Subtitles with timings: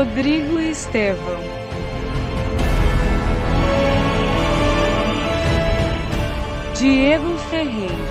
[0.00, 1.38] Rodrigo Estevão.
[6.74, 8.09] Diego Ferreira.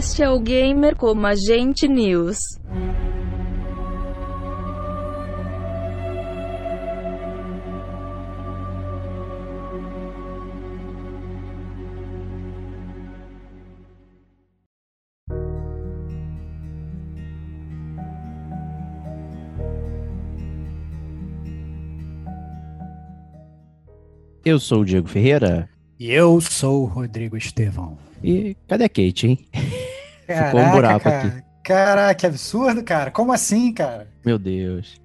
[0.00, 2.38] Este é o Gamer como Agente News.
[24.42, 25.68] Eu sou o Diego Ferreira.
[25.98, 27.98] E eu sou o Rodrigo Estevão.
[28.24, 29.38] E cadê a Kate, hein?
[30.34, 31.18] Caraca, Ficou um buraco cara.
[31.18, 31.42] aqui.
[31.62, 33.10] Caraca, que absurdo, cara.
[33.10, 34.08] Como assim, cara?
[34.24, 35.00] Meu Deus.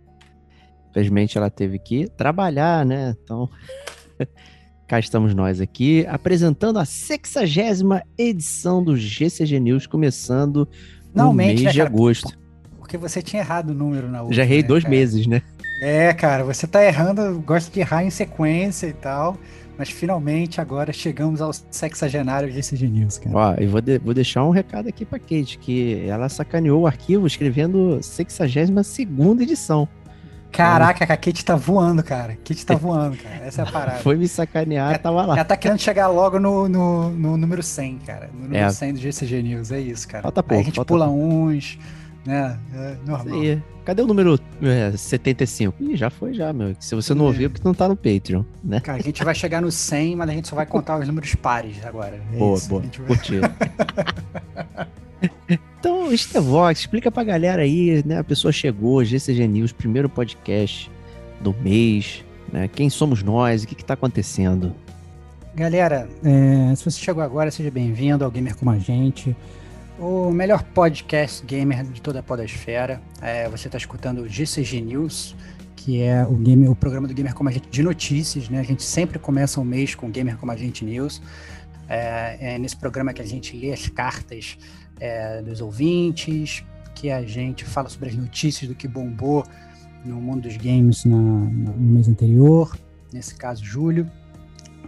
[0.92, 3.16] Infelizmente ela teve que trabalhar, né?
[3.24, 3.50] Então,
[4.88, 10.68] cá estamos nós aqui apresentando a sexagésima edição do GCG News, começando
[11.14, 12.38] no mês né, de agosto.
[12.78, 14.36] Porque você tinha errado o número na última.
[14.36, 14.96] Já errei né, dois cara?
[14.96, 15.42] meses, né?
[15.82, 19.38] É, cara, você tá errando, gosta de errar em sequência e tal.
[19.78, 23.36] Mas finalmente agora chegamos aos sexagenários de CG News, cara.
[23.36, 26.88] Ó, eu vou, de, vou deixar um recado aqui pra Kate, que ela sacaneou o
[26.88, 29.88] arquivo escrevendo 62 edição.
[30.56, 32.34] Caraca, a Kate tá voando, cara.
[32.34, 33.46] A Kate tá voando, cara.
[33.46, 34.00] Essa é a parada.
[34.00, 35.34] Foi me sacanear, ela, tava lá.
[35.36, 38.30] Ela tá querendo chegar logo no, no, no número 100, cara.
[38.34, 38.70] No número é.
[38.70, 40.24] 100 do GCG News, é isso, cara.
[40.24, 40.54] Falta pouco.
[40.56, 41.22] Aí a gente pula pouco.
[41.22, 41.78] uns,
[42.26, 42.60] né?
[42.74, 43.40] É normal.
[43.86, 45.76] Cadê o número é, 75?
[45.80, 46.76] Ih, já foi já, meu.
[46.80, 47.28] Se você não é.
[47.28, 48.80] ouviu, porque não tá no Patreon, né?
[48.80, 51.36] Cara, a gente vai chegar no 100, mas a gente só vai contar os números
[51.36, 52.20] pares agora.
[52.34, 52.68] É boa, isso.
[52.68, 52.84] boa.
[53.06, 53.36] Curti.
[55.48, 58.20] então, Estevox, explica pra galera aí, né?
[58.20, 60.90] A pessoa chegou, GCG News, primeiro podcast
[61.40, 62.68] do mês, né?
[62.68, 63.64] Quem somos nós?
[63.64, 64.74] O que que tá acontecendo?
[65.54, 69.36] Galera, é, se você chegou agora, seja bem-vindo ao Gamer Como a Gente
[70.00, 73.02] o melhor podcast gamer de toda a podosfera.
[73.22, 75.36] É, você está escutando o GCG News,
[75.76, 78.60] que é o, game, o programa do Gamer Como a Gente de notícias, né?
[78.60, 81.22] A gente sempre começa o mês com Gamer Como a Gente News.
[81.88, 84.58] É, é nesse programa que a gente lê as cartas
[85.00, 86.64] é, dos ouvintes,
[86.94, 89.46] que a gente fala sobre as notícias do que bombou
[90.04, 92.78] no mundo dos games na, no mês anterior,
[93.12, 94.10] nesse caso, julho,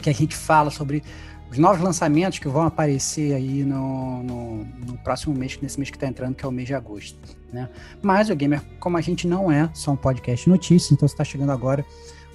[0.01, 1.03] que a gente fala sobre
[1.49, 5.95] os novos lançamentos que vão aparecer aí no, no, no próximo mês, nesse mês que
[5.95, 7.17] está entrando, que é o mês de agosto.
[7.51, 7.69] Né?
[8.01, 11.13] Mas o Gamer, como a gente não é só um podcast de notícias, então você
[11.13, 11.85] está chegando agora,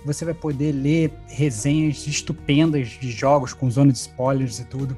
[0.05, 4.97] você vai poder ler resenhas estupendas de jogos com zona de spoilers e tudo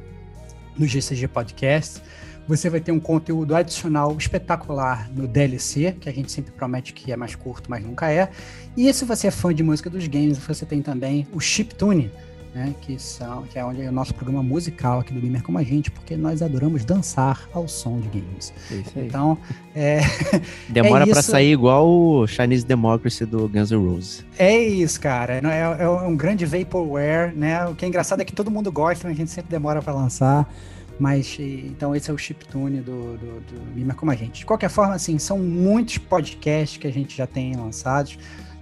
[0.76, 2.00] no GCG Podcast.
[2.46, 7.10] Você vai ter um conteúdo adicional espetacular no DLC, que a gente sempre promete que
[7.10, 8.30] é mais curto, mas nunca é.
[8.76, 12.10] E se você é fã de música dos games, você tem também o Chiptune,
[12.54, 15.58] né, que, são, que é onde é o nosso programa musical aqui do Gamer Como
[15.58, 18.54] a Gente, porque nós adoramos dançar ao som de games.
[18.70, 19.06] É isso aí.
[19.06, 19.36] Então,
[19.74, 20.00] é,
[20.70, 24.24] Demora é para sair igual o Chinese Democracy do Guns N' Roses.
[24.38, 25.34] É isso, cara.
[25.34, 27.66] É, é um grande vaporware, né?
[27.66, 29.92] O que é engraçado é que todo mundo gosta, mas a gente sempre demora para
[29.92, 30.48] lançar.
[30.96, 34.40] Mas, então, esse é o chiptune do, do, do Gamer Como a Gente.
[34.40, 38.12] De qualquer forma, assim, são muitos podcasts que a gente já tem lançados.
[38.12, 38.18] Se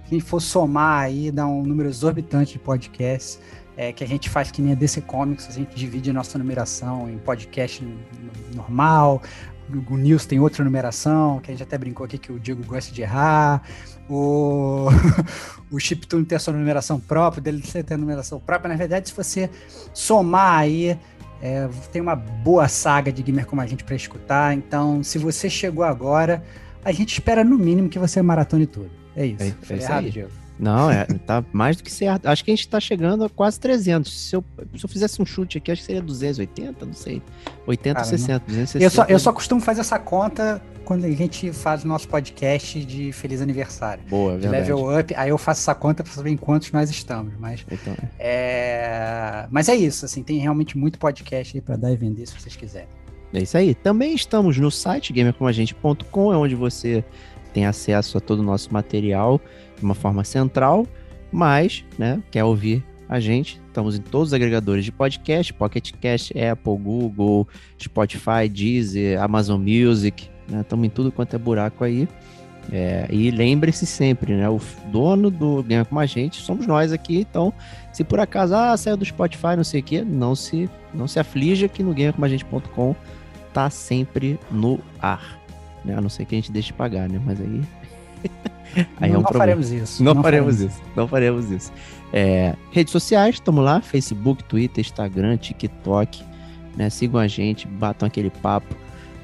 [0.07, 3.39] a gente for somar aí, dá um número exorbitante de podcasts
[3.75, 6.37] é, que a gente faz que nem a DC Comics, a gente divide a nossa
[6.37, 7.85] numeração em podcast
[8.53, 9.21] normal,
[9.89, 12.93] o News tem outra numeração, que a gente até brincou aqui que o Diego gosta
[12.93, 13.63] de errar,
[14.09, 14.87] o,
[15.71, 18.69] o Chiptune tem a sua numeração própria, dele tem a numeração própria.
[18.69, 19.49] Na verdade, se você
[19.93, 20.97] somar aí,
[21.41, 24.55] é, tem uma boa saga de gamer como a gente para escutar.
[24.55, 26.43] Então, se você chegou agora,
[26.83, 28.91] a gente espera no mínimo que você maratone tudo.
[29.15, 29.55] É isso.
[29.69, 30.09] É- é errado.
[30.09, 30.42] Diego.
[30.63, 32.27] Não, é, tá mais do que certo.
[32.27, 34.11] Acho que a gente tá chegando a quase 300.
[34.29, 34.43] Se eu,
[34.77, 37.21] se eu fizesse um chute aqui, acho que seria 280, não sei.
[37.67, 38.83] 80, Cara, 60, 260.
[38.83, 42.83] Eu só, eu só costumo fazer essa conta quando a gente faz o nosso podcast
[42.83, 44.03] de Feliz Aniversário.
[44.09, 44.71] Boa, De verdade.
[44.71, 47.33] level up, aí eu faço essa conta pra saber em quantos nós estamos.
[47.39, 51.95] Mas Então, é, mas é isso, assim, tem realmente muito podcast aí pra dar e
[51.97, 52.87] vender se vocês quiserem.
[53.33, 53.73] é isso aí.
[53.75, 57.03] Também estamos no site gamercomagente.com, é onde você
[57.53, 59.39] tem acesso a todo o nosso material
[59.83, 60.87] de uma forma central,
[61.31, 66.33] mas, né, quer ouvir a gente, estamos em todos os agregadores de podcast, Pocket Cast,
[66.39, 67.47] Apple, Google,
[67.79, 72.07] Spotify, Deezer, Amazon Music, né, estamos em tudo quanto é buraco aí.
[72.71, 74.47] É, e lembre-se sempre, né?
[74.47, 74.57] O
[74.89, 77.53] dono do Gamer Como a Gente somos nós aqui, então
[77.91, 81.19] se por acaso ah, saiu do Spotify, não sei o que, não se, não se
[81.19, 82.95] aflija que no gamercomagente.com
[83.53, 85.37] tá sempre no ar.
[85.83, 85.93] Né?
[85.93, 87.19] A não ser que a gente deixe de pagar, né?
[87.21, 87.61] Mas aí.
[88.99, 90.03] aí não é um não faremos isso.
[90.03, 90.81] Não, faremos isso.
[90.95, 91.71] Não faremos isso.
[92.11, 96.23] É, redes sociais, estamos lá: Facebook, Twitter, Instagram, TikTok.
[96.75, 96.89] Né?
[96.89, 98.75] Sigam a gente, batam aquele papo.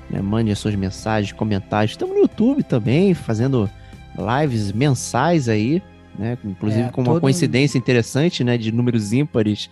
[0.09, 0.21] Né?
[0.21, 1.91] Mandem as suas mensagens, comentários.
[1.91, 3.69] Estamos no YouTube também, fazendo
[4.17, 5.81] lives mensais aí.
[6.19, 6.37] Né?
[6.43, 8.57] Inclusive É, com uma todo- coincidência interessante, né?
[8.57, 9.69] De números ímpares.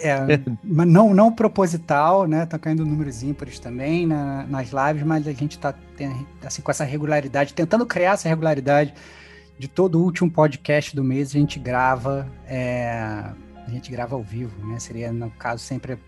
[0.00, 2.46] É, mas não, não proposital, né?
[2.46, 6.70] Tá caindo números ímpares também na- nas lives, mas a gente tá tem- assim, com
[6.70, 8.94] essa regularidade, tentando criar essa regularidade
[9.58, 12.90] de todo o último podcast do mês, a gente grava, é,
[13.66, 14.78] a gente grava ao vivo, né?
[14.78, 15.98] Seria, no caso, sempre.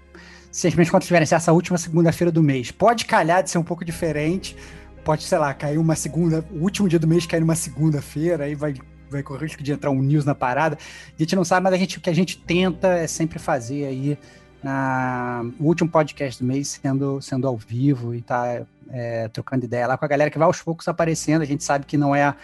[0.53, 2.71] Simplesmente quando tiverem essa última segunda-feira do mês.
[2.71, 4.57] Pode calhar de ser um pouco diferente.
[5.05, 6.45] Pode, sei lá, cair uma segunda.
[6.53, 8.75] O último dia do mês cair numa segunda-feira, aí vai,
[9.11, 10.77] vai correr o risco de entrar um news na parada.
[10.77, 13.87] A gente não sabe, mas a gente, o que a gente tenta é sempre fazer
[13.87, 14.19] aí
[14.63, 19.87] na o último podcast do mês sendo, sendo ao vivo e tá é, trocando ideia
[19.87, 21.43] lá com a galera que vai aos poucos aparecendo.
[21.43, 22.35] A gente sabe que não é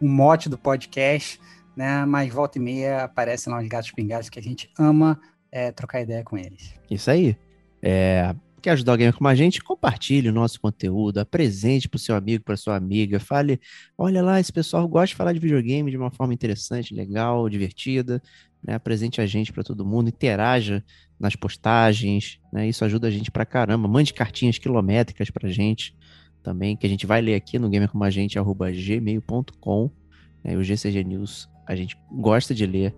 [0.00, 1.40] o mote do podcast,
[1.76, 2.04] né?
[2.04, 6.00] Mas volta e meia aparecem lá os gatos pingados que a gente ama é, trocar
[6.00, 6.74] ideia com eles.
[6.90, 7.36] Isso aí.
[7.82, 9.62] É, quer ajudar alguém como a gente?
[9.62, 13.20] Compartilhe o nosso conteúdo, apresente para o seu amigo, para sua amiga.
[13.20, 13.60] Fale,
[13.98, 18.22] olha lá, esse pessoal gosta de falar de videogame de uma forma interessante, legal, divertida.
[18.62, 18.72] Né?
[18.74, 20.82] Apresente a gente para todo mundo, interaja
[21.20, 22.40] nas postagens.
[22.50, 22.66] Né?
[22.66, 23.86] Isso ajuda a gente pra caramba.
[23.86, 25.94] Mande cartinhas quilométricas pra gente
[26.42, 29.90] também, que a gente vai ler aqui no gamercomagente.gmail.com.
[30.42, 30.56] Né?
[30.56, 32.94] O GCG News, a gente gosta de ler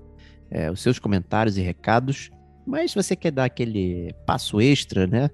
[0.48, 2.30] é, os seus comentários e recados.
[2.64, 5.28] Mas se você quer dar aquele passo extra, né?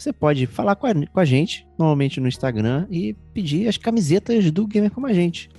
[0.00, 4.50] Você pode falar com a, com a gente, normalmente no Instagram, e pedir as camisetas
[4.50, 5.50] do Gamer Como a Gente.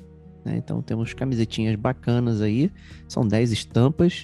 [0.44, 0.56] né?
[0.58, 2.72] Então temos camisetinhas bacanas aí,
[3.08, 4.24] são 10 estampas,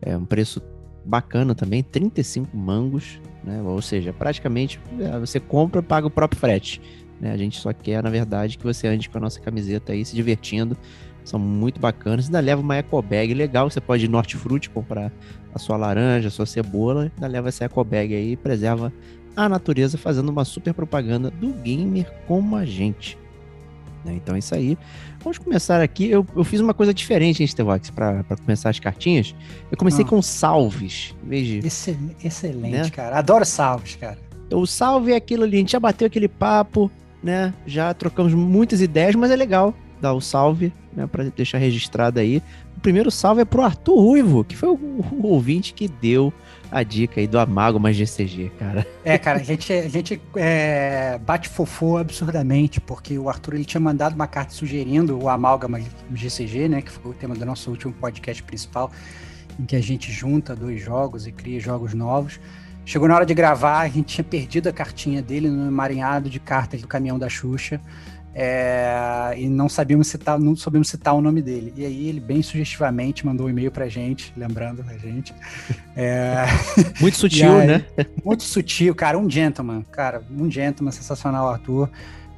[0.00, 0.62] é um preço
[1.04, 3.60] bacana também, 35 mangos, né?
[3.60, 6.80] Ou seja, praticamente é, você compra paga o próprio frete.
[7.20, 7.32] né?
[7.32, 10.14] A gente só quer, na verdade, que você ande com a nossa camiseta aí, se
[10.14, 10.76] divertindo.
[11.24, 12.26] São muito bacanas.
[12.26, 13.68] Ainda leva uma eco bag legal.
[13.68, 15.12] Você pode ir no Hortifruti comprar
[15.52, 17.10] a sua laranja, a sua cebola.
[17.16, 18.92] Ainda leva essa eco bag aí e preserva
[19.36, 23.16] a natureza, fazendo uma super propaganda do gamer como a gente.
[24.04, 24.14] né?
[24.14, 24.78] Então é isso aí.
[25.20, 26.08] Vamos começar aqui.
[26.08, 29.34] Eu, eu fiz uma coisa diferente, hein, Stevox, para começar as cartinhas.
[29.70, 30.08] Eu comecei Ah.
[30.08, 31.14] com salves.
[31.58, 32.90] Excel- excelente, Né?
[32.90, 33.18] cara.
[33.18, 34.18] Adoro salves, cara.
[34.52, 36.88] o salve é aquilo ali, a gente já bateu aquele papo,
[37.20, 37.52] né?
[37.66, 41.06] Já trocamos muitas ideias, mas é legal dar o salve, né?
[41.08, 42.40] Pra deixar registrado aí.
[42.76, 44.74] O primeiro salve é pro Arthur Ruivo, que foi o,
[45.20, 46.32] o ouvinte que deu
[46.70, 48.86] a dica aí do Amálgama GCG, cara.
[49.04, 53.80] É, cara, a gente, a gente é, bate fofô absurdamente, porque o Arthur ele tinha
[53.80, 55.80] mandado uma carta sugerindo o Amálgama
[56.12, 58.90] GCG, né, que foi o tema do nosso último podcast principal,
[59.58, 62.40] em que a gente junta dois jogos e cria jogos novos.
[62.84, 66.38] Chegou na hora de gravar, a gente tinha perdido a cartinha dele no emaranhado de
[66.38, 67.80] cartas do caminhão da Xuxa.
[68.38, 71.72] É, e não sabíamos citar, não soubemos citar o nome dele.
[71.74, 75.34] E aí ele bem sugestivamente mandou um e-mail pra gente, lembrando a gente.
[75.96, 76.44] É,
[77.00, 77.84] Muito sutil, aí- né?
[78.22, 81.88] muito sutil, cara, um gentleman, cara, um gentleman sensacional, Arthur.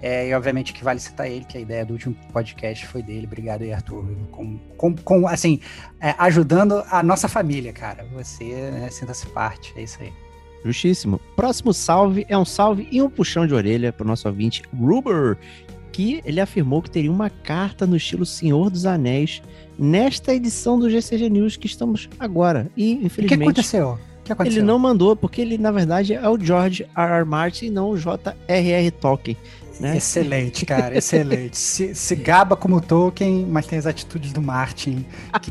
[0.00, 3.26] É, e obviamente que vale citar ele, que a ideia do último podcast foi dele.
[3.26, 4.04] Obrigado aí, Arthur.
[4.30, 5.58] Com, com, com, assim,
[6.00, 8.06] é, ajudando a nossa família, cara.
[8.14, 10.12] Você né, sinta-se parte, é isso aí.
[10.64, 11.20] Justíssimo.
[11.34, 15.36] Próximo salve é um salve e um puxão de orelha pro nosso ouvinte Ruber,
[15.98, 19.42] que ele afirmou que teria uma carta no estilo Senhor dos Anéis
[19.76, 22.70] nesta edição do GCG News que estamos agora.
[22.76, 23.98] E, O que infelizmente, aconteceu?
[24.20, 24.60] O que aconteceu?
[24.60, 27.14] ele não mandou, porque ele, na verdade, é o George R.
[27.14, 27.24] R.
[27.24, 28.90] Martin e não o J.R.R.
[28.92, 29.36] Tolkien.
[29.80, 29.96] Né?
[29.96, 31.58] Excelente, cara, excelente.
[31.58, 35.04] se, se gaba como Tolkien, mas tem as atitudes do Martin.
[35.42, 35.50] Que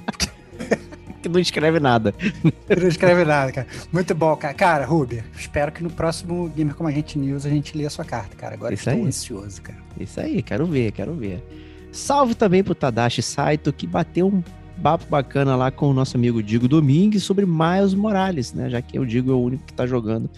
[1.27, 2.13] não escreve nada.
[2.69, 3.67] Não escreve nada, cara.
[3.91, 4.53] Muito bom, cara.
[4.53, 7.89] Cara, Ruber, espero que no próximo Gamer Como a Gente News a gente lê a
[7.89, 8.55] sua carta, cara.
[8.55, 9.07] Agora Isso estou aí.
[9.07, 9.79] ansioso, cara.
[9.99, 11.43] Isso aí, quero ver, quero ver.
[11.91, 14.43] Salve também pro Tadashi Saito, que bateu um
[14.81, 18.69] papo bacana lá com o nosso amigo Digo Domingues sobre Miles Morales, né?
[18.69, 20.29] Já que o Digo é o único que tá jogando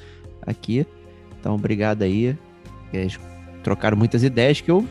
[0.46, 0.86] aqui.
[1.40, 2.38] Então, obrigado aí.
[2.94, 3.20] Eles
[3.64, 4.86] trocaram muitas ideias que eu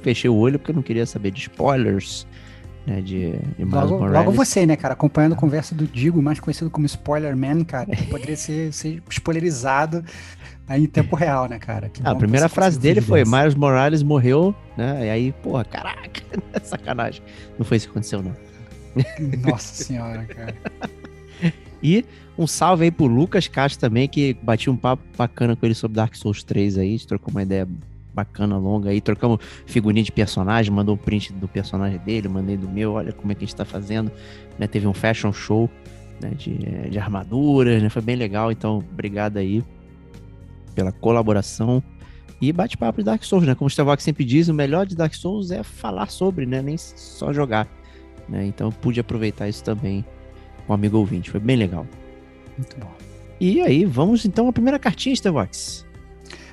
[0.00, 2.26] fechei o olho porque eu não queria saber de spoilers,
[2.86, 3.00] né?
[3.00, 4.26] De, de Miles Logo, Morales.
[4.26, 4.94] logo você, né, cara?
[4.94, 7.86] Acompanhando a conversa do Digo, mais conhecido como Spoiler Man, cara.
[7.86, 10.04] que Poderia ser, ser spoilerizado
[10.68, 11.88] aí em tempo real, né, cara?
[11.88, 13.24] Que Ah, a primeira frase dele foi.
[13.24, 15.06] Miles Morales morreu, né?
[15.06, 16.22] E aí, porra, caraca,
[16.62, 17.22] sacanagem.
[17.58, 18.34] Não foi isso que aconteceu, não.
[19.50, 20.54] Nossa senhora, cara.
[21.84, 22.04] E
[22.38, 25.96] um salve aí pro Lucas Castro também, que bati um papo bacana com ele sobre
[25.96, 27.66] Dark Souls 3 aí, a gente trocou uma ideia
[28.14, 32.68] bacana, longa aí, trocamos figurinha de personagem, mandou um print do personagem dele, mandei do
[32.68, 34.10] meu, olha como é que a gente tá fazendo,
[34.58, 34.66] né?
[34.66, 35.70] Teve um fashion show
[36.20, 36.56] né, de,
[36.90, 37.88] de armaduras, né?
[37.88, 39.64] Foi bem legal, então obrigado aí
[40.74, 41.82] pela colaboração.
[42.40, 43.54] E bate-papo de Dark Souls, né?
[43.54, 46.60] Como o Stevox sempre diz, o melhor de Dark Souls é falar sobre, né?
[46.60, 47.68] Nem só jogar.
[48.28, 48.46] Né?
[48.46, 50.04] Então eu pude aproveitar isso também
[50.66, 51.30] com o amigo ouvinte.
[51.30, 51.86] Foi bem legal.
[52.58, 52.92] Muito bom.
[53.40, 55.86] E aí, vamos então à primeira cartinha, Stevox.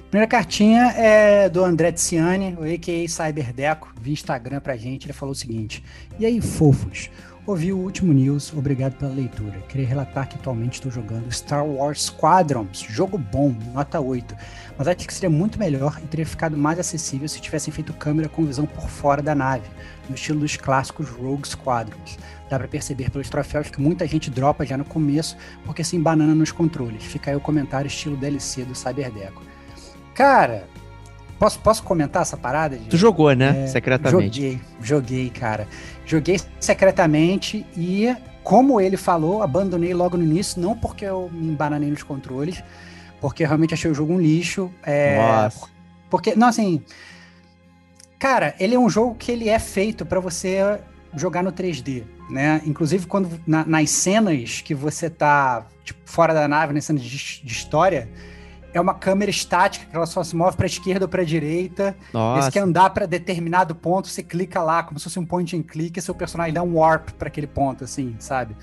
[0.10, 3.08] Primeira cartinha é do André Tiziani, o a.k.a.
[3.08, 5.06] Cyberdeco, via Instagram pra gente.
[5.06, 5.84] Ele falou o seguinte:
[6.18, 7.12] E aí, fofos?
[7.46, 9.60] Ouvi o último news, obrigado pela leitura.
[9.70, 14.36] Queria relatar que atualmente estou jogando Star Wars Squadrons, jogo bom, nota 8.
[14.76, 18.28] Mas acho que seria muito melhor e teria ficado mais acessível se tivessem feito câmera
[18.28, 19.68] com visão por fora da nave,
[20.10, 22.18] no estilo dos clássicos Rogue Squadrons.
[22.50, 26.34] Dá pra perceber pelos troféus que muita gente dropa já no começo, porque se embanana
[26.34, 27.04] nos controles.
[27.04, 29.59] Fica aí o comentário estilo DLC do Cyberdeco.
[30.20, 30.66] Cara,
[31.40, 32.78] posso, posso comentar essa parada?
[32.90, 33.64] Tu jogou, né?
[33.64, 34.36] É, Secretamente.
[34.42, 35.66] Joguei, joguei, cara.
[36.06, 41.90] Joguei secretamente e, como ele falou, abandonei logo no início, não porque eu me embananei
[41.90, 42.62] nos controles,
[43.22, 44.70] porque eu realmente achei o jogo um lixo.
[44.84, 45.68] É, Nossa.
[46.10, 46.84] porque, não, assim.
[48.20, 50.82] Cara, ele é um jogo que ele é feito pra você
[51.16, 52.62] jogar no 3D, né?
[52.66, 57.42] Inclusive, quando na- nas cenas que você tá tipo, fora da nave, nas cenas de,
[57.42, 58.10] de história,
[58.74, 61.96] é uma câmera estática que ela só se move pra esquerda ou pra direita.
[62.10, 62.44] E Nossa.
[62.44, 65.64] Você quer andar para determinado ponto, você clica lá, como se fosse um point and
[65.64, 68.56] click, e seu personagem dá um warp para aquele ponto, assim, sabe?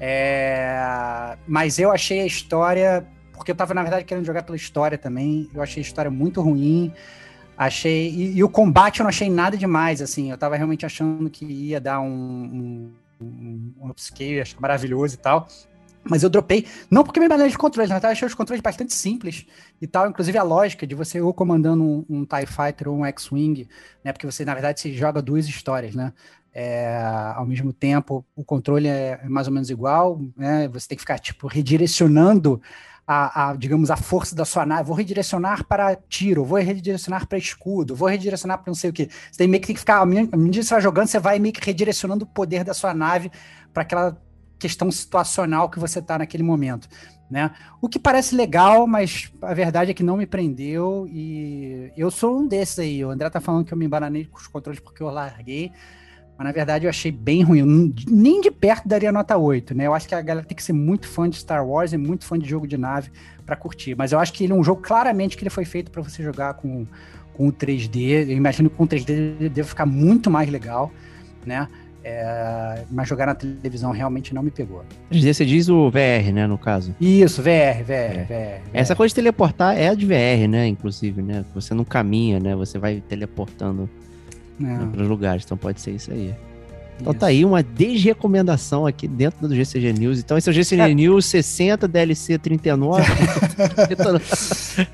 [0.00, 4.98] É, Mas eu achei a história, porque eu tava, na verdade, querendo jogar pela história
[4.98, 6.92] também, eu achei a história muito ruim.
[7.56, 8.10] Achei.
[8.10, 10.30] E, e o combate eu não achei nada demais, assim.
[10.30, 15.18] Eu tava realmente achando que ia dar um, um, um, um upscale, acho maravilhoso e
[15.18, 15.46] tal.
[16.04, 18.92] Mas eu dropei, não porque me manejo de controles, na verdade achei os controles bastante
[18.92, 19.46] simples
[19.80, 23.06] e tal, inclusive a lógica de você ou comandando um, um TIE Fighter ou um
[23.06, 23.66] X-Wing,
[24.04, 26.12] né, porque você, na verdade, se joga duas histórias, né,
[26.52, 26.96] é,
[27.34, 31.18] ao mesmo tempo, o controle é mais ou menos igual, né, você tem que ficar,
[31.18, 32.60] tipo, redirecionando
[33.06, 37.38] a, a, digamos, a força da sua nave, vou redirecionar para tiro, vou redirecionar para
[37.38, 40.00] escudo, vou redirecionar para não sei o que, você tem meio que tem que ficar,
[40.00, 42.94] à medida que você vai jogando, você vai meio que redirecionando o poder da sua
[42.94, 43.30] nave
[43.72, 44.16] para aquela
[44.64, 46.88] questão situacional que você está naquele momento,
[47.30, 47.50] né?
[47.82, 52.38] O que parece legal, mas a verdade é que não me prendeu e eu sou
[52.38, 53.04] um desses aí.
[53.04, 55.70] O André tá falando que eu me embananei com os controles porque eu larguei,
[56.38, 57.58] mas na verdade eu achei bem ruim.
[57.58, 57.66] Eu
[58.08, 59.86] nem de perto daria nota 8, né?
[59.86, 62.24] Eu acho que a galera tem que ser muito fã de Star Wars e muito
[62.24, 63.10] fã de jogo de nave
[63.44, 65.90] para curtir, mas eu acho que ele é um jogo claramente que ele foi feito
[65.90, 66.86] para você jogar com
[67.34, 68.30] com o 3D.
[68.30, 70.90] Eu imagino que com o 3D ele deve ficar muito mais legal,
[71.44, 71.68] né?
[72.06, 74.84] É, mas jogar na televisão realmente não me pegou.
[75.10, 76.94] 3D você diz o VR, né, no caso.
[77.00, 78.60] Isso, VR, VR, VR.
[78.74, 81.44] Essa coisa de teleportar é a de VR, né, inclusive, né?
[81.54, 82.54] Você não caminha, né?
[82.56, 83.88] Você vai teleportando
[84.60, 86.34] né, para os lugares, então pode ser isso aí.
[87.00, 90.20] Então tá aí uma desrecomendação aqui dentro do GCG News.
[90.20, 90.94] Então esse é o GCG É.
[90.94, 93.02] News 60 DLC 39.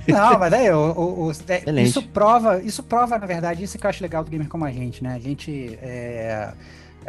[0.08, 3.84] Não, mas aí, o, o- o- é, isso prova, isso prova, na verdade, isso que
[3.84, 5.14] eu acho legal do gamer como a gente, né?
[5.14, 6.48] A gente é,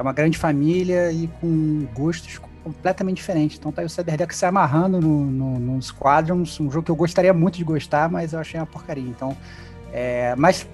[0.02, 3.58] é uma grande família e com gostos completamente diferentes.
[3.58, 6.96] Então tá aí o Cyberdeck se amarrando no, no, no Squadrons, um jogo que eu
[6.96, 9.08] gostaria muito de gostar, mas eu achei uma porcaria.
[9.08, 9.36] Então,
[9.94, 10.68] é, mas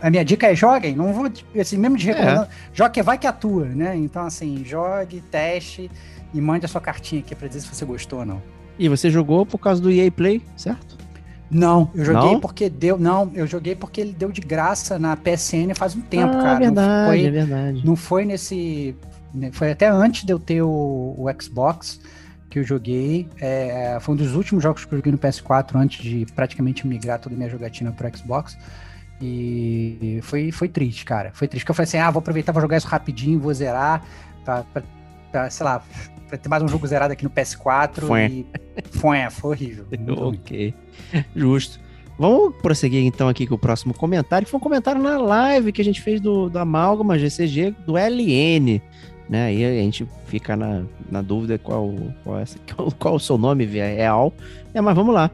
[0.00, 3.26] a minha dica é joguem, não vou, assim, mesmo de recomendando, jogue que vai que
[3.26, 3.96] atua, né?
[3.96, 5.90] Então, assim, jogue, teste
[6.32, 8.42] e mande a sua cartinha aqui pra dizer se você gostou ou não.
[8.78, 11.03] E você jogou por causa do EA Play, certo?
[11.50, 12.40] Não, eu joguei Não?
[12.40, 12.98] porque deu.
[12.98, 16.58] Não, eu joguei porque ele deu de graça na PSN faz um tempo, ah, cara.
[16.58, 17.86] verdade, é foi, verdade.
[17.86, 18.96] não foi nesse.
[19.32, 20.68] né, Foi até antes de eu ter o,
[21.16, 22.00] o Xbox
[22.50, 23.28] que eu joguei.
[23.40, 27.18] É, foi um dos últimos jogos que eu joguei no PS4 antes de praticamente migrar
[27.20, 28.56] toda a minha jogatina pro Xbox.
[29.20, 31.30] E foi, foi triste, cara.
[31.34, 31.62] Foi triste.
[31.64, 34.02] Porque eu falei assim: ah, vou aproveitar, vou jogar isso rapidinho, vou zerar.
[34.44, 34.82] Pra, pra-
[35.30, 35.82] pra, sei lá,
[36.28, 38.00] pra ter mais um jogo zerado aqui no PS4.
[38.00, 38.24] Foi.
[38.26, 38.46] E
[38.90, 39.86] foi, foi horrível.
[40.28, 40.74] ok.
[41.34, 41.80] Justo.
[42.18, 45.82] Vamos prosseguir então aqui com o próximo comentário, que foi um comentário na live que
[45.82, 48.80] a gente fez do, do Amálgama GCG do LN.
[49.28, 49.46] Né?
[49.46, 53.64] Aí a gente fica na, na dúvida qual, qual, essa, qual, qual o seu nome
[53.64, 54.32] real.
[54.72, 55.30] É, mas vamos lá.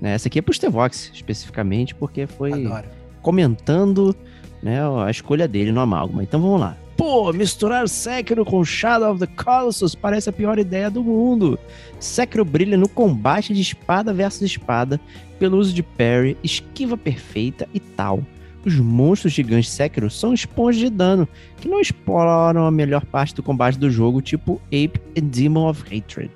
[0.00, 0.14] Né?
[0.14, 2.88] Essa aqui é pro Stevox, especificamente, porque foi Adoro.
[3.22, 4.14] comentando
[4.62, 6.22] né, a escolha dele no Amálgama.
[6.22, 6.76] Então vamos lá.
[7.00, 11.58] Pô, misturar Sekiro com Shadow of the Colossus parece a pior ideia do mundo.
[11.98, 15.00] Sekiro brilha no combate de espada versus espada,
[15.38, 18.22] pelo uso de parry, esquiva perfeita e tal.
[18.66, 21.26] Os monstros gigantes Sekiro são esponjas de dano,
[21.56, 25.82] que não exploram a melhor parte do combate do jogo, tipo Ape e Demon of
[25.84, 26.30] Hatred.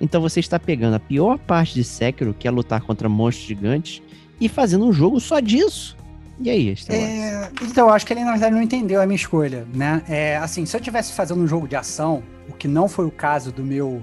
[0.00, 4.00] Então você está pegando a pior parte de Sekiro, que é lutar contra monstros gigantes,
[4.40, 5.94] e fazendo um jogo só disso.
[6.38, 6.74] E aí?
[6.88, 10.02] É, então, eu acho que ele, na verdade, não entendeu a minha escolha, né?
[10.08, 13.10] É, assim, se eu tivesse fazendo um jogo de ação, o que não foi o
[13.10, 14.00] caso do meu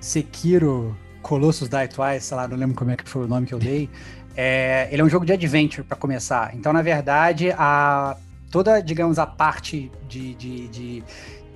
[0.00, 3.54] Sekiro Colossus Die Twice, sei lá, não lembro como é que foi o nome que
[3.54, 3.90] eu dei,
[4.36, 6.54] é, ele é um jogo de adventure, para começar.
[6.54, 8.16] Então, na verdade, a,
[8.50, 11.04] toda, digamos, a parte de, de, de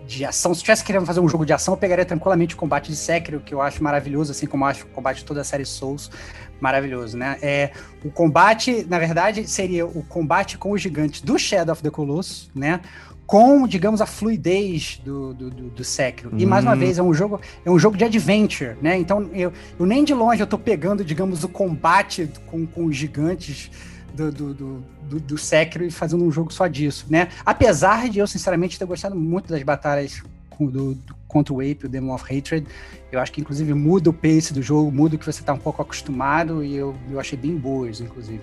[0.06, 0.54] de ação.
[0.54, 2.96] Se eu tivesse querendo fazer um jogo de ação, eu pegaria tranquilamente o combate de
[2.96, 5.64] Sekiro, que eu acho maravilhoso, assim como eu acho o combate de toda a série
[5.64, 6.10] Souls
[6.60, 7.38] maravilhoso, né?
[7.42, 7.70] É,
[8.04, 12.50] o combate, na verdade, seria o combate com os gigantes do Shadow of the Colossus,
[12.54, 12.80] né?
[13.26, 16.30] Com, digamos, a fluidez do, do, do, do Sekiro.
[16.36, 16.78] E mais uma Hum.
[16.78, 18.96] vez, é um jogo, é um jogo de adventure, né?
[18.96, 22.96] Então, eu, eu nem de longe eu tô pegando, digamos, o combate com, com os
[22.96, 23.70] gigantes
[24.14, 27.28] do, do, do, do, Sekiro e fazendo um jogo só disso, né?
[27.44, 30.22] Apesar de eu, sinceramente, ter gostado muito das batalhas
[30.64, 32.66] do, do- contra o Ape, o Demon of Hatred.
[33.12, 35.58] Eu acho que, inclusive, muda o pace do jogo, muda o que você tá um
[35.58, 38.40] pouco acostumado e eu, eu achei bem boas, inclusive.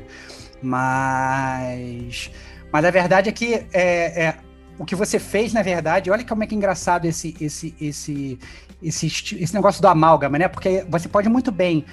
[0.61, 2.29] Mas...
[2.71, 4.35] Mas a verdade é que é, é,
[4.79, 8.39] o que você fez, na verdade, olha como é que é engraçado esse, esse, esse,
[8.81, 10.47] esse, esse negócio do amálgama, né?
[10.47, 11.85] Porque você pode muito bem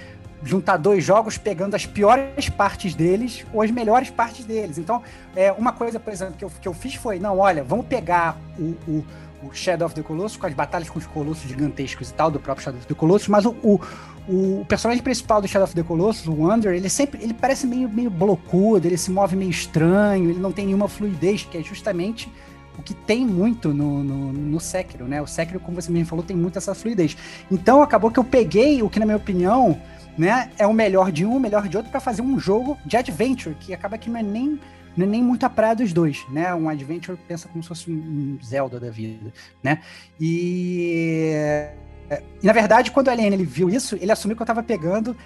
[0.42, 4.78] juntar dois jogos pegando as piores partes deles ou as melhores partes deles.
[4.78, 5.02] Então,
[5.36, 8.38] é, uma coisa, por exemplo, que eu, que eu fiz foi, não, olha, vamos pegar
[8.58, 9.04] o, o,
[9.42, 12.38] o Shadow of the Colossus, com as batalhas com os colossos gigantescos e tal, do
[12.38, 13.80] próprio Shadow of the Colossus, mas o, o,
[14.28, 17.88] o personagem principal do Shadow of the Colossus, o Wander, ele sempre, ele parece meio,
[17.88, 22.30] meio blocudo, ele se move meio estranho, ele não tem nenhuma fluidez, que é justamente
[22.78, 25.20] o que tem muito no, no, no Sekiro, né?
[25.20, 27.16] O Sekiro, como você mesmo falou, tem muito essa fluidez.
[27.50, 29.81] Então, acabou que eu peguei o que, na minha opinião,
[30.16, 32.96] né, é o melhor de um, o melhor de outro, para fazer um jogo de
[32.96, 34.59] adventure, que acaba que não é nem
[34.96, 36.55] não é nem muito a praia dos dois, né?
[36.55, 39.81] Um adventure pensa como se fosse um Zelda da vida, né?
[40.20, 41.33] E,
[42.42, 45.16] e na verdade, quando o Alien ele viu isso, ele assumiu que eu tava pegando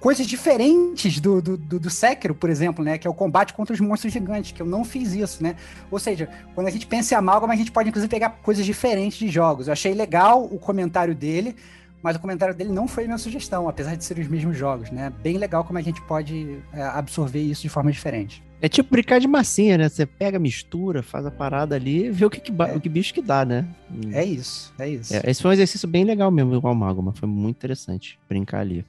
[0.00, 2.98] coisas diferentes do, do, do, do Sekiro, por exemplo, né?
[2.98, 5.56] Que é o combate contra os monstros gigantes, que eu não fiz isso, né?
[5.90, 9.18] Ou seja, quando a gente pensa em amálgama, a gente pode inclusive pegar coisas diferentes
[9.18, 9.66] de jogos.
[9.66, 11.56] Eu achei legal o comentário dele,
[12.02, 15.10] mas o comentário dele não foi minha sugestão, apesar de serem os mesmos jogos, né?
[15.22, 18.43] Bem legal como a gente pode é, absorver isso de forma diferente.
[18.64, 19.90] É tipo brincar de massinha, né?
[19.90, 22.74] Você pega, mistura, faz a parada ali e vê o que, que, É.
[22.74, 23.66] o que bicho que dá, né?
[24.10, 25.14] É isso, é isso.
[25.14, 27.12] É, esse foi um exercício bem legal mesmo, o Amálgama.
[27.12, 28.82] Foi muito interessante brincar ali.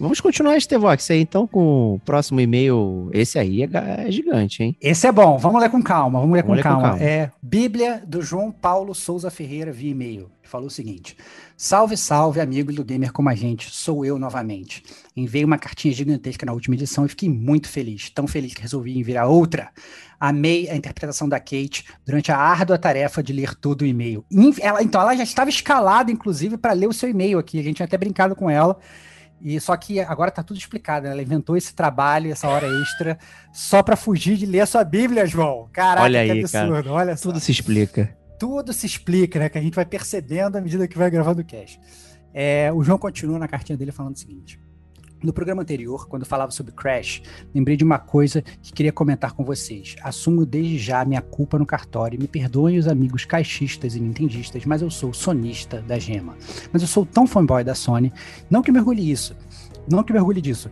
[0.00, 3.10] Vamos continuar, Estevox, aí então com o próximo e-mail.
[3.12, 3.68] Esse aí é,
[4.06, 4.76] é gigante, hein?
[4.80, 6.88] Esse é bom, vamos ler com calma, vamos ler, Vamos com, ler com calma.
[6.98, 7.04] calma.
[7.04, 10.30] É Bíblia do João Paulo Souza Ferreira via e-mail.
[10.44, 11.16] Falou o seguinte:
[11.56, 14.84] Salve, salve, amigo do Gamer como a gente, sou eu novamente.
[15.16, 18.96] Enviei uma cartinha gigantesca na última edição e fiquei muito feliz, tão feliz que resolvi
[18.96, 19.68] enviar outra.
[20.20, 24.24] Amei a interpretação da Kate durante a árdua tarefa de ler todo o e-mail.
[24.60, 27.58] Ela- então, ela já estava escalada, inclusive, para ler o seu e-mail aqui.
[27.58, 28.78] A gente tinha até brincado com ela.
[29.40, 31.06] E só que agora tá tudo explicado.
[31.06, 31.12] né?
[31.12, 33.18] Ela inventou esse trabalho, essa hora extra,
[33.52, 35.68] só para fugir de ler a sua Bíblia, João.
[35.72, 36.92] Caraca, Olha que aí, absurdo.
[36.92, 37.28] Olha só.
[37.28, 38.16] Tudo se explica.
[38.38, 39.48] Tudo se explica, né?
[39.48, 41.80] Que a gente vai percebendo à medida que vai gravando o cast.
[42.32, 44.60] É, o João continua na cartinha dele falando o seguinte.
[45.22, 49.44] No programa anterior, quando falava sobre Crash, lembrei de uma coisa que queria comentar com
[49.44, 49.96] vocês.
[50.02, 54.80] Assumo desde já minha culpa no cartório me perdoem os amigos caixistas e nintendistas, mas
[54.80, 56.36] eu sou sonista da gema.
[56.72, 58.12] Mas eu sou tão fanboy da Sony,
[58.48, 59.36] não que me orgulhe isso,
[59.90, 60.70] não que me orgulhe disso,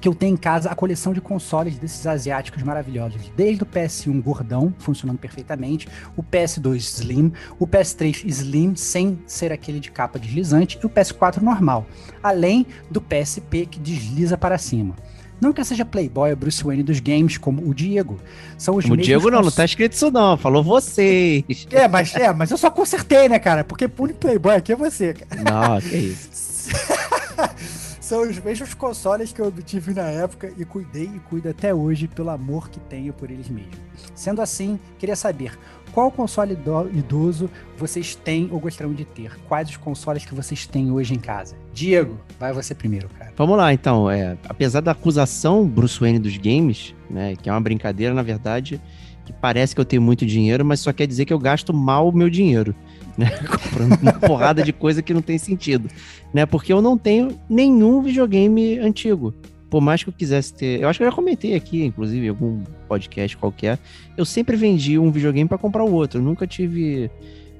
[0.00, 4.20] que eu tenho em casa a coleção de consoles desses asiáticos maravilhosos, desde o PS1
[4.22, 10.78] gordão, funcionando perfeitamente, o PS2 Slim, o PS3 Slim sem ser aquele de capa deslizante
[10.82, 11.86] e o PS4 normal,
[12.22, 14.94] além do PSP que desliza para cima.
[15.40, 18.18] Não que eu seja playboy ou Bruce Wayne dos games como o Diego.
[18.56, 20.36] São os O Diego não, não cons- tá escrito isso não.
[20.38, 21.66] Falou vocês.
[21.70, 23.64] É, mas, é, mas eu só consertei, né, cara?
[23.64, 25.42] Porque único playboy aqui é você, cara.
[25.42, 26.70] Não, que isso.
[28.04, 32.06] São os mesmos consoles que eu tive na época e cuidei e cuido até hoje
[32.06, 33.78] pelo amor que tenho por eles mesmos.
[34.14, 35.58] Sendo assim, queria saber
[35.90, 39.34] qual console ido- idoso vocês têm ou gostariam de ter?
[39.48, 41.56] Quais os consoles que vocês têm hoje em casa?
[41.72, 43.32] Diego, vai você primeiro, cara.
[43.38, 44.10] Vamos lá, então.
[44.10, 48.82] É, apesar da acusação Bruce Wayne dos games, né, que é uma brincadeira, na verdade,
[49.24, 52.06] que parece que eu tenho muito dinheiro, mas só quer dizer que eu gasto mal
[52.10, 52.74] o meu dinheiro,
[53.16, 53.30] né?
[53.46, 55.88] Comprando uma porrada de coisa que não tem sentido,
[56.32, 56.46] né?
[56.46, 59.34] Porque eu não tenho nenhum videogame antigo.
[59.70, 62.28] Por mais que eu quisesse ter, eu acho que eu já comentei aqui, inclusive, em
[62.28, 63.78] algum podcast qualquer,
[64.16, 66.20] eu sempre vendi um videogame para comprar o outro.
[66.20, 67.10] Eu nunca tive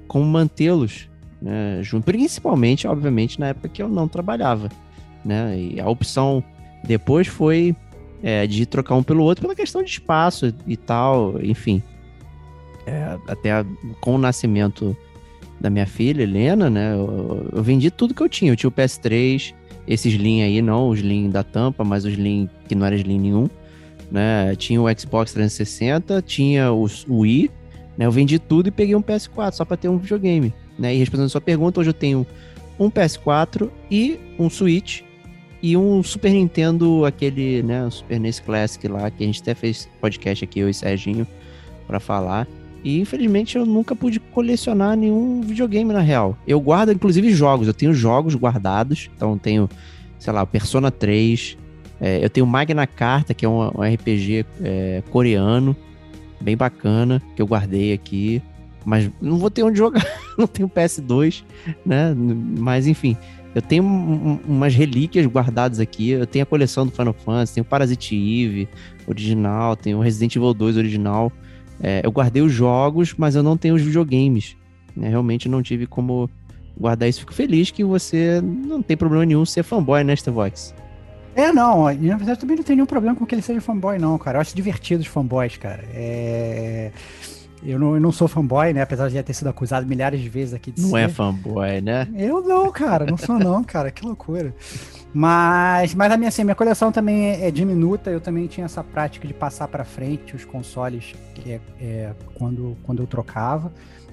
[0.07, 1.09] como mantê-los,
[1.41, 4.69] né, junto, principalmente, obviamente, na época que eu não trabalhava,
[5.25, 5.59] né?
[5.59, 6.43] E a opção
[6.85, 7.75] depois foi
[8.23, 11.81] é, de trocar um pelo outro pela questão de espaço e tal, enfim.
[12.87, 13.65] É, até
[13.99, 14.95] com o nascimento
[15.65, 16.93] da minha filha, Helena, né?
[16.93, 18.51] Eu, eu vendi tudo que eu tinha.
[18.51, 19.51] Eu tinha o PS3,
[19.87, 23.19] esse Slim aí, não o Slim da tampa, mas o Slim que não era Slim
[23.19, 23.49] nenhum,
[24.11, 24.55] né?
[24.55, 27.49] Tinha o Xbox 360, tinha o, o Wii,
[27.97, 28.05] né?
[28.05, 30.93] Eu vendi tudo e peguei um PS4 só para ter um videogame, né?
[30.93, 32.27] E respondendo a sua pergunta, hoje eu tenho
[32.79, 35.01] um PS4 e um Switch
[35.63, 39.89] e um Super Nintendo, aquele, né, Super NES Classic lá, que a gente até fez
[39.99, 41.25] podcast aqui, eu e Serginho,
[41.87, 42.47] pra falar.
[42.85, 46.37] E infelizmente eu nunca pude colecionar nenhum videogame na real.
[46.47, 47.67] Eu guardo, inclusive, jogos.
[47.67, 49.09] Eu tenho jogos guardados.
[49.17, 49.67] Então tenho,
[50.19, 51.57] sei lá, Persona 3.
[51.99, 55.75] é, eu tenho Magna Carta, que é um, um RPG é, coreano,
[56.39, 58.39] bem bacana, que eu guardei aqui.
[58.85, 60.05] Mas não vou ter onde jogar,
[60.37, 61.43] não tenho PS2,
[61.83, 62.13] né?
[62.15, 63.17] Mas enfim,
[63.55, 63.87] eu tenho um-
[64.33, 66.11] um- umas relíquias guardadas aqui.
[66.11, 68.69] Eu tenho a coleção do Final Fantasy, tenho Parasite Eve
[69.07, 71.31] original, tenho Resident Evil 2 original.
[71.81, 74.55] É, eu guardei os jogos, mas eu não tenho os videogames.
[74.95, 75.09] né?
[75.09, 76.29] Realmente não tive como
[76.77, 77.21] guardar isso.
[77.21, 80.73] Fico feliz que você não tem problema nenhum ser fanboy, né, Stevox?
[81.35, 84.17] É, não, na verdade também não tenho nenhum problema com que ele seja fanboy, não,
[84.17, 84.37] cara.
[84.37, 85.83] Eu acho divertido os fanboys, cara.
[85.93, 86.91] É...
[87.65, 88.81] Eu, não, eu não sou fanboy, né?
[88.81, 90.99] Apesar de já ter sido acusado milhares de vezes aqui de Não ser.
[90.99, 92.07] é fanboy, né?
[92.15, 94.53] Eu não, cara, não sou não, cara, que loucura.
[95.13, 98.83] Mas, mas a minha, assim, minha coleção também é, é diminuta, eu também tinha essa
[98.83, 103.71] prática de passar pra frente os consoles que é, é, quando, quando eu trocava,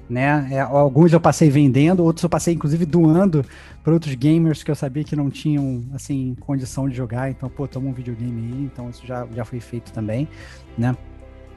[0.09, 0.49] né?
[0.51, 3.45] É, alguns eu passei vendendo, outros eu passei inclusive doando
[3.83, 7.67] para outros gamers que eu sabia que não tinham, assim, condição de jogar, então, pô,
[7.67, 10.29] toma um videogame aí, então isso já, já foi feito também,
[10.79, 10.97] né?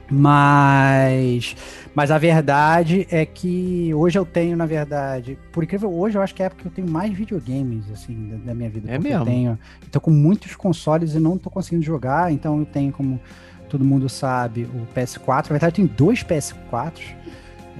[0.08, 1.56] Mas,
[1.94, 6.34] mas a verdade é que hoje eu tenho, na verdade, por incrível, hoje eu acho
[6.34, 8.90] que é a época que eu tenho mais videogames, assim, da, da minha vida.
[8.90, 9.22] É porque mesmo?
[9.22, 9.50] Eu tenho,
[9.82, 13.20] eu tô com muitos consoles e não tô conseguindo jogar, então eu tenho, como
[13.68, 15.44] todo mundo sabe, o PS4.
[15.50, 17.00] Na verdade, eu tenho dois PS4,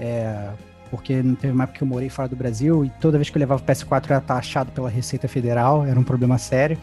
[0.00, 0.48] é,
[0.90, 3.36] porque não teve uma época que eu morei fora do Brasil e toda vez que
[3.36, 6.76] eu levava o PS4 era taxado pela Receita Federal, era um problema sério.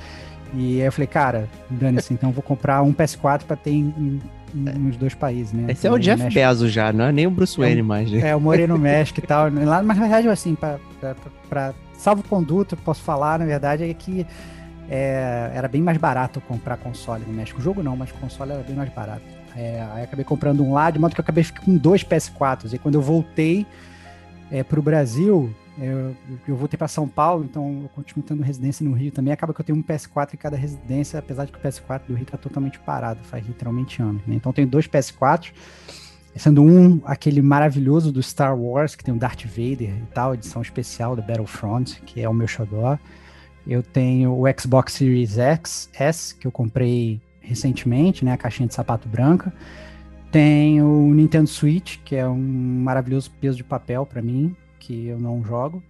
[0.53, 4.21] E aí eu falei, cara, dane-se, então eu vou comprar um PS4 pra ter em-
[4.53, 5.71] nos dois países, né?
[5.71, 8.11] Esse é o Jeff México- Bezos já, não é nem o Bruce Wayne mais.
[8.11, 8.29] né?
[8.29, 9.49] é, eu morei no México e tal.
[9.51, 11.15] Lá, mas na verdade, assim, pra, pra,
[11.49, 14.25] pra salvo conduto, posso falar, na verdade, é que
[14.89, 17.59] é, era bem mais barato comprar console no México.
[17.59, 19.21] O jogo não, mas console era bem mais barato.
[19.55, 22.73] É, aí acabei comprando um lá, de modo que eu acabei ficando com dois PS4s.
[22.73, 23.65] E quando eu voltei
[24.51, 26.15] é, pro Brasil, eu,
[26.47, 29.33] eu voltei para São Paulo, então eu continuo tendo residência no Rio também.
[29.33, 32.13] Acaba que eu tenho um PS4 em cada residência, apesar de que o PS4 do
[32.13, 34.21] Rio tá totalmente parado, faz literalmente anos.
[34.27, 34.35] Né?
[34.35, 35.51] Então eu tenho dois PS4,
[36.35, 40.61] sendo um aquele maravilhoso do Star Wars, que tem o Darth Vader e tal, edição
[40.61, 42.97] especial do Battlefront, que é o meu xodó.
[43.65, 48.73] Eu tenho o Xbox Series X, S, que eu comprei recentemente, né, a caixinha de
[48.73, 49.53] sapato branca.
[50.31, 54.55] Tenho o Nintendo Switch, que é um maravilhoso peso de papel para mim,
[54.85, 55.81] que eu não jogo.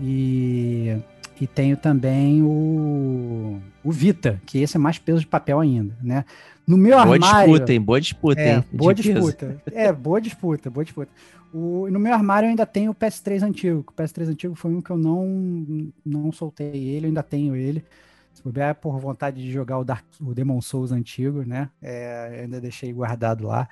[0.00, 0.96] E,
[1.40, 6.24] e tenho também o, o Vita, que esse é mais peso de papel ainda, né?
[6.66, 7.52] No meu Boa armário...
[7.52, 7.80] disputa, hein?
[7.80, 8.64] Boa disputa, É, hein?
[8.72, 9.14] boa de peso.
[9.20, 9.62] disputa.
[9.72, 11.10] É, boa disputa, boa disputa.
[11.52, 13.84] O, no meu armário eu ainda tenho o PS3 antigo.
[13.88, 17.84] O PS3 antigo foi um que eu não, não soltei ele, eu ainda tenho ele.
[18.32, 21.68] Se puder, por vontade de jogar o, Dark, o Demon Souls antigo, né?
[21.82, 23.68] É, ainda deixei guardado lá.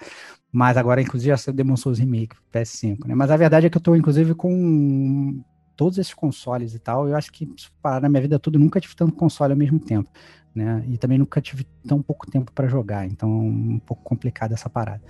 [0.53, 3.14] Mas agora, inclusive, já saiu o Demon Souls Remake pro PS5, né?
[3.14, 5.42] Mas a verdade é que eu tô, inclusive, com
[5.79, 7.09] todos esses consoles e tal.
[7.09, 7.49] Eu acho que,
[7.81, 10.11] parar na minha vida toda, nunca tive tanto console ao mesmo tempo.
[10.55, 10.85] Né?
[10.88, 15.01] E também nunca tive tão pouco tempo para jogar, então um pouco complicado essa parada.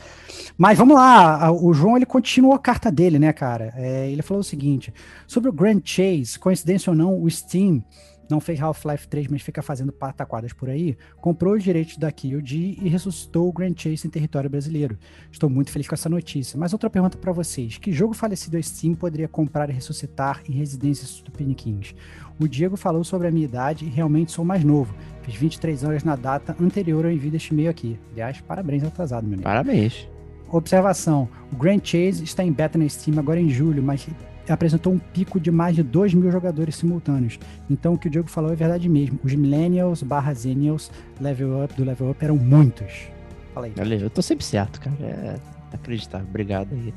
[0.58, 3.72] Mas vamos lá, o João ele continuou a carta dele, né, cara?
[3.74, 4.92] É, ele falou o seguinte:
[5.26, 7.82] sobre o Grand Chase, coincidência ou não, o Steam
[8.30, 12.78] não fez Half-Life 3, mas fica fazendo pataquadas por aí, comprou os direitos da KOD
[12.82, 14.98] e ressuscitou o Grand Chase em território brasileiro.
[15.30, 16.58] Estou muito feliz com essa notícia.
[16.58, 20.52] Mas outra pergunta para vocês: que jogo falecido a Steam poderia comprar e ressuscitar em
[20.52, 21.94] residências tupiniquins?
[22.40, 24.94] O Diego falou sobre a minha idade e realmente sou mais novo.
[25.22, 27.98] Fiz 23 anos na data anterior ao envio deste e-mail aqui.
[28.12, 29.42] Aliás, parabéns atrasado, meu amigo.
[29.42, 30.08] Parabéns.
[30.50, 34.06] observação: o Grand Chase está em beta na Steam agora em julho, mas
[34.52, 37.38] apresentou um pico de mais de 2 mil jogadores simultâneos.
[37.68, 39.18] Então o que o Diego falou é verdade mesmo.
[39.22, 43.08] Os Millennials barra Zennials level up do level up eram muitos.
[43.54, 44.00] Fala aí.
[44.00, 44.96] Eu tô sempre certo, cara.
[45.00, 46.22] É acreditar.
[46.22, 46.94] Obrigado aí.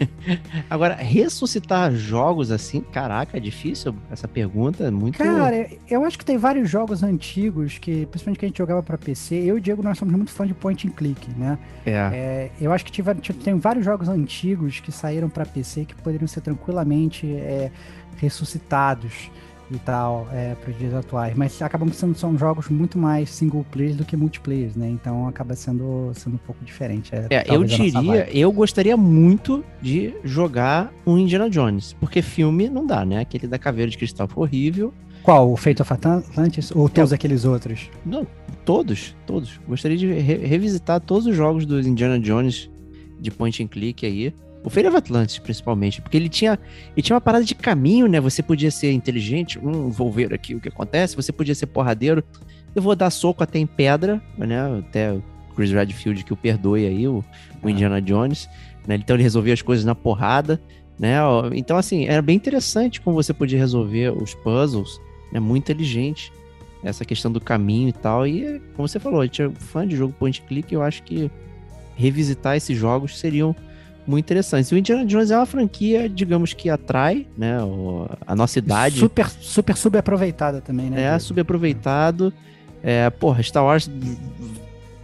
[0.68, 5.18] Agora, ressuscitar jogos assim, caraca, é difícil essa pergunta, é muito.
[5.18, 8.98] Cara, eu acho que tem vários jogos antigos que, principalmente que a gente jogava para
[8.98, 11.58] PC, eu e o Diego nós somos muito fãs de point and click, né?
[11.84, 11.92] É.
[11.92, 16.28] É, eu acho que tive, tem vários jogos antigos que saíram para PC que poderiam
[16.28, 17.70] ser tranquilamente é,
[18.16, 19.30] ressuscitados
[19.70, 23.64] e tal é, para os dias atuais, mas acabam sendo são jogos muito mais single
[23.70, 24.88] players do que multiplayer, né?
[24.88, 27.10] Então acaba sendo, sendo um pouco diferente.
[27.14, 32.86] É, é eu diria, eu gostaria muito de jogar um Indiana Jones, porque filme não
[32.86, 33.20] dá, né?
[33.20, 34.92] Aquele da caveira de cristal foi horrível.
[35.22, 35.52] Qual?
[35.52, 37.90] O Fate of Atlantis ou todos é, aqueles outros?
[38.04, 38.26] Não,
[38.64, 39.60] todos, todos.
[39.68, 42.70] Gostaria de re revisitar todos os jogos dos Indiana Jones
[43.20, 44.34] de point and click aí.
[44.62, 46.58] O of Atlantis, principalmente, porque ele tinha,
[46.94, 48.20] ele tinha uma parada de caminho, né?
[48.20, 52.22] Você podia ser inteligente, hum, vou ver aqui o que acontece, você podia ser porradeiro,
[52.74, 54.78] eu vou dar soco até em pedra, né?
[54.78, 55.22] Até o
[55.56, 57.24] Chris Redfield que o perdoe aí, o,
[57.62, 57.70] o ah.
[57.70, 58.48] Indiana Jones,
[58.86, 58.96] né?
[58.96, 60.60] Então ele resolvia as coisas na porrada,
[60.98, 61.16] né?
[61.54, 65.00] Então, assim, era bem interessante como você podia resolver os puzzles,
[65.32, 65.40] né?
[65.40, 66.30] Muito inteligente,
[66.84, 69.96] essa questão do caminho e tal, e como você falou, a gente é fã de
[69.96, 71.30] jogo point click, eu acho que
[71.96, 73.54] revisitar esses jogos seriam
[74.06, 74.70] muito interessantes.
[74.72, 77.58] O Indiana Jones é uma franquia, digamos que atrai, né,
[78.26, 78.98] a nossa idade.
[78.98, 81.02] Super, super subaproveitada também, né?
[81.02, 82.32] É, subaproveitado.
[82.82, 83.90] É, porra, Star Wars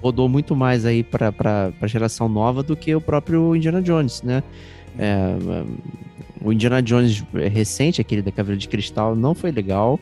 [0.00, 4.42] rodou muito mais aí pra, pra geração nova do que o próprio Indiana Jones, né?
[4.98, 5.36] É,
[6.40, 9.98] o Indiana Jones recente, aquele da Caveira de Cristal, não foi legal,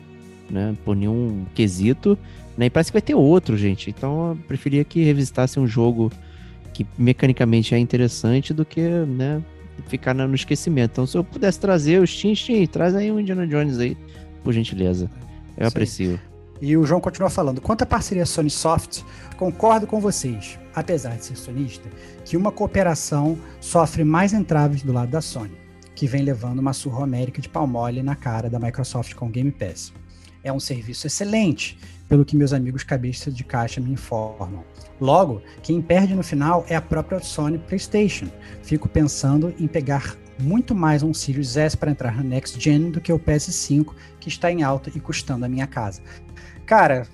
[0.49, 0.75] né?
[0.85, 2.17] Por nenhum quesito.
[2.57, 2.67] Né?
[2.67, 3.89] E parece que vai ter outro, gente.
[3.89, 6.11] Então eu preferia que revisitasse um jogo
[6.75, 9.41] que mecanicamente é interessante do que, né,
[9.87, 10.91] ficar no esquecimento.
[10.91, 12.35] Então, se eu pudesse trazer o Steam,
[12.69, 13.95] traz aí um Indiana Jones aí,
[14.43, 15.09] por gentileza.
[15.55, 15.67] Eu Sim.
[15.69, 16.19] aprecio.
[16.61, 19.03] E o João continua falando: quanto à parceria Sony Soft,
[19.37, 21.87] concordo com vocês, apesar de ser sonista,
[22.25, 25.55] que uma cooperação sofre mais entraves do lado da Sony,
[25.95, 29.31] que vem levando uma surra América de pau mole na cara da Microsoft com o
[29.31, 29.93] Game Pass.
[30.45, 31.75] É um serviço excelente,
[32.07, 34.63] pelo que meus amigos cabeças de caixa me informam.
[35.01, 38.27] Logo, quem perde no final é a própria Sony PlayStation.
[38.61, 43.01] Fico pensando em pegar muito mais um Series S para entrar na Next Gen do
[43.01, 45.99] que o PS5, que está em alta e custando a minha casa.
[46.63, 47.07] Cara,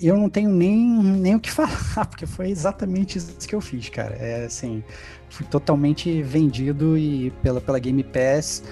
[0.00, 3.88] eu não tenho nem, nem o que falar, porque foi exatamente isso que eu fiz,
[3.88, 4.14] cara.
[4.14, 4.84] É assim,
[5.28, 8.62] fui totalmente vendido e pela, pela Game Pass.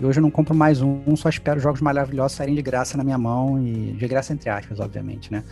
[0.00, 3.04] E hoje eu não compro mais um, só espero jogos maravilhosos saírem de graça na
[3.04, 5.44] minha mão e de graça entre aspas, obviamente, né?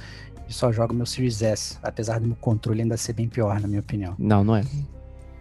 [0.52, 3.66] e só jogo meu Series S, apesar do meu controle ainda ser bem pior, na
[3.66, 4.14] minha opinião.
[4.18, 4.62] Não, não é.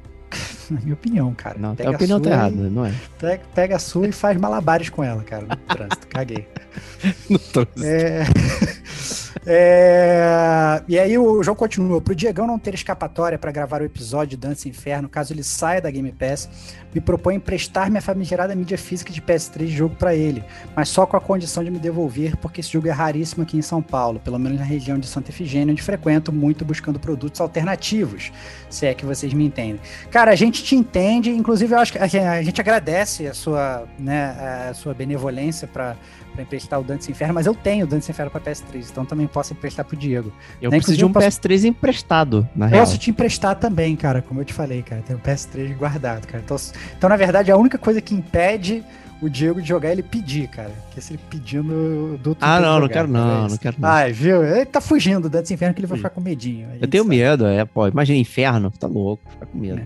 [0.72, 1.60] na minha opinião, cara.
[1.60, 2.94] Não, pega a opinião tá errada, não é.
[3.20, 6.08] Pega, pega, a sua e faz malabares com ela, cara, no trânsito.
[6.08, 6.48] Caguei.
[7.30, 7.84] no trânsito.
[7.84, 8.24] É...
[9.46, 10.82] É...
[10.88, 12.02] E aí o jogo continua.
[12.02, 15.90] Pro Diegão não ter escapatória para gravar o episódio Dança Inferno, caso ele saia da
[15.90, 16.50] Game Pass,
[16.94, 20.44] me propõe emprestar minha famigerada mídia física de PS3 de jogo para ele,
[20.76, 23.62] mas só com a condição de me devolver, porque esse jogo é raríssimo aqui em
[23.62, 28.32] São Paulo, pelo menos na região de Santa Efigênia, onde frequento muito buscando produtos alternativos,
[28.70, 29.80] se é que vocês me entendem.
[30.10, 34.70] Cara, a gente te entende, inclusive eu acho que a gente agradece a sua, né,
[34.70, 35.96] a sua benevolência para
[36.32, 39.28] para emprestar o Dantes Inferno, mas eu tenho o Dantes Inferno para PS3, então também
[39.28, 40.32] posso emprestar pro Diego.
[40.62, 40.78] Eu né?
[40.78, 41.28] preciso de um posso...
[41.28, 42.86] PS3 emprestado, na real.
[42.86, 46.44] Posso te emprestar também, cara, como eu te falei, cara, tenho o PS3 guardado, cara.
[46.44, 46.58] Então,
[46.98, 48.84] então, na verdade, a única coisa que impede
[49.22, 50.72] o Diego de jogar é ele pedir, cara.
[50.90, 53.88] Que se ele pedindo do Ah, não, jogar, não quero não, não quero não.
[53.88, 54.44] Ah, viu?
[54.44, 56.68] Ele tá fugindo do Dantes Inferno que ele vai ficar com medinho.
[56.82, 57.18] Eu tenho sabe.
[57.18, 57.88] medo, é, pô.
[57.88, 59.80] Imagina, inferno, tá louco, fica com medo.
[59.80, 59.86] É.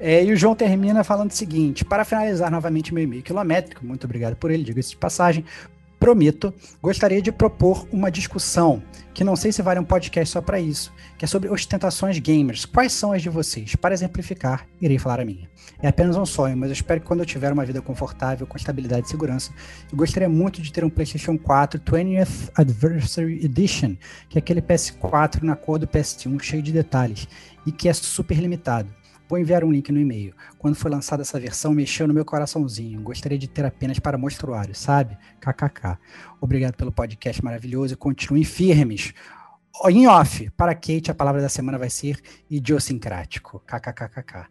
[0.00, 4.04] É, e o João termina falando o seguinte: para finalizar novamente meu e-mail quilométrico, muito
[4.04, 5.44] obrigado por ele, diga-se de passagem.
[5.98, 8.82] Prometo, gostaria de propor uma discussão,
[9.12, 12.64] que não sei se vale um podcast só para isso, que é sobre ostentações gamers.
[12.64, 13.76] Quais são as de vocês?
[13.76, 15.46] Para exemplificar, irei falar a minha.
[15.82, 18.56] É apenas um sonho, mas eu espero que quando eu tiver uma vida confortável, com
[18.56, 19.52] estabilidade e segurança,
[19.92, 23.94] eu gostaria muito de ter um PlayStation 4 20th Anniversary Edition,
[24.30, 27.28] que é aquele PS4 na cor do PS1, cheio de detalhes,
[27.66, 28.99] e que é super limitado.
[29.30, 30.34] Vou enviar um link no e-mail.
[30.58, 33.00] Quando foi lançada essa versão, mexeu no meu coraçãozinho.
[33.00, 35.16] Gostaria de ter apenas para mostruário, sabe?
[35.40, 35.96] KKK.
[36.40, 39.14] Obrigado pelo podcast maravilhoso e continuem firmes.
[39.88, 43.62] Em off, para Kate, a palavra da semana vai ser idiosincrático.
[43.68, 44.46] KKKKK.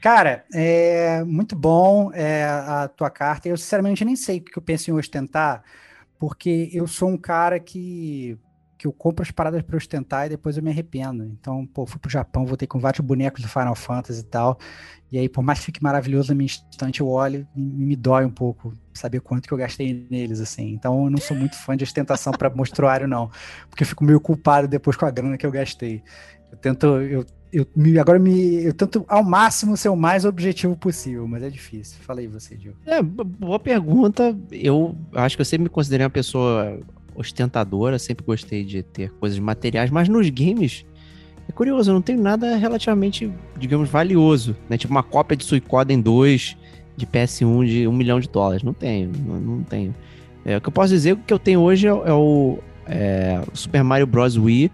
[0.00, 3.48] Cara, é muito bom é, a tua carta.
[3.48, 5.64] Eu, sinceramente, nem sei o que eu penso em ostentar,
[6.20, 8.38] porque eu sou um cara que
[8.80, 11.22] que eu compro as paradas pra ostentar e depois eu me arrependo.
[11.22, 14.58] Então, pô, fui pro Japão, voltei com vários bonecos do Final Fantasy e tal.
[15.12, 18.24] E aí, por mais que fique maravilhoso na minha estante, eu olho e me dói
[18.24, 20.72] um pouco saber quanto que eu gastei neles, assim.
[20.72, 23.30] Então, eu não sou muito fã de ostentação para mostruário, não.
[23.68, 26.02] Porque eu fico meio culpado depois com a grana que eu gastei.
[26.50, 30.74] Eu tento, eu, eu me, agora me, eu tento ao máximo ser o mais objetivo
[30.74, 31.98] possível, mas é difícil.
[32.00, 32.78] Falei você, Diogo.
[32.86, 34.34] É, boa pergunta.
[34.50, 36.80] Eu acho que eu sempre me considerei uma pessoa
[37.20, 40.84] ostentadora, sempre gostei de ter coisas materiais, mas nos games
[41.48, 44.78] é curioso, eu não tenho nada relativamente, digamos, valioso, né?
[44.78, 46.56] Tipo uma cópia de Suicoden 2
[46.96, 48.62] de PS1 de um milhão de dólares.
[48.62, 49.94] Não tenho, não, não tenho.
[50.44, 53.82] É, o que eu posso dizer, que eu tenho hoje é, é o é, Super
[53.82, 54.36] Mario Bros.
[54.36, 54.70] Wii,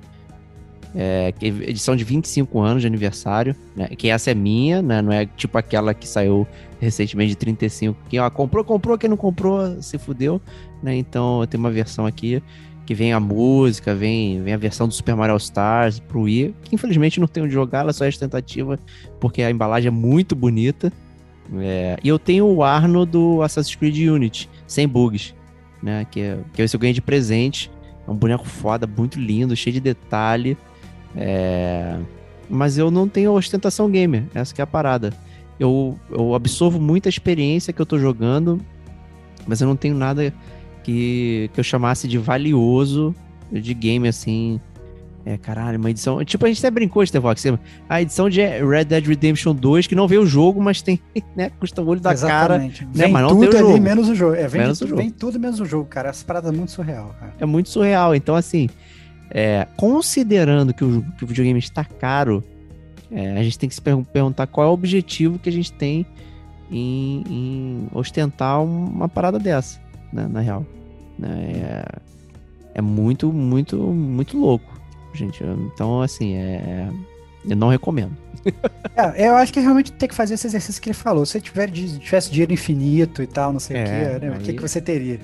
[0.97, 3.89] é, é edição de 25 anos de aniversário, né?
[3.89, 5.03] Que essa é minha, né?
[5.03, 6.47] Não é tipo aquela que saiu
[6.81, 10.41] recentemente de 35, que ó, comprou, comprou, quem não comprou se fudeu,
[10.83, 10.97] né?
[10.97, 12.43] Então eu tenho uma versão aqui
[12.87, 16.55] que vem a música, vem, vem a versão do Super Mario All Stars pro Wii,
[16.63, 18.79] que infelizmente não tenho de jogar, ela só é tentativa,
[19.21, 20.93] porque a embalagem é muito bonita.
[21.59, 25.35] É, e eu tenho o Arno do Assassin's Creed Unity, sem bugs,
[25.83, 26.07] né?
[26.11, 27.71] Que, é, que esse eu ganhei de presente.
[28.07, 30.57] É um boneco foda, muito lindo, cheio de detalhe.
[31.17, 31.97] É...
[32.49, 35.13] Mas eu não tenho ostentação gamer, essa que é a parada.
[35.59, 38.61] Eu, eu absorvo muita experiência que eu tô jogando,
[39.47, 40.33] mas eu não tenho nada
[40.85, 43.15] que, que eu chamasse de valioso
[43.51, 44.61] de game, assim.
[45.25, 46.25] É, caralho, uma edição.
[46.25, 47.43] Tipo, a gente até brincou, Stevox.
[47.89, 51.01] A edição de Red Dead Redemption 2, que não vê o jogo, mas tem,
[51.35, 51.51] né?
[51.59, 52.85] Custa o olho da Exatamente.
[52.85, 52.91] cara.
[52.95, 53.81] Né, mas não tudo tem o jogo.
[53.81, 54.35] menos o jogo.
[54.37, 55.03] É, vem, menos tudo, o jogo.
[55.03, 56.11] vem tudo menos o jogo, cara.
[56.11, 57.35] Essa parada é muito surreal, cara.
[57.41, 58.15] É muito surreal.
[58.15, 58.69] Então, assim,
[59.31, 62.45] é, considerando que o, que o, videogame está caro,
[63.11, 65.73] é, a gente tem que se per perguntar qual é o objetivo que a gente
[65.73, 66.07] tem
[66.71, 69.81] em, em ostentar uma parada dessa,
[70.13, 70.65] né, na real.
[71.19, 71.53] Né?
[71.55, 71.85] É,
[72.75, 74.81] é, muito, muito, muito louco,
[75.15, 75.43] gente.
[75.73, 76.89] Então, assim, é,
[77.49, 78.17] eu não recomendo.
[78.97, 81.25] é, eu acho que realmente tem que fazer esse exercício que ele falou.
[81.25, 84.37] Se tiver, tivesse dinheiro infinito e tal, não sei o que, né?
[84.37, 85.21] O que, que você teria?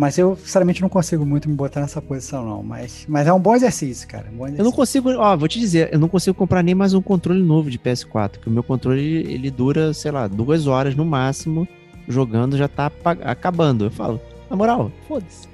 [0.00, 2.62] Mas eu, sinceramente, não consigo muito me botar nessa posição, não.
[2.62, 4.30] Mas, mas é um bom exercício, cara.
[4.32, 4.62] Um bom exercício.
[4.62, 7.42] Eu não consigo, ó, vou te dizer, eu não consigo comprar nem mais um controle
[7.42, 11.68] novo de PS4, que o meu controle, ele dura, sei lá, duas horas no máximo,
[12.08, 13.84] jogando, já tá acabando.
[13.84, 15.46] Eu falo, na moral, foda-se.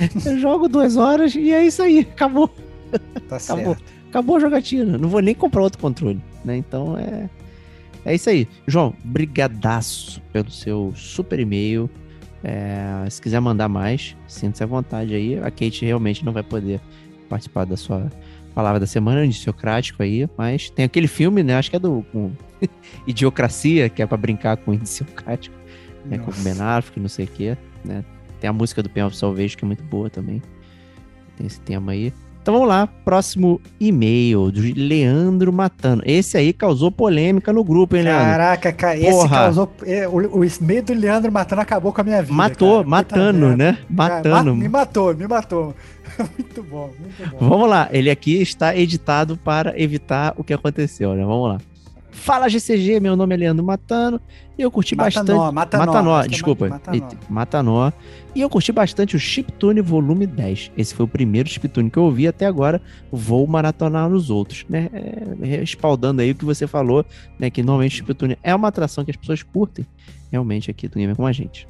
[0.26, 2.48] eu jogo duas horas e é isso aí, acabou.
[3.28, 3.74] Tá acabou.
[3.74, 3.84] certo.
[4.08, 6.56] Acabou a jogatina, não vou nem comprar outro controle, né?
[6.56, 7.28] Então é...
[8.02, 8.48] É isso aí.
[8.66, 11.90] João, brigadaço pelo seu super e-mail.
[12.42, 15.38] É, se quiser mandar mais, sinta-se à vontade aí.
[15.38, 16.80] A Kate realmente não vai poder
[17.28, 18.10] participar da sua
[18.54, 21.56] palavra da semana, indiciocrático aí, mas tem aquele filme, né?
[21.56, 22.32] Acho que é do com
[23.06, 25.56] Idiocracia, que é para brincar com indiciocrático,
[26.04, 26.18] né?
[26.18, 28.04] Com o Ben Affleck, não sei o quê, né?
[28.40, 30.40] Tem a música do Pen of Salvation, que é muito boa também.
[31.36, 32.12] Tem esse tema aí.
[32.48, 36.00] Então vamos lá, próximo e-mail do Leandro Matano.
[36.06, 38.24] Esse aí causou polêmica no grupo, hein, Leandro?
[38.24, 39.70] Caraca, cara, esse causou.
[39.84, 42.32] É, o, o e-mail do Leandro Matano acabou com a minha vida.
[42.32, 42.88] Matou, cara.
[42.88, 43.76] matando, né?
[43.90, 44.30] Matando.
[44.30, 45.74] Cara, me matou, me matou.
[46.38, 47.48] muito bom, muito bom.
[47.50, 51.26] Vamos lá, ele aqui está editado para evitar o que aconteceu, né?
[51.26, 51.58] Vamos lá.
[52.18, 54.20] Fala GCG, meu nome é Leandro Matano
[54.58, 55.54] e eu curti Matanó, bastante.
[55.54, 56.68] Matanó, Matanó, é desculpa.
[56.68, 57.08] Matanó.
[57.30, 57.92] Matanó.
[58.34, 60.72] E eu curti bastante o Chiptune Volume 10.
[60.76, 62.82] Esse foi o primeiro Chiptune que eu ouvi até agora.
[63.10, 64.90] Vou maratonar nos outros, né?
[64.92, 67.06] É, respaldando aí o que você falou,
[67.38, 67.50] né?
[67.50, 69.86] Que normalmente o Chiptune é uma atração que as pessoas curtem
[70.30, 71.66] realmente aqui do Gamer com a gente.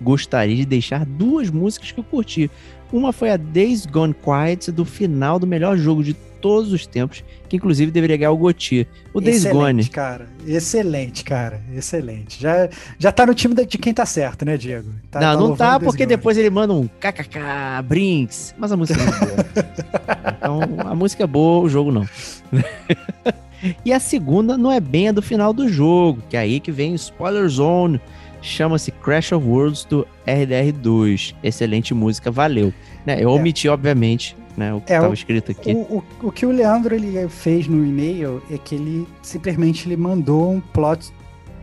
[0.00, 2.50] Gostaria de deixar duas músicas que eu curti.
[2.92, 7.24] Uma foi a Days Gone Quiet, do final do melhor jogo de todos os tempos,
[7.48, 8.86] que inclusive deveria ganhar o GOTY.
[9.14, 9.82] O Days Gone.
[9.88, 10.28] cara.
[10.46, 11.62] Excelente, cara.
[11.74, 12.38] Excelente.
[12.38, 14.90] Já, já tá no time de quem tá certo, né, Diego?
[15.10, 17.40] Tá, não, tá não tá, porque depois ele manda um kkk,
[17.86, 19.46] Brinks, mas a música é boa.
[20.36, 22.06] então, a música é boa, o jogo não.
[23.82, 26.70] e a segunda não é bem a do final do jogo, que é aí que
[26.70, 27.98] vem Spoiler Zone,
[28.42, 31.34] chama-se Crash of Worlds do RDR2.
[31.42, 32.70] Excelente música, valeu.
[33.06, 33.32] Né, eu é.
[33.32, 35.72] omiti, obviamente, né, o que estava é, escrito aqui.
[35.72, 39.96] O, o, o, que o Leandro ele fez no e-mail é que ele simplesmente ele
[39.96, 41.12] mandou um plot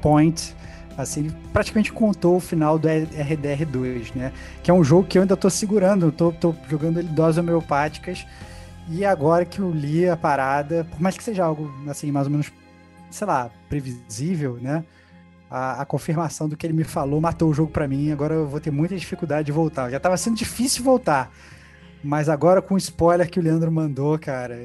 [0.01, 0.55] point
[0.97, 4.31] assim, ele praticamente contou o final do RDR2, né?
[4.61, 8.25] Que é um jogo que eu ainda tô segurando, tô jogando ele doses homeopáticas.
[8.89, 12.31] E agora que eu li a parada, por mais que seja algo assim, mais ou
[12.31, 12.51] menos,
[13.09, 14.83] sei lá, previsível, né?
[15.51, 18.11] a, a, confirmação do que ele me falou matou o jogo para mim.
[18.11, 19.89] Agora eu vou ter muita dificuldade de voltar.
[19.89, 21.29] Já tava sendo difícil voltar.
[22.03, 24.57] Mas agora com o spoiler que o Leandro mandou, cara,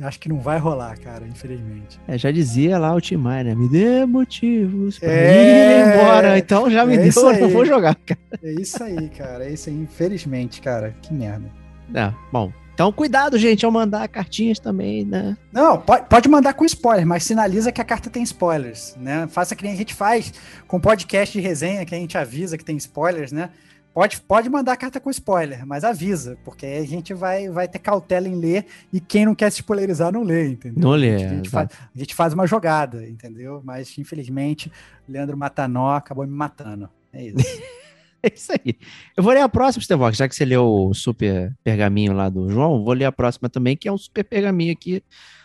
[0.00, 2.00] acho que não vai rolar, cara, infelizmente.
[2.06, 3.54] É, já dizia lá o Tim né?
[3.54, 5.80] Me dê motivos pra é...
[5.80, 6.38] ir embora.
[6.38, 8.20] Então já me é deu, eu não vou jogar, cara.
[8.42, 9.44] É isso aí, cara.
[9.44, 10.94] É isso aí, infelizmente, cara.
[11.02, 11.50] Que merda.
[11.94, 12.52] É, bom.
[12.78, 15.36] Então, cuidado, gente, ao mandar cartinhas também, né?
[15.52, 19.26] Não, pode, pode mandar com spoiler, mas sinaliza que a carta tem spoilers, né?
[19.26, 20.32] Faça que nem a gente faz
[20.68, 23.50] com podcast de resenha, que a gente avisa que tem spoilers, né?
[23.98, 27.80] Pode, pode mandar carta com spoiler, mas avisa, porque aí a gente vai, vai ter
[27.80, 30.80] cautela em ler e quem não quer se spoilerizar não lê, entendeu?
[30.80, 33.60] Não lê, A gente, faz, a gente faz uma jogada, entendeu?
[33.64, 34.70] Mas infelizmente,
[35.08, 36.88] Leandro Matanó acabou me matando.
[37.12, 37.38] É isso.
[38.20, 38.74] É isso aí.
[39.16, 42.50] Eu vou ler a próxima, Stevox, já que você leu o super pergaminho lá do
[42.50, 45.04] João, vou ler a próxima também, que é um super pergaminho aqui.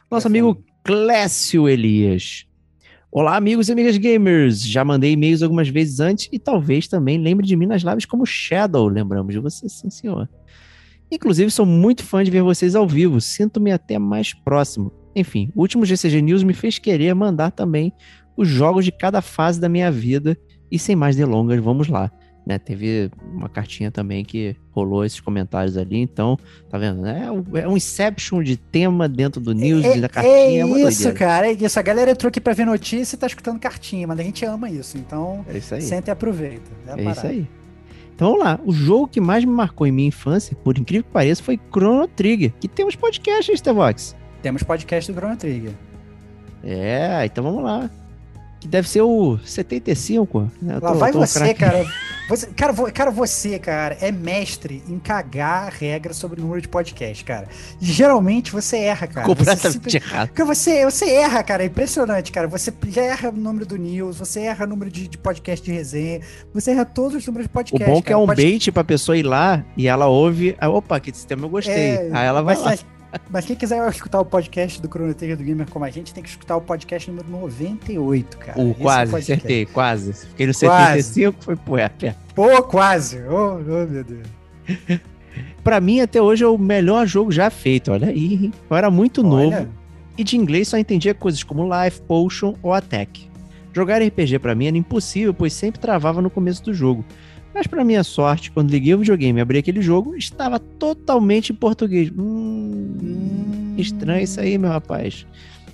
[0.09, 2.47] Nosso amigo Clécio Elias.
[3.15, 4.65] Olá, amigos e amigas gamers.
[4.65, 8.25] Já mandei e-mails algumas vezes antes e talvez também lembre de mim nas lives como
[8.25, 8.87] Shadow.
[8.87, 10.27] Lembramos de você, sim, senhor.
[11.11, 13.21] Inclusive, sou muito fã de ver vocês ao vivo.
[13.21, 14.91] Sinto-me até mais próximo.
[15.15, 17.93] Enfim, o último GCG News me fez querer mandar também
[18.35, 20.35] os jogos de cada fase da minha vida.
[20.71, 22.11] E sem mais delongas, vamos lá.
[22.45, 26.37] Né, teve uma cartinha também que rolou esses comentários ali, então,
[26.69, 27.01] tá vendo?
[27.01, 27.23] né?
[27.27, 30.35] É um, é um inception de tema dentro do news, é, da cartinha.
[30.35, 31.13] É é isso, doideira.
[31.13, 31.79] cara, é isso.
[31.79, 34.69] A galera entrou aqui pra ver notícia e tá escutando cartinha, mas a gente ama
[34.69, 35.81] isso, então É isso aí.
[35.81, 36.69] senta e aproveita.
[36.85, 37.47] É, É isso aí.
[38.13, 38.59] Então vamos lá.
[38.65, 42.07] O jogo que mais me marcou em minha infância, por incrível que pareça, foi Chrono
[42.09, 44.15] Trigger, que temos podcast, Stevox.
[44.41, 45.71] Temos podcast do Chrono Trigger.
[46.61, 47.89] É, então vamos lá.
[48.63, 50.49] Que deve ser o 75.
[50.61, 50.79] Né?
[50.81, 51.85] Lá tô- vai tô você, cara.
[52.29, 57.25] Você, cara, cara, você, cara, é mestre em cagar regras sobre o número de podcast,
[57.25, 57.49] cara.
[57.81, 59.27] E geralmente você erra, cara.
[59.27, 60.29] Você Completamente simplesmente- errado.
[60.45, 62.47] Você, você erra, cara, é impressionante, cara.
[62.47, 65.73] Você já erra o número do news, você erra o número de, de podcast de
[65.73, 66.21] resenha,
[66.53, 67.83] você erra todos os números de O podcast.
[67.91, 68.19] bom é que é cara.
[68.19, 70.55] um bait pra pessoa ir lá e ela ouve.
[70.57, 71.73] ah, Opa, que sistema eu gostei.
[71.73, 72.69] É, Aí ela vai mas, lá.
[72.69, 72.85] mas-
[73.29, 76.29] mas quem quiser escutar o podcast do Trigger do Gamer como a gente, tem que
[76.29, 78.59] escutar o podcast número 98, cara.
[78.59, 79.33] Uh, Esse é quase, podcast.
[79.33, 80.13] acertei, quase.
[80.13, 81.03] Fiquei no Quase.
[81.03, 82.17] 75, foi pô, é, perto.
[82.35, 83.21] Pô, quase.
[83.29, 84.27] Oh, oh, meu Deus.
[85.63, 87.91] Pra mim, até hoje, é o melhor jogo já feito.
[87.91, 88.51] Olha aí?
[88.69, 89.55] Eu era muito novo.
[89.55, 89.69] Olha,
[90.17, 93.29] e de inglês só entendia coisas como Life, Potion ou Attack.
[93.71, 97.03] Jogar RPG pra mim era impossível, pois sempre travava no começo do jogo.
[97.53, 101.55] Mas pra minha sorte, quando liguei o videogame e abri aquele jogo, estava totalmente em
[101.55, 102.09] português.
[102.17, 103.75] Hum, Hum.
[103.77, 105.25] estranho isso aí, meu rapaz.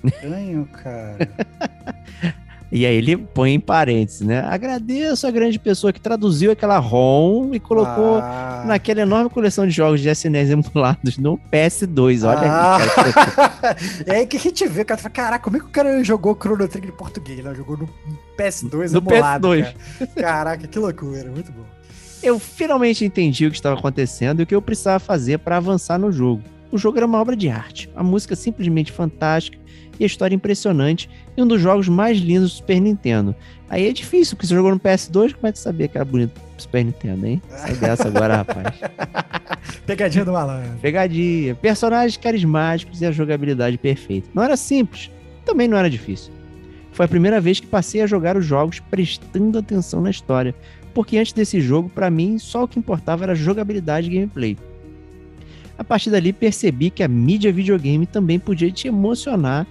[0.04, 1.18] estranho, cara.
[2.72, 4.42] E aí ele põe em parênteses, né?
[4.42, 8.64] Agradeço a grande pessoa que traduziu aquela ROM e colocou Ah.
[8.68, 12.24] naquela enorme coleção de jogos de SNES emulados no PS2.
[12.24, 12.78] Olha Ah.
[12.78, 13.78] aí, cara.
[14.06, 15.00] é aí que a gente vê, cara.
[15.02, 17.40] Fala, Caraca, como é que o cara jogou Chrono Trigger em português?
[17.40, 17.90] Ele jogou no
[18.38, 19.64] PS2 No emulado, PS2.
[19.64, 20.08] cara.
[20.16, 21.64] Caraca, que loucura, muito bom.
[22.22, 25.98] Eu finalmente entendi o que estava acontecendo e o que eu precisava fazer para avançar
[25.98, 26.44] no jogo.
[26.72, 29.58] O jogo era uma obra de arte, a música simplesmente fantástica
[30.00, 33.36] e a história impressionante e um dos jogos mais lindos do Super Nintendo.
[33.70, 36.32] Aí é difícil, porque você jogou no PS2, como é que sabia que era bonito
[36.32, 37.42] pro Super Nintendo, hein?
[37.50, 38.80] Sai dessa agora, rapaz.
[39.86, 40.72] Pegadinha do malandro.
[40.82, 44.30] Pegadinha, personagens carismáticos e a jogabilidade perfeita.
[44.34, 45.12] Não era simples,
[45.46, 46.32] também não era difícil.
[46.92, 50.56] Foi a primeira vez que passei a jogar os jogos prestando atenção na história,
[50.94, 54.58] porque antes desse jogo, pra mim, só o que importava era jogabilidade e gameplay.
[55.78, 59.66] A partir dali percebi que a mídia videogame também podia te emocionar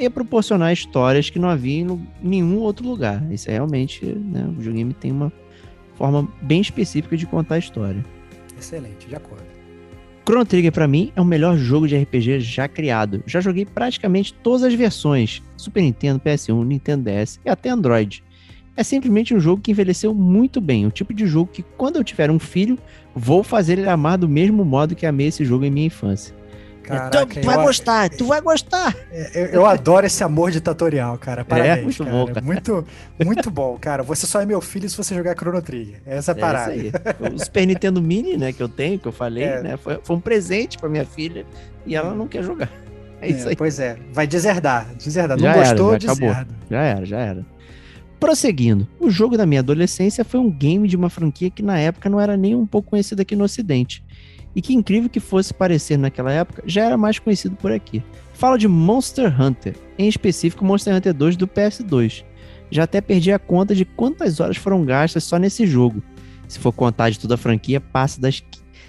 [0.00, 3.22] e proporcionar histórias que não havia em nenhum outro lugar.
[3.30, 5.30] Isso é realmente, né, o videogame tem uma
[5.94, 8.02] forma bem específica de contar a história.
[8.58, 9.44] Excelente, de acordo.
[10.26, 13.22] Chrono Trigger pra mim é o melhor jogo de RPG já criado.
[13.26, 18.22] Já joguei praticamente todas as versões: Super Nintendo, PS1, Nintendo DS e até Android.
[18.76, 22.04] É simplesmente um jogo que envelheceu muito bem, o tipo de jogo que quando eu
[22.04, 22.78] tiver um filho,
[23.14, 26.34] vou fazer ele amar do mesmo modo que amei esse jogo em minha infância.
[26.82, 28.96] Caraca, tu vai eu- gostar, tu vai gostar.
[29.34, 31.44] Eu, eu adoro esse amor ditatorial, cara.
[31.44, 32.10] Parabéns, muito cara.
[32.16, 32.40] bom, cara.
[32.46, 32.86] Muito,
[33.24, 34.02] muito bom, cara.
[34.02, 36.00] Você só é meu filho se você jogar Chrono Trigger.
[36.04, 36.74] Essa é a É parada.
[36.74, 37.32] isso aí.
[37.34, 39.62] O Super Nintendo Mini, né, que eu tenho, que eu falei, É.
[39.62, 41.46] né, foi, foi um presente pra minha filha
[41.86, 42.70] e ela não quer jogar.
[43.22, 43.56] É isso É, aí.
[43.56, 44.86] Pois é, vai deserdar.
[44.96, 45.36] Deserdar.
[45.36, 46.28] Não Já era, gostou, já acabou.
[46.30, 46.54] deserda.
[46.70, 47.46] Já era, já era.
[48.18, 52.08] Prosseguindo, o jogo da minha adolescência foi um game de uma franquia que na época
[52.10, 54.04] não era nem um pouco conhecida aqui no ocidente.
[54.60, 58.04] E que incrível que fosse parecer naquela época, já era mais conhecido por aqui.
[58.34, 62.26] Falo de Monster Hunter, em específico Monster Hunter 2 do PS2.
[62.70, 66.02] Já até perdi a conta de quantas horas foram gastas só nesse jogo.
[66.46, 68.44] Se for contar de toda a franquia, passa das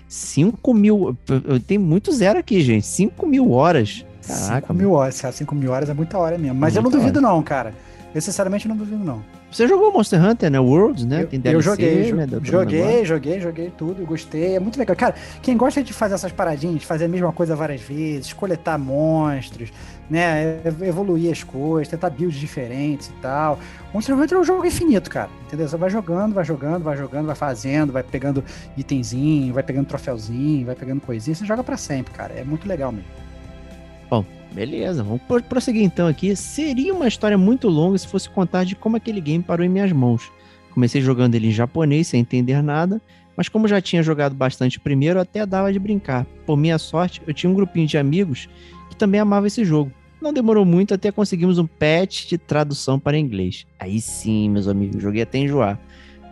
[0.09, 1.17] 5 mil.
[1.65, 2.86] Tem muito zero aqui, gente.
[2.86, 4.05] 5 mil horas.
[4.28, 5.34] Caraca, 5 mil horas, cara.
[5.34, 6.59] 5 mil horas é muita hora mesmo.
[6.59, 7.74] Mas eu não duvido, não, cara.
[8.13, 9.24] Eu sinceramente não duvido, não.
[9.52, 10.60] Você jogou Monster Hunter, né?
[10.60, 11.24] Worlds, né?
[11.24, 12.52] Eu, Tem eu joguei, jo- né?
[12.52, 14.56] joguei, joguei, joguei tudo, gostei.
[14.56, 14.95] É muito legal.
[14.95, 19.70] Cara, quem gosta de fazer essas paradinhas, fazer a mesma coisa várias vezes, coletar monstros,
[20.10, 20.62] né?
[20.64, 23.60] ev- Evoluir as coisas, tentar builds diferentes e tal.
[23.93, 25.30] Monster Hunter é um jogo infinito, cara.
[25.47, 25.68] Entendeu?
[25.68, 28.41] Você vai jogando, vai jogando, vai jogando, vai fazendo, vai pegando
[28.78, 31.36] itemzinho, vai pegando troféuzinho, vai pegando coisinha.
[31.36, 32.34] Você joga pra sempre, cara.
[32.34, 33.10] É muito legal mesmo.
[34.54, 36.36] Beleza, vamos pro- prosseguir então aqui.
[36.36, 39.91] Seria uma história muito longa se fosse contar de como aquele game parou em minhas
[39.91, 40.32] mãos.
[40.74, 43.02] Comecei jogando ele em japonês sem entender nada,
[43.36, 46.26] mas como já tinha jogado bastante primeiro, até dava de brincar.
[46.45, 48.49] Por minha sorte, eu tinha um grupinho de amigos
[48.89, 49.91] que também amava esse jogo.
[50.22, 53.66] Não demorou muito até conseguimos um patch de tradução para inglês.
[53.80, 55.80] Aí sim, meus amigos, joguei até enjoar.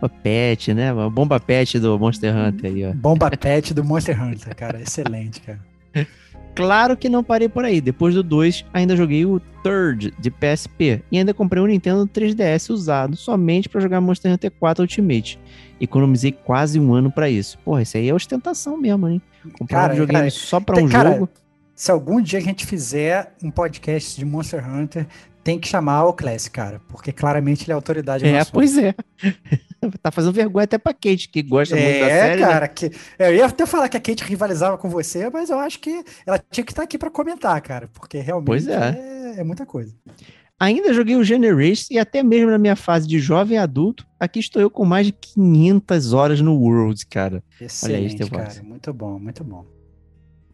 [0.00, 0.92] Uma patch, né?
[0.92, 2.92] Uma bomba patch do Monster Hunter aí, ó.
[2.94, 4.80] Bomba Pet do Monster Hunter, cara.
[4.80, 5.60] Excelente, cara.
[6.54, 7.80] Claro que não parei por aí.
[7.80, 12.70] Depois do 2, ainda joguei o Third de PSP e ainda comprei um Nintendo 3DS
[12.70, 15.38] usado somente para jogar Monster Hunter 4 Ultimate.
[15.80, 17.58] Economizei quase um ano para isso.
[17.64, 19.22] Porra, isso aí é ostentação mesmo, hein?
[19.58, 21.28] Comprar um Cara, videogame cara, só para um cara, jogo.
[21.74, 25.06] Se algum dia a gente fizer um podcast de Monster Hunter,
[25.42, 26.80] tem que chamar o Classic, cara.
[26.88, 28.94] Porque claramente ele é autoridade É, pois é.
[30.02, 32.40] tá fazendo vergonha até pra Kate, que gosta muito da É, série.
[32.42, 32.46] né?
[32.48, 35.78] cara, que, eu ia até falar que a Kate rivalizava com você, mas eu acho
[35.80, 39.34] que ela tinha que estar aqui pra comentar, cara, porque realmente é.
[39.36, 39.94] é, é muita coisa.
[40.58, 44.60] Ainda joguei o Generations e até mesmo na minha fase de jovem adulto, aqui estou
[44.60, 47.42] eu com mais de 500 horas no Worlds, cara.
[47.58, 48.62] Excelente, Steve cara, Watson.
[48.64, 49.64] muito bom, muito bom.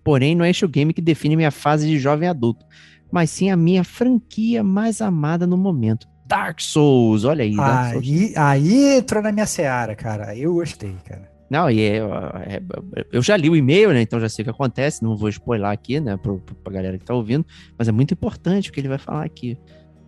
[0.05, 2.64] Porém, não é este o game que define minha fase de jovem adulto,
[3.11, 6.07] mas sim a minha franquia mais amada no momento.
[6.27, 7.55] Dark Souls, olha aí.
[7.55, 8.07] Dark Souls.
[8.09, 11.31] Aí, aí entrou na minha seara, cara, eu gostei, cara.
[11.49, 14.03] Não, e é, é- eu já li o e-mail, né?
[14.03, 15.03] Então já sei o que acontece.
[15.05, 16.16] Não vou spoiler aqui, né?
[16.16, 17.47] Pro- pra galera que tá ouvindo.
[17.79, 19.57] Mas é muito importante o que ele vai falar aqui.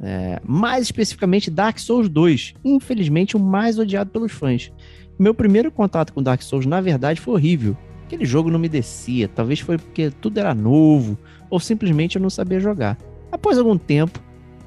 [0.00, 2.54] É, mais especificamente, Dark Souls 2.
[2.64, 4.72] Infelizmente, o mais odiado pelos fãs.
[5.16, 7.76] Meu primeiro contato com Dark Souls, na verdade, foi horrível.
[8.04, 9.28] Aquele jogo não me descia.
[9.28, 11.16] Talvez foi porque tudo era novo.
[11.48, 12.98] Ou simplesmente eu não sabia jogar.
[13.30, 14.20] Após algum tempo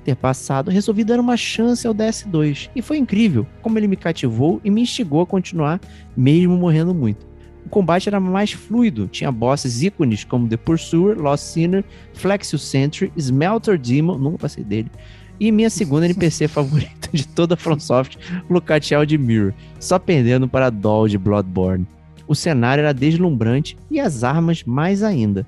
[0.04, 2.70] ter passado, resolvi dar uma chance ao DS2.
[2.76, 5.80] E foi incrível como ele me cativou e me instigou a continuar
[6.16, 7.26] mesmo morrendo muito.
[7.66, 11.84] O combate era mais fluido, tinha bosses ícones como The Pursuer, Lost Sinner,
[12.14, 14.91] Flexus Sentry, Smelter Demon, nunca passei dele,
[15.39, 18.18] e minha segunda NPC favorita de toda a FromSoft,
[18.49, 21.88] Lucatiel de Mirror, só perdendo para Doll de Bloodborne.
[22.28, 25.45] O cenário era deslumbrante e as armas mais ainda.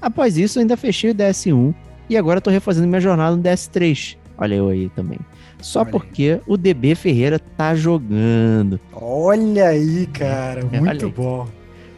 [0.00, 1.74] Após isso, ainda fechei o DS1
[2.08, 4.16] e agora tô refazendo minha jornada no DS3.
[4.38, 5.18] Olha eu aí também.
[5.60, 8.78] Só Olha porque o DB Ferreira tá jogando.
[8.92, 11.48] Olha aí, cara, Olha muito bom.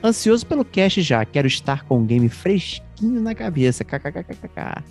[0.02, 3.84] Ansioso pelo cast já, quero estar com o game fresquinho na cabeça.
[3.84, 4.84] KKKKK.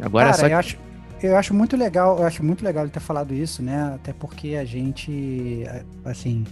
[0.00, 0.78] Agora Cara, é só eu acho,
[1.22, 3.92] eu acho muito legal, eu acho muito legal ele ter falado isso, né?
[3.94, 5.64] Até porque a gente,
[6.04, 6.44] assim,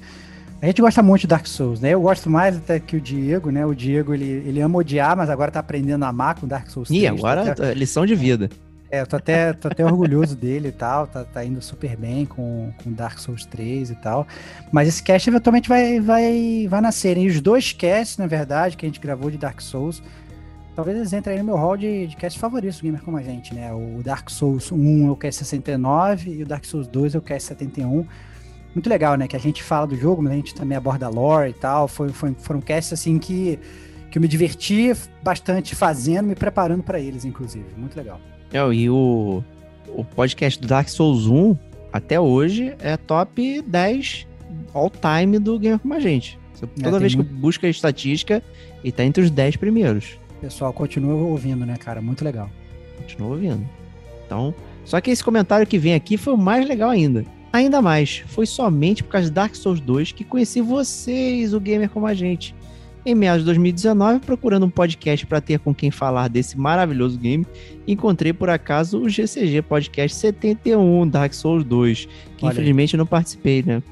[0.63, 1.91] a gente gosta muito de Dark Souls, né?
[1.91, 3.67] Eu gosto mais até que o Diego, né?
[3.67, 6.89] O Diego, ele, ele ama odiar, mas agora tá aprendendo a amar com Dark Souls
[6.89, 7.03] 3.
[7.03, 8.49] Ih, Tô agora até- é lição de vida.
[8.91, 12.25] é, eu tô até, tô até orgulhoso dele e tal, tá, tá indo super bem
[12.27, 14.25] com, com Dark Souls 3 e tal.
[14.71, 17.19] Mas esse cast eventualmente vai, vai, vai nascer.
[17.19, 20.01] E os dois casts, na verdade, que a gente gravou de Dark Souls,
[20.77, 23.23] talvez eles entrem aí no meu hall de, de cast favoritos do Gamer Como a
[23.23, 23.73] Gente, né?
[23.73, 27.23] O Dark Souls 1 é o cast 69 e o Dark Souls 2 é o
[27.23, 28.07] cast 71.
[28.75, 29.27] Muito legal, né?
[29.29, 31.87] Que a gente fala do jogo, mas a gente também aborda lore e tal.
[31.89, 33.59] Foi, foi, foram casts assim que,
[34.11, 34.93] que eu me diverti
[35.23, 37.67] bastante fazendo, me preparando para eles, inclusive.
[37.77, 38.19] Muito legal.
[38.53, 39.43] É, e o,
[39.89, 41.57] o podcast do Dark Souls 1,
[41.93, 44.27] até hoje, é top 10
[44.75, 46.39] all time do Gamer Como a Gente.
[46.55, 48.43] Você- Toda tem vez que muito- busca a estatística,
[48.83, 50.19] ele tá entre os 10 primeiros.
[50.41, 52.01] Pessoal, continua ouvindo, né, cara?
[52.01, 52.49] Muito legal.
[52.99, 53.69] Continua ouvindo.
[54.27, 54.55] Então,
[54.85, 57.25] só que esse comentário que vem aqui foi o mais legal ainda.
[57.53, 61.91] Ainda mais, foi somente por causa de Dark Souls 2 que conheci vocês, o gamer
[61.91, 62.55] como a gente.
[63.05, 67.45] Em meados de 2019, procurando um podcast para ter com quem falar desse maravilhoso game,
[67.87, 73.07] encontrei por acaso o GCG Podcast 71 Dark Souls 2, que Olha infelizmente eu não
[73.07, 73.83] participei, né?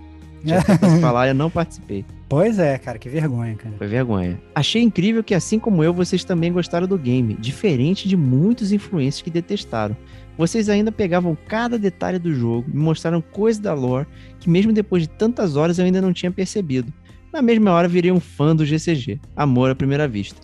[0.45, 0.63] Já
[1.01, 2.05] falar, eu não participei.
[2.29, 3.75] Pois é, cara, que vergonha, cara.
[3.77, 4.41] Foi vergonha.
[4.55, 9.21] Achei incrível que, assim como eu, vocês também gostaram do game, diferente de muitos influencers
[9.21, 9.97] que detestaram.
[10.41, 14.07] Vocês ainda pegavam cada detalhe do jogo, me mostraram coisas da lore
[14.39, 16.91] que, mesmo depois de tantas horas, eu ainda não tinha percebido.
[17.31, 19.21] Na mesma hora, virei um fã do GCG.
[19.37, 20.41] Amor à primeira vista.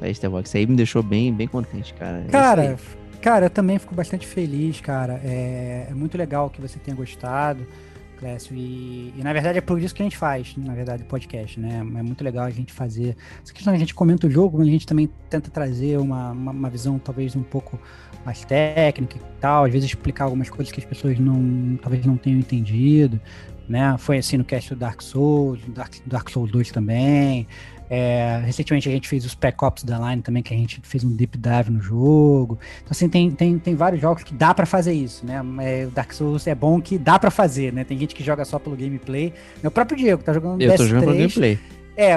[0.00, 2.24] Aí, Starbucks, isso aí me deixou bem, bem contente, cara.
[2.28, 2.78] É Cara,
[3.20, 5.20] cara, eu também fico bastante feliz, cara.
[5.24, 7.66] É, é muito legal que você tenha gostado.
[8.14, 8.56] Clécio.
[8.56, 11.58] E, e, na verdade é por isso que a gente faz, na verdade, o podcast,
[11.58, 11.78] né?
[11.78, 13.16] É muito legal a gente fazer.
[13.42, 16.52] Essa questão a gente comenta o jogo, mas a gente também tenta trazer uma, uma,
[16.52, 17.78] uma, visão talvez um pouco
[18.24, 22.16] mais técnica e tal, às vezes explicar algumas coisas que as pessoas não talvez não
[22.16, 23.20] tenham entendido.
[23.68, 23.96] Né?
[23.98, 27.46] Foi assim no cast do Dark Souls, Dark, Dark Souls 2 também.
[27.88, 31.04] É, recentemente a gente fez os Spec Ops da Line também, que a gente fez
[31.04, 32.58] um deep dive no jogo.
[32.78, 35.40] Então, assim, tem, tem, tem vários jogos que dá para fazer isso, né?
[35.60, 37.84] É, o Dark Souls é bom que dá para fazer, né?
[37.84, 39.32] Tem gente que joga só pelo gameplay.
[39.62, 40.76] O próprio Diego tá jogando Eu DS3.
[40.76, 41.58] tô jogando pelo gameplay.
[41.96, 42.14] É,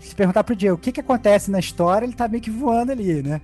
[0.00, 2.92] se perguntar pro Diego o que que acontece na história, ele tá meio que voando
[2.92, 3.40] ali, né?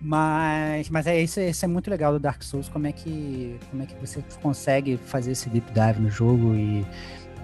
[0.00, 3.82] Mas, mas é isso, isso é muito legal do Dark Souls, como é que como
[3.82, 6.86] é que você consegue fazer esse deep dive no jogo e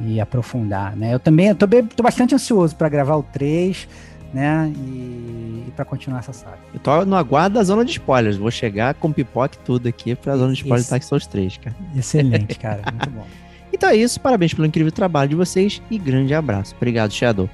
[0.01, 1.15] e aprofundar, né?
[1.15, 1.67] Eu também eu tô,
[2.03, 3.89] bastante ansioso para gravar o 3,
[4.33, 4.73] né?
[4.77, 6.59] E, e para continuar essa saga.
[6.73, 8.37] Eu tô no aguardo da zona de spoilers.
[8.37, 11.77] Vou chegar com pipoca e tudo aqui pra zona de spoilers Dark Souls 3, cara.
[11.97, 12.83] Excelente, cara.
[12.91, 13.27] Muito bom.
[13.73, 14.21] Então é isso.
[14.21, 16.75] Parabéns pelo incrível trabalho de vocês e grande abraço.
[16.77, 17.49] Obrigado, Shadow.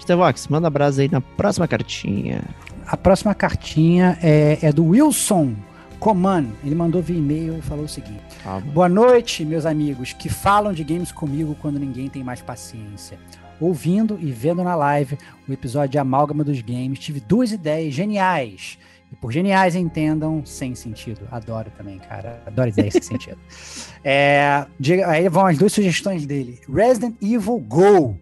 [0.00, 2.42] Stevox, manda abraço aí na próxima cartinha.
[2.86, 5.54] A próxima cartinha é, é do Wilson
[6.00, 6.46] Coman.
[6.64, 8.20] Ele mandou via e-mail e falou o seguinte:
[8.72, 13.16] Boa noite, meus amigos que falam de games comigo quando ninguém tem mais paciência.
[13.60, 15.16] Ouvindo e vendo na live
[15.48, 18.78] o episódio de Amálgama dos Games, tive duas ideias geniais.
[19.12, 21.20] E por geniais entendam sem sentido.
[21.30, 22.42] Adoro também, cara.
[22.44, 23.38] Adoro ideias sem sentido.
[24.02, 24.66] É,
[25.06, 28.18] aí vão as duas sugestões dele: Resident Evil Go,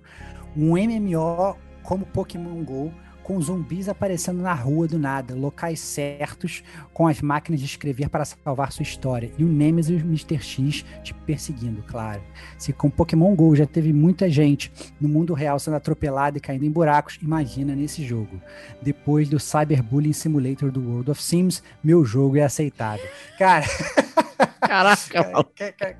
[0.54, 2.92] um MMO como Pokémon Go
[3.30, 8.24] com zumbis aparecendo na rua do nada, locais certos, com as máquinas de escrever para
[8.24, 10.42] salvar sua história, e o Nemesis Mr.
[10.42, 12.20] X te perseguindo, claro.
[12.58, 16.64] Se com Pokémon GO já teve muita gente no mundo real sendo atropelada e caindo
[16.64, 18.42] em buracos, imagina nesse jogo.
[18.82, 23.08] Depois do Cyberbullying Simulator do World of Sims, meu jogo é aceitável.
[23.38, 23.64] Cara.
[24.60, 25.30] Caraca,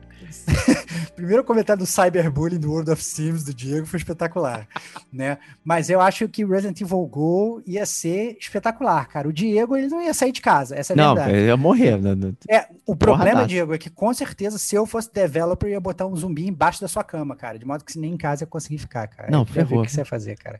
[1.14, 4.66] Primeiro comentário do cyberbullying do World of Sims do Diego foi espetacular,
[5.12, 5.38] né?
[5.64, 9.28] Mas eu acho que o Resident Evil Go ia ser espetacular, cara.
[9.28, 11.36] O Diego ele não ia sair de casa, essa é a não, verdade.
[11.36, 11.98] Não, ia morrer.
[11.98, 12.32] Né?
[12.48, 16.06] É, o problema, Diego, é que com certeza se eu fosse developer eu ia botar
[16.06, 18.78] um zumbi embaixo da sua cama, cara, de modo que nem em casa ia conseguir
[18.78, 19.30] ficar, cara.
[19.30, 19.80] Não, ferrou.
[19.80, 20.58] O que você ia fazer, cara?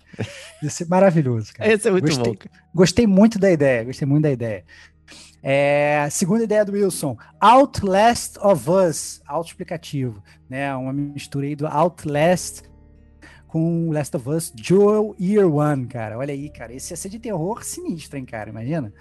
[0.62, 1.70] Ia ser maravilhoso, cara.
[1.72, 2.38] Esse é muito gostei, bom.
[2.74, 4.64] Gostei muito da ideia, gostei muito da ideia.
[5.42, 10.74] É, segunda ideia do Wilson, Outlast of Us, auto-explicativo, né?
[10.74, 12.62] Uma mistura aí do Outlast
[13.50, 16.16] com Last of Us Joel Year One, cara.
[16.16, 16.72] Olha aí, cara.
[16.72, 18.50] Esse ia ser de terror sinistro, hein, cara?
[18.50, 18.92] Imagina.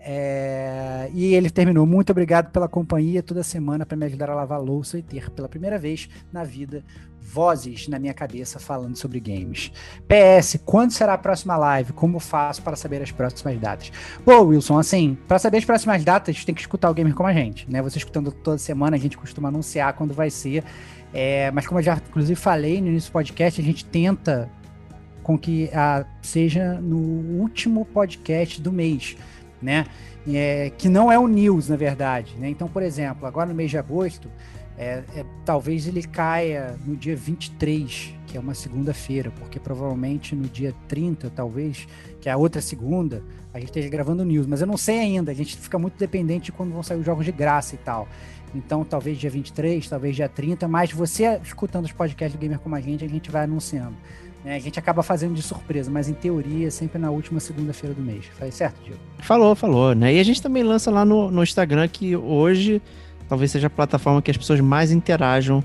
[0.00, 1.10] É...
[1.12, 1.86] E ele terminou.
[1.86, 5.48] Muito obrigado pela companhia toda semana para me ajudar a lavar louça e ter pela
[5.48, 6.84] primeira vez na vida
[7.20, 9.70] vozes na minha cabeça falando sobre games.
[10.08, 11.92] PS, quando será a próxima live?
[11.92, 13.92] Como faço para saber as próximas datas?
[14.24, 17.32] Bom, Wilson, assim, para saber as próximas datas, tem que escutar o gamer como a
[17.32, 17.82] gente, né?
[17.82, 20.64] Você escutando toda semana, a gente costuma anunciar quando vai ser.
[21.12, 24.50] É, mas como eu já inclusive falei no início do podcast, a gente tenta
[25.22, 26.96] com que a, seja no
[27.38, 29.16] último podcast do mês,
[29.60, 29.86] né?
[30.26, 32.36] É, que não é o news, na verdade.
[32.38, 32.50] Né?
[32.50, 34.28] Então, por exemplo, agora no mês de agosto,
[34.76, 40.48] é, é, talvez ele caia no dia 23, que é uma segunda-feira, porque provavelmente no
[40.48, 41.88] dia 30, talvez,
[42.20, 45.32] que é a outra segunda, a gente esteja gravando news, mas eu não sei ainda,
[45.32, 48.06] a gente fica muito dependente de quando vão sair os jogos de graça e tal.
[48.54, 52.74] Então, talvez dia 23, talvez dia 30, mas você escutando os podcasts do Gamer como
[52.74, 53.96] a gente, a gente vai anunciando.
[54.44, 54.56] Né?
[54.56, 58.24] A gente acaba fazendo de surpresa, mas em teoria, sempre na última segunda-feira do mês.
[58.36, 59.00] Falei certo, Diego?
[59.18, 60.14] Falou, falou, né?
[60.14, 62.80] E a gente também lança lá no, no Instagram que hoje
[63.28, 65.62] talvez seja a plataforma que as pessoas mais interajam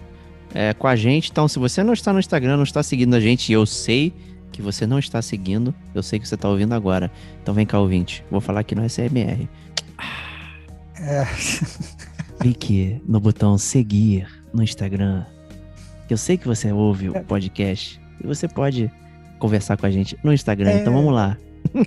[0.54, 1.32] é, com a gente.
[1.32, 4.14] Então, se você não está no Instagram, não está seguindo a gente, e eu sei
[4.52, 7.12] que você não está seguindo, eu sei que você está ouvindo agora.
[7.42, 8.24] Então vem cá, ouvinte.
[8.30, 9.50] Vou falar aqui no SMR.
[11.00, 11.26] É.
[12.40, 15.26] Clique no botão seguir no Instagram.
[16.10, 18.92] Eu sei que você ouve o podcast e você pode
[19.40, 20.70] conversar com a gente no Instagram.
[20.70, 20.82] É...
[20.82, 21.38] Então vamos lá.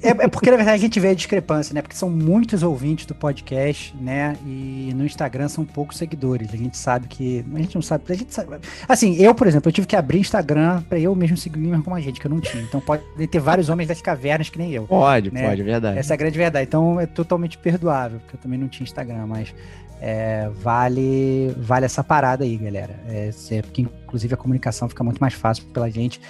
[0.02, 1.80] É, é, porque, na verdade, a gente vê a discrepância, né?
[1.80, 4.36] Porque são muitos ouvintes do podcast, né?
[4.44, 6.52] E no Instagram são poucos seguidores.
[6.52, 7.44] A gente sabe que.
[7.54, 8.04] A gente não sabe.
[8.08, 8.56] A gente sabe.
[8.88, 12.00] Assim, eu, por exemplo, eu tive que abrir Instagram pra eu mesmo seguir como a
[12.00, 12.62] gente, que eu não tinha.
[12.62, 14.84] Então pode ter vários homens das cavernas que nem eu.
[14.84, 15.48] Pode, né?
[15.48, 15.98] pode, é verdade.
[15.98, 16.66] Essa é a grande verdade.
[16.66, 19.54] Então é totalmente perdoável, porque eu também não tinha Instagram, mas.
[20.00, 23.00] É, vale vale essa parada aí, galera.
[23.08, 23.30] É,
[23.62, 26.20] porque, inclusive, a comunicação fica muito mais fácil pela gente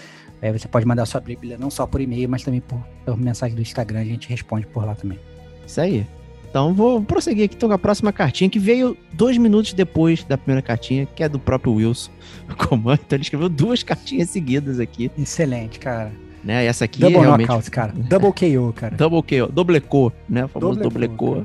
[0.41, 3.57] é, você pode mandar sua Bíblia não só por e-mail, mas também por, por mensagem
[3.57, 4.01] do Instagram.
[4.01, 5.19] A gente responde por lá também.
[5.67, 6.07] Isso aí.
[6.49, 10.63] Então vou prosseguir aqui com a próxima cartinha, que veio dois minutos depois da primeira
[10.63, 12.11] cartinha, que é do próprio Wilson
[12.69, 13.01] Comando.
[13.05, 15.11] Então ele escreveu duas cartinhas seguidas aqui.
[15.19, 16.13] Excelente, cara.
[16.45, 16.65] Né?
[16.65, 17.49] essa aqui Double realmente...
[17.49, 17.93] knockout, cara.
[17.93, 18.97] Double KO, cara.
[18.97, 19.53] Double KO.
[19.53, 20.45] Doblecou, né?
[20.45, 21.45] O famoso doblecou.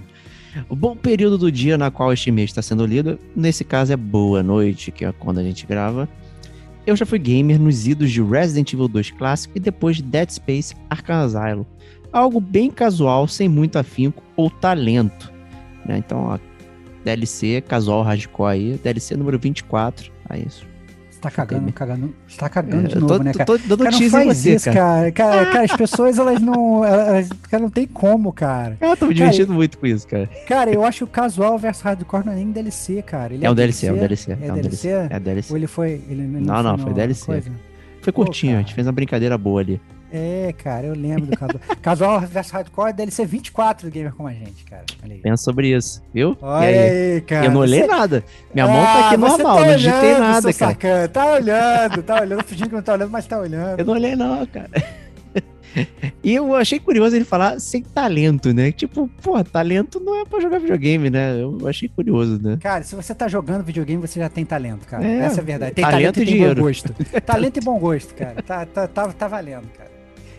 [0.69, 4.43] Bom período do dia na qual este mês está sendo lido, nesse caso é boa
[4.43, 6.09] noite, que é quando a gente grava.
[6.85, 10.29] Eu já fui gamer nos idos de Resident Evil 2 clássico e depois de Dead
[10.29, 11.65] Space Arkham Asylum.
[12.11, 15.31] Algo bem casual, sem muito afinco ou talento.
[15.85, 15.99] Né?
[15.99, 16.39] Então, ó,
[17.05, 20.11] DLC, casual hardcore aí, DLC número 24.
[20.29, 20.70] É isso.
[21.21, 22.13] Tá cagando, cagando.
[22.27, 23.45] Você tá cagando É, de novo, tô, né, tô- cara?
[23.45, 24.75] tô dando Cara, não faz você, isso, cara.
[24.75, 25.11] cara.
[25.11, 26.83] Cara, cara, as pessoas, elas não.
[26.83, 28.77] Elas, cara, não tem como, cara.
[28.81, 30.29] Eu tô me divertindo muito com isso, cara.
[30.47, 33.33] Cara, eu acho que o casual versus hardcore não é nem DLC, cara.
[33.33, 34.31] Ele É um DLC, é um DLC.
[34.31, 34.87] É, um DLC?
[35.09, 35.51] É DLC.
[35.53, 36.01] Ou ele foi.
[36.09, 37.25] Ele Não, não, foi no- DLC.
[37.25, 37.51] coisa?
[38.01, 38.75] Foi curtinho, a gente cara.
[38.75, 39.79] fez uma brincadeira boa ali.
[40.13, 41.59] É, cara, eu lembro do casual.
[41.81, 44.83] casual versus hardcore é DLC 24 do Gamer Como a Gente, cara.
[45.03, 45.19] Olha aí.
[45.21, 46.37] Pensa sobre isso, viu?
[46.41, 47.13] Olha e aí?
[47.13, 47.45] aí, cara.
[47.45, 48.23] eu não olhei Você- nada.
[48.53, 50.71] Minha mão tá aqui Ah, você normal, tá não digitei nada, cara.
[50.71, 51.07] sacana.
[51.07, 53.79] Tá olhando, tá olhando, fingindo que não tá olhando, mas tá olhando.
[53.79, 54.69] Eu não olhei, não, cara.
[56.21, 58.73] E eu achei curioso ele falar sem talento, né?
[58.73, 61.41] Tipo, pô, talento não é pra jogar videogame, né?
[61.41, 62.57] Eu achei curioso, né?
[62.61, 65.07] Cara, se você tá jogando videogame, você já tem talento, cara.
[65.07, 65.73] É, Essa é a verdade.
[65.75, 66.55] Tem talento talento, e e tem dinheiro.
[66.55, 66.93] bom gosto.
[67.25, 68.41] talento e bom gosto, cara.
[68.43, 69.90] Tá, tá, tá, tá valendo, cara.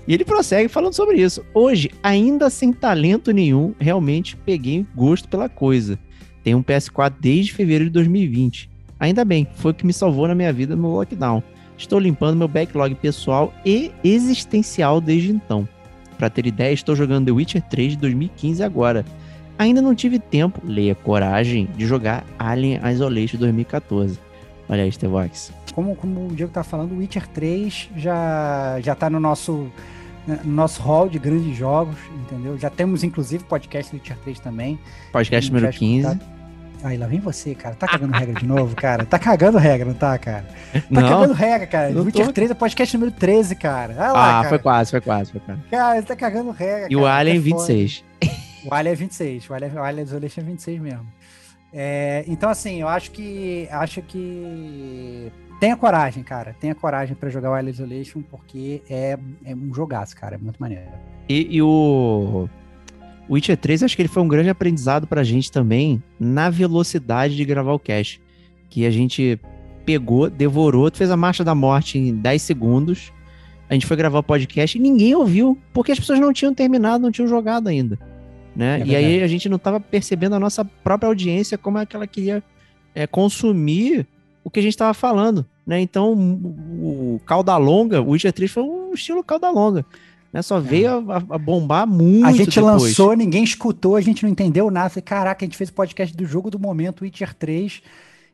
[0.06, 1.44] E ele prossegue falando sobre isso.
[1.54, 5.98] Hoje, ainda sem talento nenhum, realmente peguei gosto pela coisa.
[6.42, 8.68] Tenho um PS4 desde fevereiro de 2020.
[8.98, 11.42] Ainda bem, foi o que me salvou na minha vida no lockdown.
[11.76, 15.68] Estou limpando meu backlog pessoal e existencial desde então.
[16.16, 19.04] Pra ter ideia, estou jogando The Witcher 3 de 2015 agora.
[19.58, 24.18] Ainda não tive tempo, leia coragem, de jogar Alien Isolation 2014.
[24.68, 25.52] Olha aí, Stevox.
[25.74, 29.70] Como, como o Diego tá falando, Witcher 3 já, já tá no nosso,
[30.26, 32.58] no nosso hall de grandes jogos, entendeu?
[32.58, 34.78] Já temos, inclusive, podcast do Witcher 3 também.
[35.12, 36.06] Podcast número tiver 15.
[36.08, 36.32] escutado-
[36.84, 37.76] Aí, lá vem você, cara.
[37.76, 39.04] Tá cagando regra de novo, cara?
[39.06, 40.44] Tá cagando regra, não tá, cara?
[40.72, 41.02] Tá Não.
[41.08, 41.88] cagando regra, cara.
[41.90, 42.06] Não tô.
[42.06, 43.94] Witcher 3 é podcast número 13, cara.
[43.94, 44.48] Lá, Ah, cara.
[44.48, 45.60] foi quase, foi quase, foi quase.
[45.70, 47.14] Cara, ele tá cagando regra, E o cara.
[47.18, 47.50] Alien É foda.
[47.66, 48.04] 26.
[48.64, 51.06] O Alien é 26, o Alien, o Alien Isolation é 26 mesmo.
[51.72, 53.68] É, então, assim, eu acho que.
[53.70, 55.32] Acho que.
[55.58, 56.54] Tenha coragem, cara.
[56.58, 60.34] Tenha coragem pra jogar o Alien Isolation, porque é, é um jogaço, cara.
[60.34, 60.90] É muito maneiro.
[61.28, 62.48] E, e o
[63.28, 67.36] o Witcher 3, acho que ele foi um grande aprendizado pra gente também na velocidade
[67.36, 68.20] de gravar o cast.
[68.68, 69.38] Que a gente
[69.84, 73.12] pegou, devorou, fez a marcha da morte em 10 segundos.
[73.68, 77.02] A gente foi gravar o podcast e ninguém ouviu, porque as pessoas não tinham terminado,
[77.02, 77.98] não tinham jogado ainda.
[78.54, 78.80] Né?
[78.80, 81.96] É e aí a gente não estava percebendo a nossa própria audiência, como é que
[81.96, 82.42] ela queria
[82.94, 84.06] é, consumir
[84.44, 85.46] o que a gente estava falando.
[85.66, 85.80] Né?
[85.80, 89.84] Então, o, o Cauda Longa, o Witcher 3 foi um estilo Cauda Longa.
[90.32, 90.42] Né?
[90.42, 92.28] Só veio a, a- a bombar muito É.
[92.28, 92.82] a gente depois.
[92.82, 95.00] lançou, ninguém escutou, a gente não entendeu nada.
[95.00, 97.82] Caraca, a gente fez o podcast do jogo do momento, Witcher 3.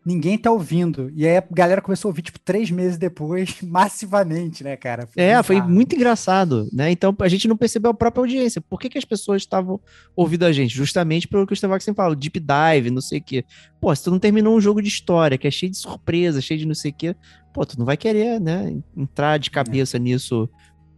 [0.08, 1.12] Ninguém tá ouvindo.
[1.14, 5.06] E aí a galera começou a ouvir, tipo, três meses depois, massivamente, né, cara?
[5.14, 5.70] É, foi bizarro.
[5.70, 6.90] muito engraçado, né?
[6.90, 8.58] Então a gente não percebeu a própria audiência.
[8.58, 9.78] Por que, que as pessoas estavam
[10.16, 10.74] ouvindo a gente?
[10.74, 13.44] Justamente pelo que o Stevox sempre fala, deep dive, não sei o quê.
[13.78, 16.58] Pô, se tu não terminou um jogo de história, que é cheio de surpresa, cheio
[16.58, 17.14] de não sei o quê,
[17.52, 20.48] pô, tu não vai querer, né, entrar de cabeça nisso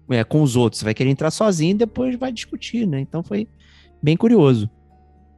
[0.08, 0.78] é, com os outros.
[0.78, 3.00] Você vai querer entrar sozinho e depois vai discutir, né?
[3.00, 3.48] Então foi
[4.00, 4.70] bem curioso.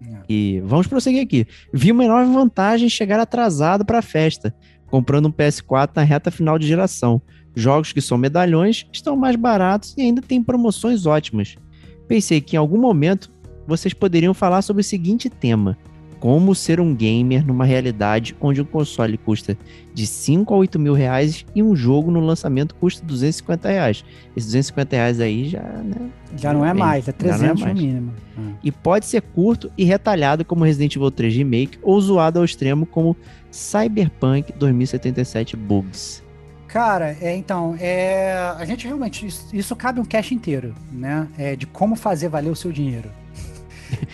[0.08, 0.22] É.
[0.28, 1.46] E vamos prosseguir aqui.
[1.72, 4.54] Vi uma enorme vantagem em chegar atrasado para a festa,
[4.86, 7.20] comprando um PS4 na reta final de geração.
[7.54, 11.56] Jogos que são medalhões estão mais baratos e ainda tem promoções ótimas.
[12.08, 13.30] Pensei que em algum momento
[13.66, 15.76] vocês poderiam falar sobre o seguinte tema:
[16.22, 19.58] como ser um gamer numa realidade onde um console custa
[19.92, 24.04] de 5 a 8 mil reais e um jogo no lançamento custa 250 reais.
[24.36, 27.60] Esses 250 reais aí já, né, Já não é mais, é já não é 300
[27.62, 27.74] mais.
[27.74, 28.12] no mínimo.
[28.38, 28.52] Ah.
[28.62, 32.86] e pode ser curto e retalhado como Resident Evil 3 Remake ou zoado ao extremo
[32.86, 33.16] como
[33.50, 36.22] Cyberpunk 2077 Bugs.
[36.68, 41.26] Cara, é, então, é, a gente realmente, isso, isso cabe um cast inteiro, né?
[41.36, 43.10] É, de como fazer valer o seu dinheiro.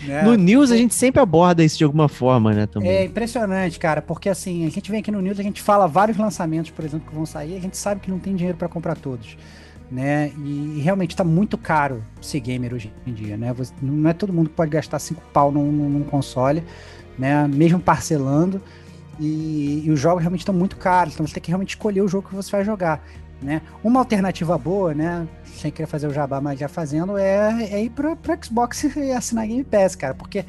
[0.05, 0.23] Né?
[0.23, 2.89] no News a gente sempre aborda isso de alguma forma, né, também.
[2.89, 6.17] É impressionante, cara, porque assim, a gente vem aqui no News, a gente fala vários
[6.17, 8.95] lançamentos, por exemplo, que vão sair, a gente sabe que não tem dinheiro para comprar
[8.95, 9.37] todos,
[9.91, 10.31] né?
[10.37, 13.53] E, e realmente tá muito caro ser gamer hoje em dia, né?
[13.81, 16.63] Não é todo mundo que pode gastar cinco pau num, num- num console,
[17.17, 17.47] né?
[17.47, 18.61] Mesmo parcelando.
[19.19, 22.07] E, e os jogos realmente estão muito caros, então você tem que realmente escolher o
[22.07, 23.03] jogo que você vai jogar,
[23.41, 23.61] né?
[23.83, 25.27] Uma alternativa boa, né?
[25.59, 29.11] Sem querer fazer o jabá, mas já fazendo, é, é ir pro, pro Xbox e
[29.11, 30.45] assinar Game Pass, cara, porque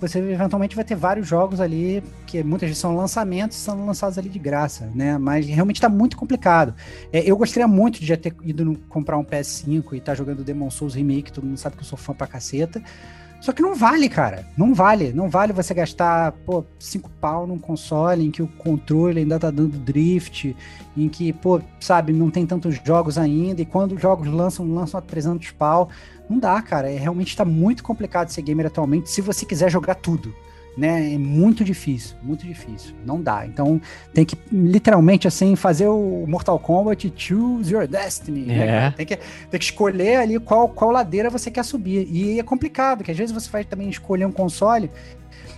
[0.00, 4.28] você eventualmente vai ter vários jogos ali que muitas vezes são lançamentos são lançados ali
[4.28, 5.18] de graça, né?
[5.18, 6.74] Mas realmente está muito complicado.
[7.12, 10.70] É, eu gostaria muito de já ter ido comprar um PS5 e estar jogando Demon
[10.70, 12.82] Souls Remake, todo mundo sabe que eu sou fã pra caceta,
[13.40, 14.46] Só que não vale, cara.
[14.56, 15.12] Não vale.
[15.12, 19.50] Não vale você gastar, pô, cinco pau num console em que o controle ainda tá
[19.50, 20.56] dando drift,
[20.96, 24.98] em que, pô, sabe, não tem tantos jogos ainda, e quando os jogos lançam, lançam
[24.98, 25.88] a 300 pau.
[26.28, 26.90] Não dá, cara.
[26.90, 30.34] É, realmente tá muito complicado ser gamer atualmente se você quiser jogar tudo
[30.78, 31.14] né?
[31.14, 32.94] É muito difícil, muito difícil.
[33.04, 33.44] Não dá.
[33.44, 33.80] Então
[34.14, 38.42] tem que literalmente assim fazer o Mortal Kombat Choose Your Destiny.
[38.42, 38.66] Né, É.
[38.66, 38.94] Né?
[38.96, 42.06] Tem, que, tem que escolher ali qual, qual ladeira você quer subir.
[42.08, 44.88] E é complicado, porque às vezes você vai também escolher um console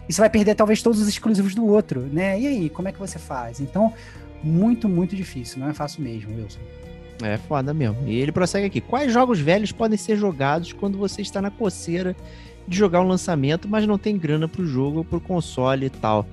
[0.09, 2.41] e você vai perder talvez todos os exclusivos do outro, né?
[2.41, 3.61] E aí, como é que você faz?
[3.61, 3.93] Então,
[4.43, 5.61] muito, muito difícil.
[5.61, 6.61] Não é fácil mesmo, Wilson.
[7.23, 7.97] É foda mesmo.
[8.07, 8.81] E ele prossegue aqui.
[8.81, 12.17] Quais jogos velhos podem ser jogados quando você está na coceira
[12.67, 16.27] de jogar um lançamento, mas não tem grana pro jogo, pro console e tal?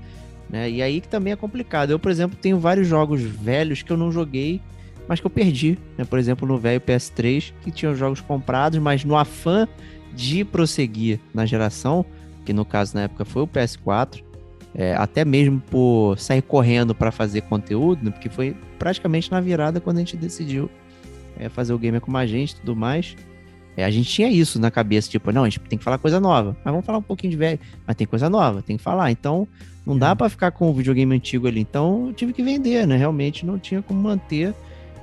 [0.49, 0.69] Né?
[0.69, 1.91] E aí que também é complicado.
[1.91, 4.61] Eu, por exemplo, tenho vários jogos velhos que eu não joguei,
[5.07, 5.77] mas que eu perdi.
[5.97, 6.05] Né?
[6.05, 9.67] Por exemplo, no velho PS3, que tinham jogos comprados, mas no afã
[10.13, 12.05] de prosseguir na geração,
[12.45, 14.23] que no caso na época foi o PS4,
[14.73, 18.11] é, até mesmo por sair correndo para fazer conteúdo, né?
[18.11, 20.69] porque foi praticamente na virada quando a gente decidiu
[21.37, 23.15] é, fazer o Gamer como a gente e tudo mais.
[23.77, 26.19] É, a gente tinha isso na cabeça, tipo, não, a gente tem que falar coisa
[26.19, 29.11] nova, mas vamos falar um pouquinho de velho, mas tem coisa nova, tem que falar.
[29.11, 29.47] Então,
[29.85, 31.61] não dá para ficar com o videogame antigo ali.
[31.61, 32.97] Então, eu tive que vender, né?
[32.97, 34.51] Realmente não tinha como manter.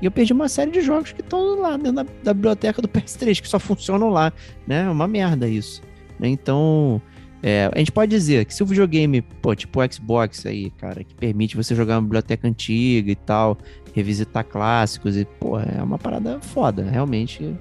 [0.03, 2.89] E eu perdi uma série de jogos que estão lá dentro da, da biblioteca do
[2.91, 4.33] PS3, que só funcionam lá,
[4.66, 4.85] né?
[4.87, 5.81] É uma merda isso.
[6.18, 6.29] Né?
[6.29, 7.01] Então,
[7.45, 11.05] é, a gente pode dizer que se o videogame, pô, tipo o Xbox aí, cara,
[11.05, 13.57] que permite você jogar uma biblioteca antiga e tal,
[13.95, 17.55] revisitar clássicos e, pô, é uma parada foda, realmente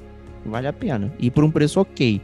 [0.45, 1.13] vale a pena.
[1.19, 2.21] E por um preço ok,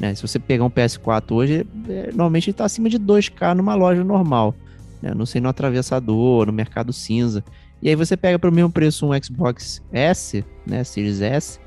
[0.00, 0.14] né?
[0.14, 4.02] Se você pegar um PS4 hoje, é, normalmente ele tá acima de 2K numa loja
[4.02, 4.54] normal,
[5.00, 5.12] né?
[5.14, 7.44] Não sei no atravessador, no mercado cinza.
[7.82, 11.58] E aí você pega pelo mesmo preço um Xbox S, né, Series S,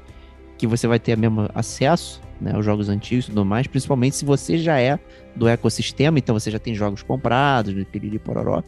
[0.57, 4.15] que você vai ter o mesmo acesso, né, aos jogos antigos e tudo mais, principalmente
[4.15, 4.97] se você já é
[5.35, 8.63] do ecossistema, então você já tem jogos comprados, piriri pororó,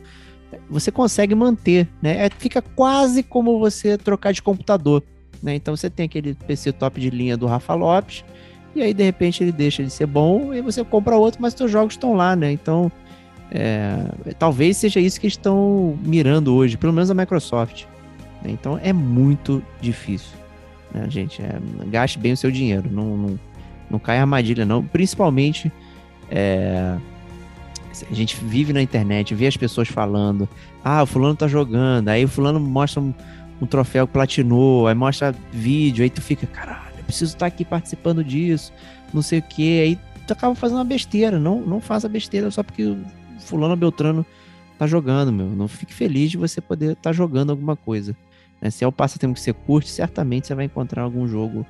[0.70, 2.26] você consegue manter, né?
[2.26, 5.04] É, fica quase como você trocar de computador,
[5.42, 5.56] né?
[5.56, 8.24] Então você tem aquele PC top de linha do Rafa Lopes,
[8.76, 11.72] e aí de repente ele deixa de ser bom e você compra outro, mas seus
[11.72, 12.52] jogos estão lá, né?
[12.52, 12.92] Então
[13.52, 14.06] é,
[14.38, 17.86] talvez seja isso que estão mirando hoje, pelo menos a Microsoft.
[18.44, 18.52] né?
[18.52, 20.38] Então é muito difícil,
[20.94, 21.42] né, gente?
[21.42, 23.40] É, gaste bem o seu dinheiro, não, não,
[23.90, 24.84] não cai em armadilha, não.
[24.84, 25.72] Principalmente
[26.30, 26.98] é,
[28.10, 30.48] a gente vive na internet, vê as pessoas falando,
[30.84, 33.14] ah, o fulano tá jogando, aí o fulano mostra um,
[33.62, 38.24] um troféu platinou, aí mostra vídeo, aí tu fica, caralho, eu preciso estar aqui participando
[38.24, 38.72] disso,
[39.14, 42.62] não sei o que, aí tu acaba fazendo uma besteira, não, não faça besteira só
[42.64, 42.98] porque o
[43.40, 44.26] fulano Beltrano
[44.78, 48.16] tá jogando, meu, não fique feliz de você poder estar jogando alguma coisa.
[48.62, 48.70] né?
[48.70, 51.66] Se é o passatempo que você curte, certamente você vai encontrar algum jogo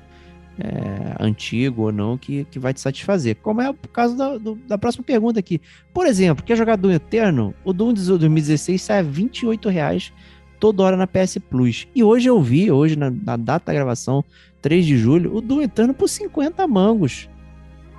[0.58, 3.36] é, antigo ou não que, que vai te satisfazer.
[3.36, 5.60] Como é o caso da, do- da próxima pergunta aqui.
[5.94, 7.54] Por exemplo, quer jogar Doom Eterno?
[7.64, 10.12] O Doom de 2016 sai a 28 reais
[10.58, 11.86] toda hora na PS Plus.
[11.94, 14.24] E hoje eu vi, hoje na, na data da gravação,
[14.60, 17.28] 3 de julho, o Doom Eterno por 50 mangos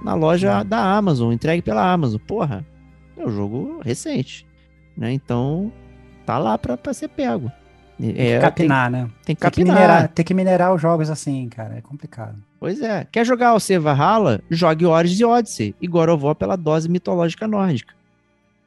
[0.04, 2.20] na loja da Amazon, entregue pela Amazon.
[2.26, 2.66] Porra,
[3.18, 4.46] é um jogo recente,
[4.96, 5.12] né?
[5.12, 5.72] Então,
[6.26, 7.52] tá lá pra, pra ser pego.
[8.02, 9.02] É, capinar, né?
[9.02, 9.76] Tem, tem que Tem que, capinar.
[9.76, 11.76] minerar, tem que minerar os jogos assim, cara.
[11.76, 12.38] É complicado.
[12.58, 13.06] Pois é.
[13.12, 14.40] Quer jogar o Valhalla?
[14.50, 17.94] Jogue Origins e Odyssey e War pela dose mitológica nórdica.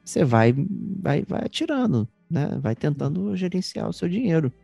[0.04, 0.54] Você vai,
[1.00, 2.58] vai, vai atirando, né?
[2.60, 4.52] Vai tentando gerenciar o seu dinheiro.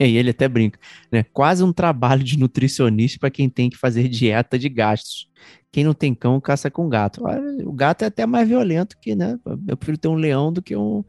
[0.00, 0.80] E aí ele até brinca,
[1.12, 1.22] né?
[1.32, 5.28] Quase um trabalho de nutricionista para quem tem que fazer dieta de gastos.
[5.70, 7.22] Quem não tem cão, caça com gato.
[7.64, 9.38] O gato é até mais violento que, né?
[9.68, 11.04] Eu prefiro ter um leão do que um,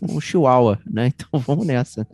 [0.00, 1.08] um chihuahua, né?
[1.12, 2.06] Então vamos nessa.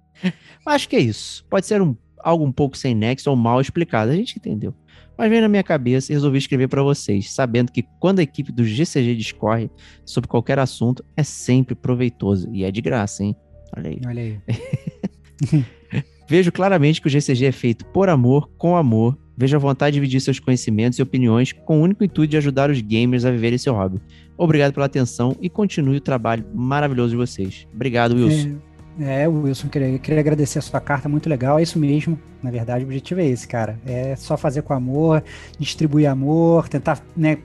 [0.64, 1.44] Acho que é isso.
[1.50, 4.74] Pode ser um, algo um pouco sem nexo ou mal explicado, a gente entendeu.
[5.16, 8.50] Mas veio na minha cabeça e resolvi escrever para vocês, sabendo que quando a equipe
[8.52, 9.70] do GCG discorre
[10.04, 12.48] sobre qualquer assunto, é sempre proveitoso.
[12.52, 13.36] E é de graça, hein?
[13.76, 14.00] Olha aí.
[14.06, 15.64] Olha aí.
[16.28, 19.18] Vejo claramente que o GCG é feito por amor, com amor.
[19.36, 22.70] Vejo a vontade de dividir seus conhecimentos e opiniões com o único intuito de ajudar
[22.70, 24.00] os gamers a viverem seu hobby.
[24.38, 27.66] Obrigado pela atenção e continue o trabalho maravilhoso de vocês.
[27.74, 28.48] Obrigado, Wilson.
[28.48, 31.58] É, Wilson, queria, queria agradecer a sua carta, muito legal.
[31.58, 32.18] É isso mesmo.
[32.42, 33.78] Na verdade, o objetivo é esse, cara.
[33.84, 35.22] É só fazer com amor,
[35.58, 37.38] distribuir amor, tentar, né,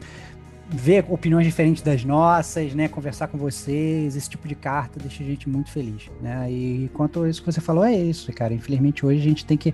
[0.69, 4.15] ver opiniões diferentes das nossas, né, conversar com vocês.
[4.15, 6.51] Esse tipo de carta deixa a gente muito feliz, né?
[6.51, 8.53] E quanto a isso que você falou, é isso, cara.
[8.53, 9.73] Infelizmente, hoje a gente tem que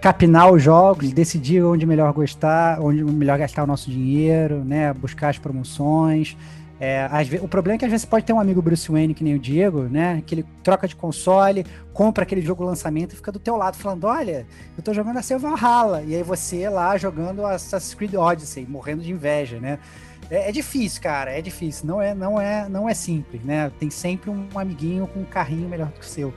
[0.00, 4.92] capinar os jogos, decidir onde melhor gostar, onde melhor gastar o nosso dinheiro, né?
[4.92, 6.36] Buscar as promoções.
[6.82, 9.12] É, às ve- o problema é que às vezes pode ter um amigo Bruce Wayne,
[9.12, 10.22] que nem o Diego, né?
[10.26, 14.04] Que ele troca de console, compra aquele jogo lançamento e fica do teu lado falando:
[14.04, 14.46] Olha,
[14.78, 16.02] eu tô jogando a seu Valhalla.
[16.02, 19.78] E aí você lá jogando Assassin's Creed Odyssey, morrendo de inveja, né?
[20.30, 21.86] É, é difícil, cara, é difícil.
[21.86, 23.70] Não é, não é, não é simples, né?
[23.78, 26.32] Tem sempre um amiguinho com um carrinho melhor que o seu.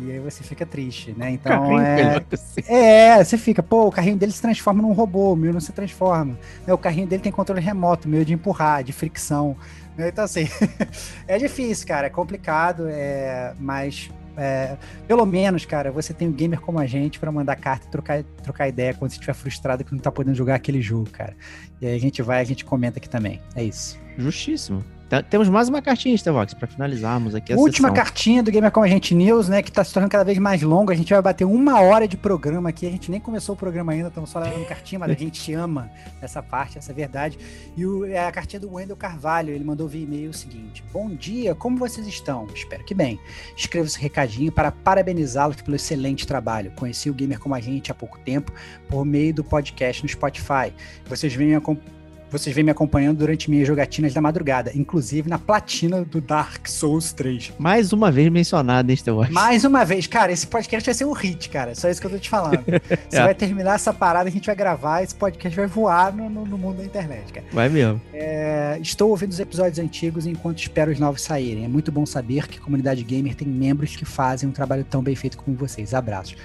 [0.00, 1.30] E aí você fica triste, né?
[1.30, 2.22] Então é.
[2.66, 5.72] É, você fica, pô, o carrinho dele se transforma num robô, o meu não se
[5.72, 6.38] transforma.
[6.66, 9.56] Né, O carrinho dele tem controle remoto, o meu é de empurrar, de fricção.
[9.96, 10.48] né, Então, assim,
[11.26, 14.76] é difícil, cara, é complicado, é, mas é,
[15.08, 18.22] pelo menos, cara, você tem um gamer como a gente pra mandar carta e trocar,
[18.42, 21.34] trocar ideia quando você estiver frustrado que não tá podendo jogar aquele jogo, cara.
[21.80, 23.42] E aí a gente vai, a gente comenta aqui também.
[23.56, 23.98] É isso.
[24.16, 24.84] Justíssimo.
[25.08, 28.04] Tá- Temos mais uma cartinha, Stevox, pra finalizarmos aqui a Última sessão.
[28.04, 29.62] cartinha do Gamer Como a Gente News, né?
[29.62, 30.92] Que tá se tornando cada vez mais longo.
[30.92, 32.86] A gente vai bater uma hora de programa aqui.
[32.86, 35.90] A gente nem começou o programa ainda, estamos só levando cartinha, mas a gente ama
[36.20, 37.38] essa parte, essa verdade.
[37.74, 39.50] E o- é a cartinha do Wendel Carvalho.
[39.54, 42.46] Ele mandou via e-mail o seguinte: Bom dia, como vocês estão?
[42.54, 43.18] Espero que bem.
[43.56, 46.70] Escrevo esse recadinho para parabenizá-los pelo excelente trabalho.
[46.76, 48.52] Conheci o Gamer Como a Gente há pouco tempo
[48.88, 50.70] por meio do podcast no Spotify.
[51.06, 51.96] Vocês vêm me acompanhando.
[52.30, 57.12] Vocês vêm me acompanhando durante minhas jogatinas da madrugada, inclusive na platina do Dark Souls
[57.12, 57.54] 3.
[57.58, 59.30] Mais uma vez mencionado, hein, Stevox?
[59.30, 61.74] Mais uma vez, cara, esse podcast vai ser um hit, cara.
[61.74, 62.62] Só isso que eu tô te falando.
[63.08, 63.22] Você É.
[63.24, 66.58] vai terminar essa parada, a gente vai gravar, esse podcast vai voar no, no- no
[66.58, 67.46] mundo da internet, cara.
[67.52, 68.00] Vai mesmo.
[68.12, 71.64] É, estou ouvindo os episódios antigos enquanto espero os novos saírem.
[71.64, 75.02] É muito bom saber que a comunidade gamer tem membros que fazem um trabalho tão
[75.02, 75.94] bem feito como vocês.
[75.94, 76.36] Abraços.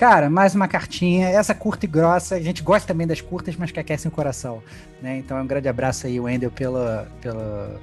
[0.00, 2.36] Cara, mais uma cartinha, essa curta e grossa.
[2.36, 4.62] A gente gosta também das curtas, mas que aquecem o coração.
[5.02, 5.18] Né?
[5.18, 7.78] Então é um grande abraço aí, Wendel, pela, pela,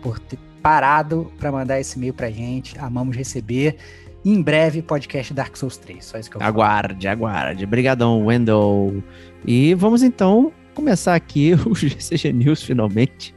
[0.00, 2.78] por ter parado para mandar esse e-mail pra gente.
[2.78, 3.76] Amamos receber.
[4.24, 6.04] Em breve, podcast Dark Souls 3.
[6.04, 6.48] Só isso que eu falo.
[6.48, 7.64] Aguarde, aguarde.
[7.64, 9.02] Obrigadão, Wendell.
[9.44, 13.34] E vamos então começar aqui o GCG News finalmente.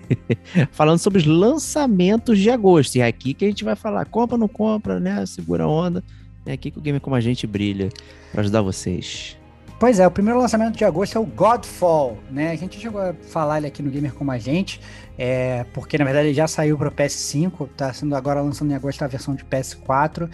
[0.70, 2.96] Falando sobre os lançamentos de agosto.
[2.96, 5.24] E é aqui que a gente vai falar, compra ou não compra, né?
[5.24, 6.04] Segura a onda.
[6.46, 7.88] É aqui que o Gamer Como a Gente brilha
[8.30, 9.36] para ajudar vocês.
[9.78, 12.50] Pois é, o primeiro lançamento de agosto é o Godfall, né?
[12.50, 14.80] A gente chegou a falar ele aqui no Gamer Como a Gente,
[15.18, 18.74] é, porque na verdade ele já saiu para o PS5, tá sendo agora lançando em
[18.74, 20.28] agosto a versão de PS4.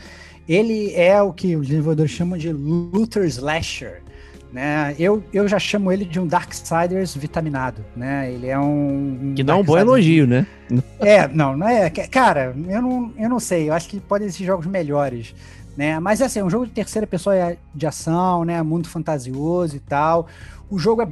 [0.49, 4.03] Ele é o que os desenvolvedores chamam de Looter Slasher,
[4.53, 4.95] né?
[4.99, 8.33] Eu, eu já chamo ele de um Darksiders vitaminado, né?
[8.33, 9.33] Ele é um...
[9.35, 10.47] Que dá um bom elogio, né?
[10.99, 11.89] é, não, não é.
[11.91, 13.69] Cara, eu não, eu não sei.
[13.69, 15.35] Eu acho que podem existir jogos melhores.
[15.81, 15.99] Né?
[15.99, 18.61] Mas assim, é um jogo de terceira pessoa de ação, né?
[18.63, 20.27] Mundo fantasioso e tal.
[20.69, 21.09] O jogo é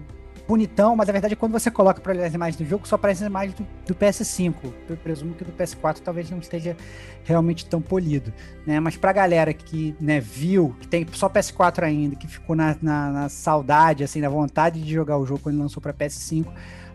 [0.47, 3.27] bonitão, mas na verdade quando você coloca para olhar as imagens do jogo, só aparecem
[3.27, 4.55] as imagens do, do PS5.
[4.87, 6.77] Eu presumo que do PS4 talvez não esteja
[7.25, 8.31] realmente tão polido.
[8.66, 8.79] Né?
[8.79, 13.11] Mas pra galera que né, viu, que tem só PS4 ainda, que ficou na, na,
[13.11, 16.45] na saudade, assim, na vontade de jogar o jogo quando lançou para PS5,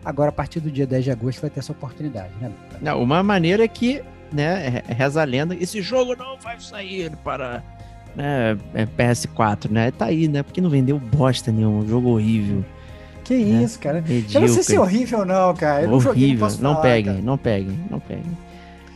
[0.04, 2.52] agora a partir do dia 10 de agosto vai ter essa oportunidade, né?
[2.80, 4.00] Não, uma maneira que,
[4.34, 7.62] né, reza a lenda, esse jogo não vai sair para
[8.14, 9.90] né, é PS4, né?
[9.90, 10.42] Tá aí, né?
[10.42, 12.64] Porque não vendeu bosta nenhum, jogo horrível.
[13.24, 13.62] Que né?
[13.62, 14.00] isso, cara.
[14.02, 14.34] Medíocre.
[14.34, 15.82] Eu não sei se é horrível ou não, cara.
[15.82, 16.48] Eu não joguei, horrível.
[16.60, 18.38] Não falar, peguem, não peguem, não peguem.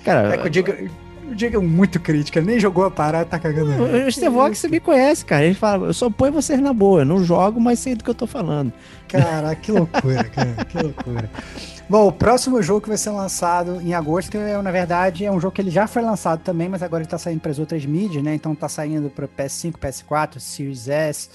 [0.04, 0.90] Cara, É que o
[1.28, 3.70] Diego, o Diego é muito crítico, ele nem jogou a parada, tá cagando.
[3.70, 5.44] o o Stevox me conhece, cara.
[5.44, 8.10] Ele fala, eu só ponho vocês na boa, eu não jogo, mas sei do que
[8.10, 8.72] eu tô falando.
[9.06, 11.30] Cara, que loucura, cara, que loucura.
[11.88, 15.40] Bom, o próximo jogo que vai ser lançado em agosto, é, na verdade, é um
[15.40, 17.84] jogo que ele já foi lançado também, mas agora ele tá saindo para as outras
[17.86, 18.34] mídias, né?
[18.34, 21.30] Então tá saindo para PS5, PS4, Series S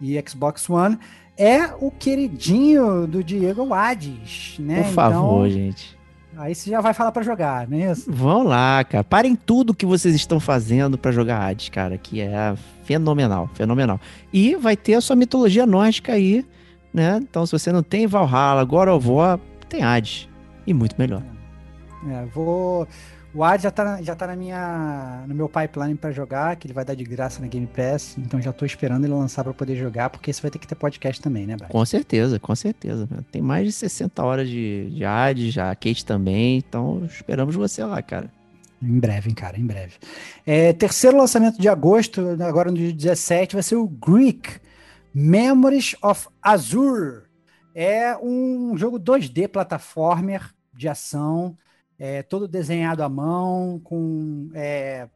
[0.00, 0.98] e Xbox One.
[1.36, 4.82] É o queridinho do Diego Hades, né?
[4.82, 6.01] Por favor, então, gente.
[6.36, 8.10] Aí você já vai falar para jogar, não é isso?
[8.10, 9.04] Vão lá, cara.
[9.04, 12.54] Parem tudo que vocês estão fazendo pra jogar Hades, cara, que é
[12.84, 14.00] fenomenal, fenomenal.
[14.32, 16.44] E vai ter a sua mitologia nórdica aí,
[16.92, 17.20] né?
[17.22, 20.28] Então, se você não tem Valhalla, God of War, tem Hades.
[20.66, 21.22] E muito melhor.
[22.08, 22.88] É, vou.
[23.34, 26.66] O Hades já tá, na- já tá na minha, no meu pipeline pra jogar, que
[26.66, 28.14] ele vai dar de graça na Game Pass.
[28.18, 30.74] Então já tô esperando ele lançar pra poder jogar, porque esse vai ter que ter
[30.74, 31.70] podcast também, né, Bart?
[31.72, 33.08] Com certeza, com certeza.
[33.30, 36.58] Tem mais de 60 horas de, de Hades, a Kate também.
[36.58, 38.30] Então, esperamos você lá, cara.
[38.82, 39.94] Em breve, hein, cara, em breve.
[40.44, 44.56] É, terceiro lançamento de agosto, agora no dia 17, vai ser o Greek
[45.14, 47.22] Memories of Azure.
[47.74, 51.56] É um jogo 2D plataformer de ação,
[52.02, 55.06] é, todo desenhado à mão, com é,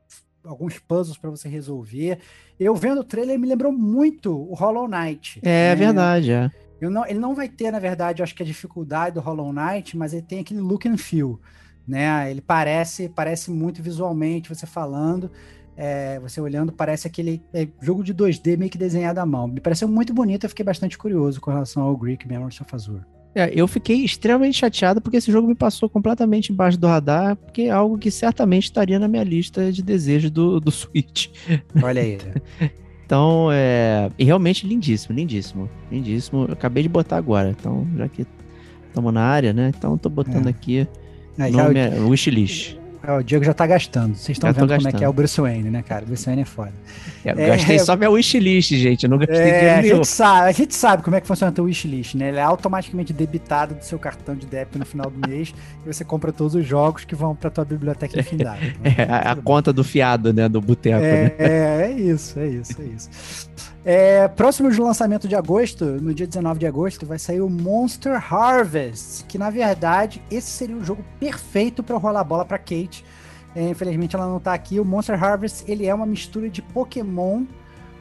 [0.44, 2.20] alguns puzzles para você resolver.
[2.60, 5.40] Eu vendo o trailer me lembrou muito o Hollow Knight.
[5.42, 5.74] É né?
[5.74, 6.48] verdade, é.
[6.80, 9.96] Eu não, ele não vai ter, na verdade, acho que a dificuldade do Hollow Knight,
[9.96, 11.40] mas ele tem aquele look and feel,
[11.88, 12.30] né?
[12.30, 15.28] Ele parece, parece muito visualmente, você falando,
[15.76, 19.48] é, você olhando, parece aquele é, jogo de 2D meio que desenhado à mão.
[19.48, 23.15] Me pareceu muito bonito, eu fiquei bastante curioso com relação ao Greek Memories of Azure.
[23.36, 27.62] É, eu fiquei extremamente chateado porque esse jogo me passou completamente embaixo do radar, porque
[27.62, 31.28] é algo que certamente estaria na minha lista de desejos do, do Switch.
[31.82, 32.16] Olha aí.
[33.04, 34.10] Então, é.
[34.18, 35.68] E realmente lindíssimo, lindíssimo.
[35.92, 36.46] Lindíssimo.
[36.48, 37.50] Eu acabei de botar agora.
[37.50, 38.26] Então, já que
[38.88, 39.70] estamos na área, né?
[39.76, 40.50] Então, tô botando É.
[40.50, 40.88] aqui
[41.38, 42.78] É, já nome, é, wishlist.
[43.14, 44.14] O, o Diego já tá gastando.
[44.16, 44.98] Vocês estão vendo como é gastando.
[44.98, 46.04] que é o Bruce Wayne, né, cara?
[46.04, 46.72] O Bruce Wayne é foda.
[47.24, 49.04] É, eu É, gastei é- só minha wishlist, gente.
[49.04, 49.96] Eu não gastei É, a dinheiro nenhum.
[49.96, 52.28] gente, sabe, a gente sabe como é que funciona o teu wishlist, né?
[52.28, 55.54] Ele é automaticamente debitado do seu cartão de débito no final do mês
[55.84, 58.72] e você compra todos os jogos que vão pra tua biblioteca infindável.
[58.84, 60.48] É, a, a conta do fiado, né?
[60.48, 61.32] Do boteco, né?
[61.38, 63.46] É, é, é isso, é isso, é isso.
[63.88, 68.14] É, próximo de lançamento de agosto, no dia 19 de agosto, vai sair o Monster
[68.34, 72.95] Harvest, que na verdade esse seria o jogo perfeito para rolar a bola para Kate.
[73.56, 74.78] É, infelizmente ela não tá aqui.
[74.78, 77.44] O Monster Harvest ele é uma mistura de Pokémon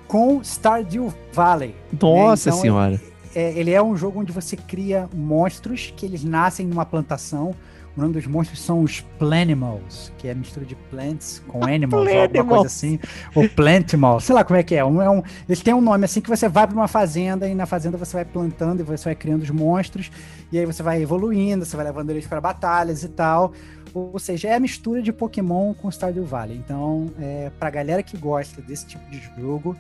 [0.05, 1.73] com Stardew Valley.
[1.99, 3.01] Nossa então, senhora.
[3.33, 7.55] É, ele é um jogo onde você cria monstros que eles nascem numa plantação.
[7.95, 12.05] O nome dos monstros são os Planimals, que é a mistura de plants com animals,
[12.05, 12.99] ou alguma coisa assim.
[13.33, 14.83] Ou Plantimals, sei lá como é que é.
[14.83, 17.55] Um, é um, eles têm um nome assim que você vai para uma fazenda e
[17.55, 20.11] na fazenda você vai plantando e você vai criando os monstros.
[20.51, 23.53] E aí você vai evoluindo, você vai levando eles para batalhas e tal.
[23.95, 26.57] Ou seja, é a mistura de Pokémon com Stardew Valley.
[26.57, 29.73] Então, é, pra galera que gosta desse tipo de jogo,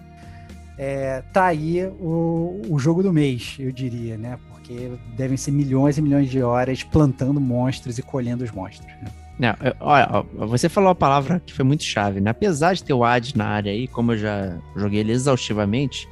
[0.77, 4.39] é, tá aí o, o jogo do mês, eu diria, né?
[4.49, 8.87] Porque devem ser milhões e milhões de horas plantando monstros e colhendo os monstros.
[9.01, 9.11] né?
[9.37, 12.31] Não, olha, você falou a palavra que foi muito chave, né?
[12.31, 16.07] Apesar de ter o AD na área aí, como eu já joguei ele exaustivamente,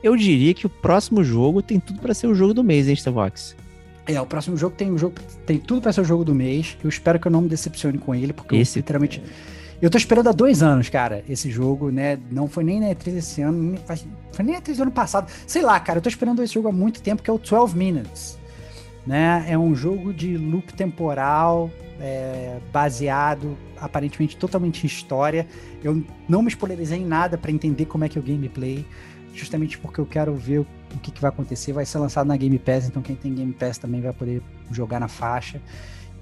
[0.00, 2.94] eu diria que o próximo jogo tem tudo pra ser o jogo do mês, hein,
[2.94, 3.56] Starvox?
[4.06, 5.14] É, o próximo jogo tem um jogo
[5.46, 6.76] tem tudo pra ser o jogo do mês.
[6.82, 9.22] Eu espero que eu não me decepcione com ele, porque Esse- eu literalmente
[9.80, 12.16] eu tô esperando há dois anos, cara, esse jogo, né?
[12.30, 13.80] Não foi nem na E3 esse ano, nem-
[14.32, 15.30] foi nem na E3 do ano passado.
[15.46, 17.76] Sei lá, cara, eu tô esperando esse jogo há muito tempo, que é o 12
[17.76, 18.38] Minutes.
[19.04, 19.44] Né?
[19.48, 21.68] É um jogo de loop temporal,
[22.00, 25.46] é, baseado aparentemente totalmente em história.
[25.82, 28.86] Eu não me spoilerizei em nada pra entender como é que é o gameplay,
[29.34, 30.64] justamente porque eu quero ver
[30.96, 31.72] o que, que vai acontecer.
[31.72, 35.00] Vai ser lançado na Game Pass, então quem tem Game Pass também vai poder jogar
[35.00, 35.60] na faixa.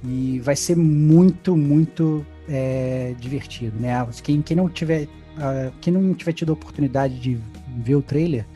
[0.02, 4.06] E vai ser muito, muito é, divertido, né?
[4.22, 5.06] Quem, quem não tiver,
[5.38, 7.38] ah, quem não tiver tido a oportunidade de
[7.76, 8.46] ver o trailer,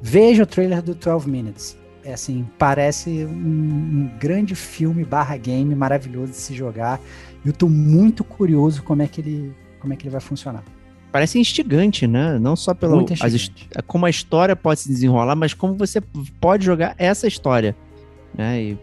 [0.00, 1.76] veja o trailer do 12 Minutes.
[2.02, 6.98] É assim, parece um, um grande filme barra game maravilhoso de se jogar.
[7.44, 10.64] Eu tô muito curioso como é que ele, como é que ele vai funcionar.
[11.12, 12.38] Parece instigante, né?
[12.38, 13.50] Não só pelo Muito as his-
[13.86, 16.00] como a história pode se desenrolar, mas como você
[16.40, 17.74] pode jogar essa história,
[18.36, 18.62] né?
[18.62, 18.78] E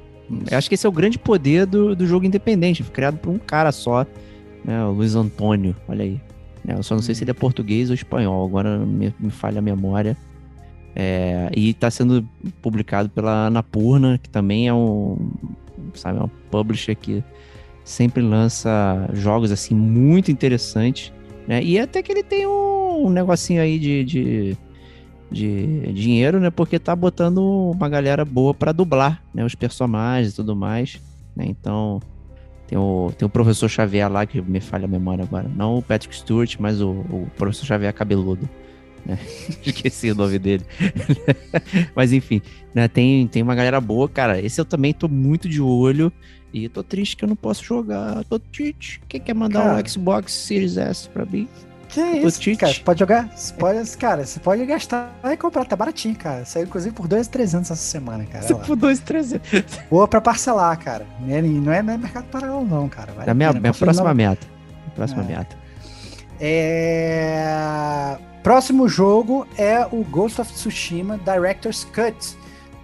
[0.51, 3.37] eu acho que esse é o grande poder do, do jogo independente, criado por um
[3.39, 4.05] cara só,
[4.65, 4.83] né?
[4.85, 6.19] O Luiz Antônio, olha aí.
[6.65, 6.75] né?
[6.77, 9.61] Eu só não sei se ele é português ou espanhol, agora me, me falha a
[9.61, 10.17] memória.
[10.99, 12.27] É, e está sendo
[12.61, 15.29] publicado pela Anapurna, que também é um,
[15.93, 17.23] sabe, uma publisher que
[17.83, 21.13] sempre lança jogos assim muito interessantes,
[21.47, 21.63] né?
[21.63, 24.57] E até que ele tem um, um negocinho aí de, de,
[25.31, 26.49] de dinheiro, né?
[26.49, 27.37] Porque tá botando
[27.71, 29.45] uma galera boa para dublar, né?
[29.45, 31.01] Os personagens e tudo mais,
[31.35, 31.45] né?
[31.47, 32.01] Então
[32.67, 35.49] tem o, tem o professor Xavier lá, que me falha a memória agora.
[35.55, 38.47] Não o Patrick Stewart, mas o, o professor Xavier cabeludo.
[39.05, 39.17] Né?
[39.65, 40.65] Esqueci o nome dele.
[41.95, 42.41] mas enfim,
[42.75, 42.89] né?
[42.89, 44.41] Tem, tem uma galera boa, cara.
[44.41, 46.11] Esse eu também tô muito de olho.
[46.53, 48.23] E tô triste que eu não posso jogar.
[48.25, 49.01] Tô triste.
[49.07, 49.81] Quem quer mandar Cara.
[49.83, 51.47] um Xbox Series S pra mim?
[51.89, 52.59] Que é isso, tite.
[52.59, 52.73] cara?
[52.73, 53.29] Você pode jogar?
[53.35, 56.43] Você pode, cara, você pode gastar e comprar, tá baratinho, cara.
[56.43, 58.43] Saiu inclusive por 2,300 essa semana, cara.
[58.45, 59.33] Você por dois, três.
[59.89, 61.05] Boa pra parcelar, cara.
[61.21, 61.41] Não é,
[61.81, 63.13] não é mercado paralelo, não, cara.
[63.13, 64.15] Vale É a minha, minha próxima não.
[64.15, 64.45] meta.
[64.95, 65.25] Próxima É.
[65.25, 65.55] meta.
[66.39, 68.17] É...
[68.43, 72.35] Próximo jogo é o Ghost of Tsushima Director's Cut.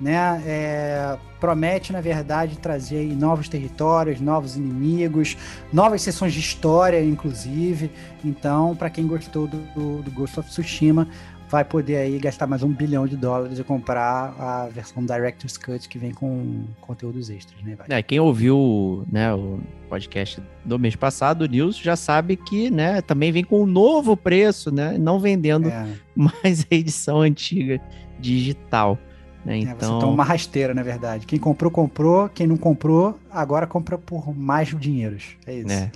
[0.02, 0.42] Né?
[0.46, 5.36] É, Promete, na verdade, trazer aí novos territórios, novos inimigos,
[5.74, 7.92] novas sessões de história, inclusive.
[8.24, 11.06] Então, para quem gostou do, do, do Ghost of Tsushima,
[11.50, 15.90] vai poder aí gastar mais um bilhão de dólares e comprar a versão Director's Cut
[15.90, 17.76] que vem com conteúdos extras, né?
[17.76, 17.88] Vai?
[17.90, 23.02] É, quem ouviu né, o podcast do mês passado, o News, já sabe que né,
[23.02, 24.98] também vem com um novo preço, né?
[24.98, 27.82] Não vendendo É, mais a edição antiga
[28.18, 28.98] digital.
[29.46, 29.60] Né?
[29.60, 31.26] é, você Então, toma uma rasteira, na verdade.
[31.26, 32.30] Quem comprou, comprou.
[32.30, 35.36] Quem não comprou, agora compra por mais dinheiros.
[35.46, 35.68] É isso.
[35.68, 35.92] né,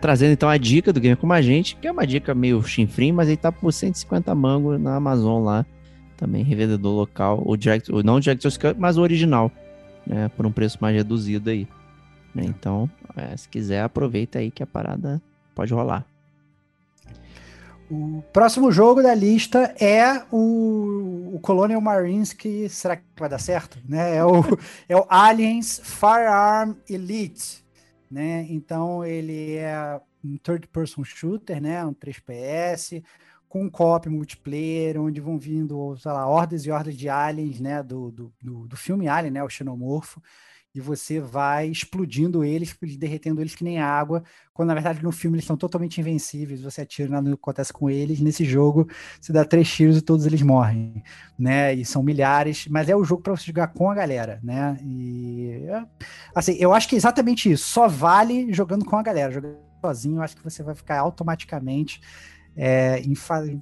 [0.00, 3.12] trazendo então a dica do Game Como a Gente, que é uma dica meio chinfrim,
[3.12, 5.64] mas ele tá por 150 mangos na Amazon lá.
[6.16, 9.50] Também revendedor local, o, direct, não o Director's Cut, mas o original,
[10.06, 10.28] né?
[10.36, 11.66] Por um preço mais reduzido aí.
[12.34, 12.44] né?
[12.46, 15.20] Então, é, se quiser, aproveita aí que a parada
[15.54, 16.04] pode rolar.
[17.94, 23.38] O próximo jogo da lista é o, o Colonial Marines, que será que vai dar
[23.38, 23.78] certo?
[23.86, 24.16] Né?
[24.16, 24.40] É, o,
[24.88, 27.62] é o Aliens Firearm Elite.
[28.10, 28.46] Né?
[28.48, 31.84] Então ele é um third person shooter, né?
[31.84, 33.04] um 3PS,
[33.46, 37.82] com um co-op multiplayer, onde vão vindo, sei lá, hordas e hordas de aliens, né?
[37.82, 39.44] Do, do, do, do filme Alien, né?
[39.44, 40.18] O xenomorfo
[40.74, 44.22] e você vai explodindo eles, derretendo eles que nem água,
[44.54, 47.90] quando na verdade no filme eles são totalmente invencíveis, você atira nada não acontece com
[47.90, 48.88] eles, nesse jogo
[49.20, 51.02] você dá três tiros e todos eles morrem,
[51.38, 54.78] né, e são milhares, mas é o jogo para você jogar com a galera, né,
[54.82, 55.66] e
[56.34, 60.18] assim, eu acho que é exatamente isso, só vale jogando com a galera, jogando sozinho,
[60.18, 62.00] eu acho que você vai ficar automaticamente
[62.56, 63.02] é,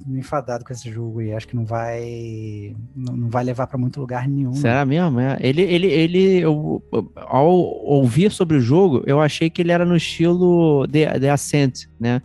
[0.09, 4.29] enfadado com esse jogo e acho que não vai não, vai levar para muito lugar
[4.29, 4.53] nenhum.
[4.53, 5.21] Será mesmo?
[5.21, 5.39] É.
[5.41, 6.83] Ele, ele, ele eu,
[7.17, 11.87] ao ouvir sobre o jogo, eu achei que ele era no estilo The, The Ascent,
[11.99, 12.21] né?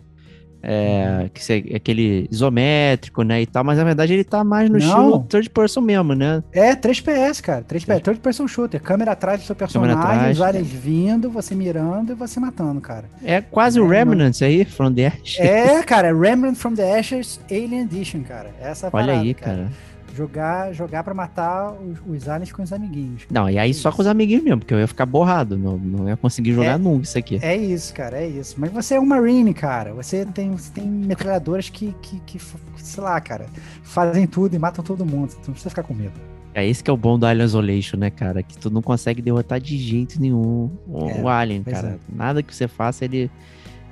[0.68, 4.78] É, que é aquele isométrico, né, e tal, mas na verdade ele tá mais no
[4.78, 4.86] Não.
[4.86, 6.42] estilo third person mesmo, né?
[6.52, 10.66] É, 3PS, cara, 3PS, third person shooter, câmera atrás do seu personagem, atrás, os aliens
[10.66, 10.76] é.
[10.76, 13.04] vindo, você mirando e você matando, cara.
[13.24, 15.38] É quase é, o Remnant aí, From the Ashes.
[15.38, 19.56] É, cara, Remnant from the Ashes Alien Edition, cara, essa é Olha parada, aí, cara.
[19.56, 19.86] cara
[20.16, 23.22] jogar jogar para matar os, os, aliens com os amiguinhos.
[23.30, 26.08] Não, e aí só com os amiguinhos mesmo, porque eu ia ficar borrado, não, não
[26.08, 27.38] ia conseguir jogar é, nunca isso aqui.
[27.42, 28.56] É isso, cara, é isso.
[28.58, 29.92] Mas você é um Marine, cara.
[29.94, 32.38] Você tem, você tem metralhadoras que, que, que,
[32.76, 33.46] sei lá, cara,
[33.82, 35.30] fazem tudo e matam todo mundo.
[35.30, 36.14] Você não precisa ficar com medo.
[36.54, 38.42] É esse que é o bom do Alien Isolation, né, cara?
[38.42, 41.88] Que tu não consegue derrotar de jeito nenhum o, é, o Alien, cara.
[41.88, 42.16] É.
[42.16, 43.30] Nada que você faça, ele,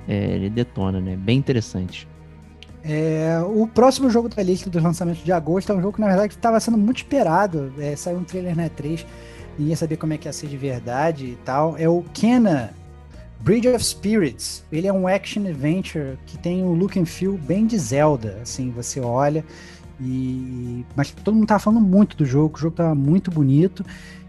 [0.07, 1.15] é, ele detona, né?
[1.15, 2.07] Bem interessante.
[2.87, 6.07] É, o próximo jogo da lista dos lançamentos de agosto é um jogo que, na
[6.07, 7.73] verdade, estava sendo muito esperado.
[7.79, 9.03] É, saiu um trailer na E3,
[9.57, 11.75] ninguém sabia como é que ia ser de verdade e tal.
[11.79, 12.71] É o Kena
[13.39, 14.63] Bridge of Spirits.
[14.71, 18.37] Ele é um action adventure que tem um look and feel bem de Zelda.
[18.43, 19.43] Assim, você olha
[19.99, 20.85] e.
[20.95, 23.83] Mas todo mundo tava falando muito do jogo, o jogo tava muito bonito.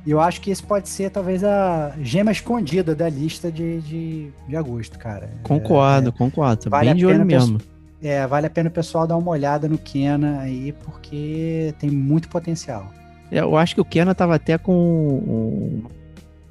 [0.06, 4.30] E eu acho que esse pode ser talvez a gema escondida da lista de, de,
[4.48, 5.28] de agosto, cara.
[5.42, 6.70] Concordo, é, concordo.
[6.70, 7.58] Vale bem de olho mesmo.
[8.02, 12.28] É, vale a pena o pessoal dar uma olhada no Kena aí, porque tem muito
[12.28, 12.93] potencial.
[13.31, 14.73] É, eu acho que o Kena tava até com.
[14.73, 15.82] Um,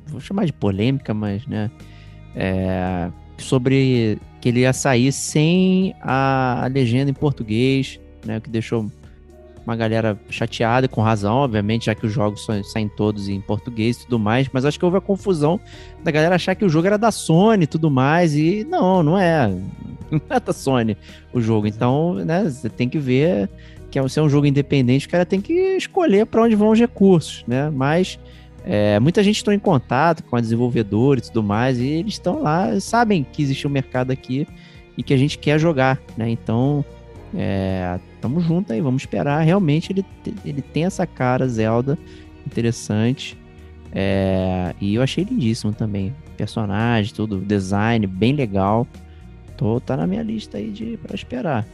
[0.07, 1.69] vou chamar de polêmica, mas, né?
[2.35, 8.37] É, sobre que ele ia sair sem a, a legenda em português, né?
[8.37, 8.89] O que deixou
[9.65, 14.03] uma galera chateada, com razão, obviamente, já que os jogos saem todos em português e
[14.03, 15.59] tudo mais, mas acho que houve a confusão
[16.03, 19.17] da galera achar que o jogo era da Sony e tudo mais, e não, não
[19.17, 19.51] é.
[20.11, 20.95] Não é da Sony
[21.33, 21.65] o jogo.
[21.65, 23.49] Então, né, você tem que ver
[23.89, 26.69] que é, se é um jogo independente, o cara tem que escolher para onde vão
[26.69, 27.71] os recursos, né?
[27.71, 28.19] Mas
[28.63, 32.43] é, muita gente está em contato com a desenvolvedora e tudo mais, e eles estão
[32.43, 34.47] lá, sabem que existe um mercado aqui
[34.95, 36.29] e que a gente quer jogar, né?
[36.29, 36.85] Então,
[37.33, 39.41] é, tamo junto aí, vamos esperar.
[39.41, 40.05] Realmente ele,
[40.43, 41.97] ele tem essa cara Zelda
[42.45, 43.37] interessante.
[43.93, 46.13] É, e eu achei lindíssimo também.
[46.35, 48.87] Personagem, tudo, design, bem legal.
[49.55, 51.65] Tô, tá na minha lista aí de para esperar.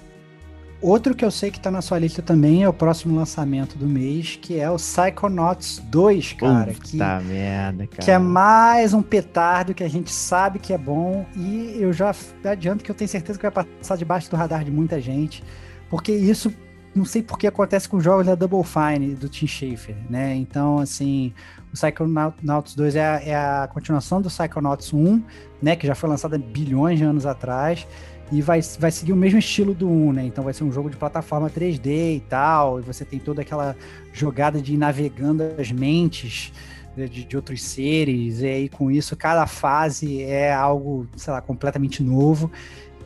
[0.81, 3.85] Outro que eu sei que tá na sua lista também é o próximo lançamento do
[3.85, 6.73] mês, que é o Psychonauts 2, cara.
[6.73, 8.03] Puta que, merda, cara.
[8.03, 11.25] Que é mais um petardo que a gente sabe que é bom.
[11.35, 12.13] E eu já
[12.43, 15.43] adianto que eu tenho certeza que vai passar debaixo do radar de muita gente.
[15.91, 16.51] Porque isso,
[16.95, 20.33] não sei por que acontece com jogos da Double Fine, do Tim Schafer, né?
[20.35, 21.33] Então, assim,
[21.69, 25.21] o Psychonauts 2 é a, é a continuação do Psychonauts 1,
[25.61, 25.75] né?
[25.75, 27.85] Que já foi lançado há bilhões de anos atrás
[28.31, 30.25] e vai, vai seguir o mesmo estilo do 1, né?
[30.25, 33.75] Então vai ser um jogo de plataforma 3D e tal, e você tem toda aquela
[34.13, 36.53] jogada de ir navegando as mentes
[36.95, 42.01] de, de, outros seres, e aí com isso cada fase é algo, sei lá, completamente
[42.01, 42.49] novo.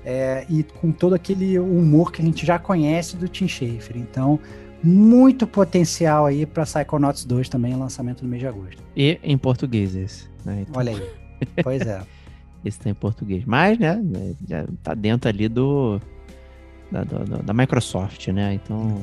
[0.06, 3.98] É, e com todo aquele humor que a gente já conhece do Tim Schafer.
[3.98, 4.40] Então,
[4.84, 8.84] muito potencial aí para Psychonauts 2 também, lançamento no mês de agosto.
[8.95, 10.30] E em português esse.
[10.45, 10.61] Né?
[10.61, 10.80] Então...
[10.80, 11.26] Olha aí.
[11.64, 12.02] Pois é.
[12.64, 13.44] Esse tá em português.
[13.45, 14.02] Mas, né,
[14.48, 15.99] já tá dentro ali do
[16.91, 18.53] da, do, da Microsoft, né?
[18.53, 19.02] Então.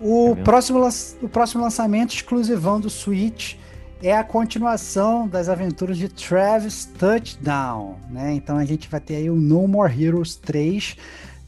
[0.00, 0.88] O, tá próximo,
[1.22, 3.54] o próximo lançamento exclusivão do Switch
[4.02, 8.32] é a continuação das aventuras de Travis Touchdown, né?
[8.32, 10.96] Então a gente vai ter aí o No More Heroes 3.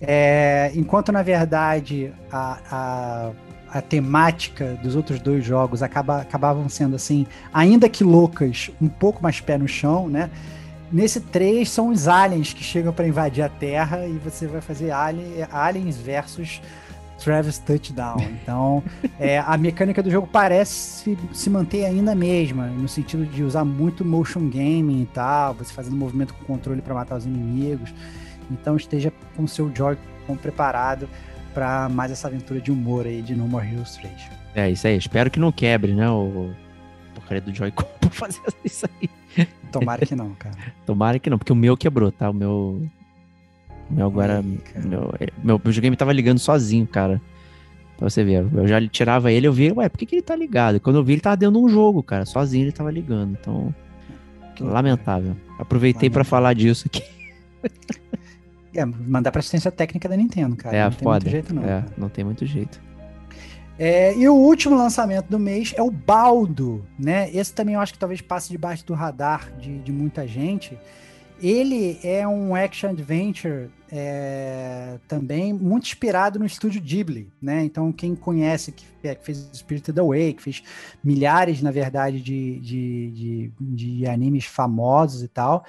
[0.01, 6.97] É, enquanto na verdade a, a, a, temática dos outros dois jogos acaba, acabavam sendo
[6.97, 7.25] assim,
[7.55, 10.29] ainda que loucas, um pouco mais pé no chão, né?
[10.93, 14.91] Nesse 3 são os aliens que chegam para invadir a Terra e você vai fazer
[14.91, 16.61] alien, aliens versus
[17.23, 18.17] Travis Touchdown.
[18.43, 18.83] Então,
[19.19, 23.65] é, a mecânica do jogo parece se manter ainda a mesma, no sentido de usar
[23.65, 27.95] muito motion gaming e tal, você fazendo movimento com controle para matar os inimigos.
[28.51, 29.71] Então, esteja com o seu
[30.27, 31.09] como preparado
[31.55, 34.13] para mais essa aventura de humor aí de No More Heroes 3.
[34.55, 34.97] É, isso aí.
[34.97, 36.09] Espero que não quebre, né?
[36.09, 36.51] O
[37.15, 39.09] porcaria do Joy-Con pra fazer isso aí.
[39.71, 40.55] Tomara que não, cara.
[40.85, 42.31] Tomara que não, porque o meu quebrou, tá?
[42.31, 42.83] O meu.
[43.93, 44.43] Meu agora.
[44.73, 44.87] Cara.
[44.87, 47.21] meu, meu videogame tava ligando sozinho, cara.
[47.97, 48.47] Pra você ver.
[48.53, 50.81] Eu já tirava ele, eu via, ué, por que, que ele tá ligado?
[50.81, 52.25] Quando eu vi, ele tava dentro de um jogo, cara.
[52.25, 53.37] Sozinho ele tava ligando.
[53.41, 53.75] Então.
[54.61, 55.37] Lamentável.
[55.59, 56.25] Aproveitei pra Lamentável.
[56.25, 57.03] falar disso aqui.
[58.75, 60.75] É, mandar pra assistência técnica da Nintendo, cara.
[60.75, 61.13] é não tem foda.
[61.13, 61.63] muito jeito, não.
[61.63, 61.87] é, cara.
[61.99, 62.81] não tem muito jeito.
[63.79, 67.31] É, e o último lançamento do mês é o Baldo, né?
[67.35, 70.79] Esse também eu acho que talvez passe debaixo do radar de, de muita gente.
[71.43, 77.63] Ele é um action adventure é, também muito inspirado no estúdio Ghibli, né?
[77.63, 80.63] Então quem conhece que, é, que fez Spirited Away, que fez
[81.05, 85.67] milhares, na verdade, de, de, de, de animes famosos e tal.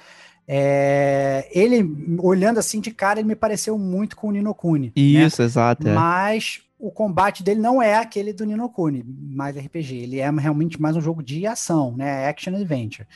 [0.48, 4.90] é, ele olhando assim de cara, ele me pareceu muito com o Nino Kuni.
[4.96, 5.24] né?
[5.26, 5.86] Isso, exato.
[5.86, 5.92] É.
[5.92, 9.96] Mas o combate dele não é aquele do Nino Kuni, mais RPG.
[9.96, 12.28] Ele é realmente mais um jogo de ação, né?
[12.28, 13.06] Action Adventure.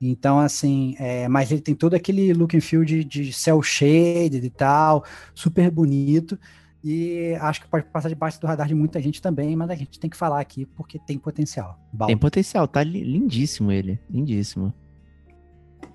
[0.00, 4.44] Então, assim, é, mas ele tem todo aquele look and feel de, de cel shaded
[4.44, 6.38] e tal, super bonito.
[6.82, 10.00] E acho que pode passar debaixo do radar de muita gente também, mas a gente
[10.00, 11.78] tem que falar aqui porque tem potencial.
[11.92, 12.08] Baldo.
[12.08, 14.00] Tem potencial, tá li- lindíssimo ele.
[14.10, 14.74] Lindíssimo.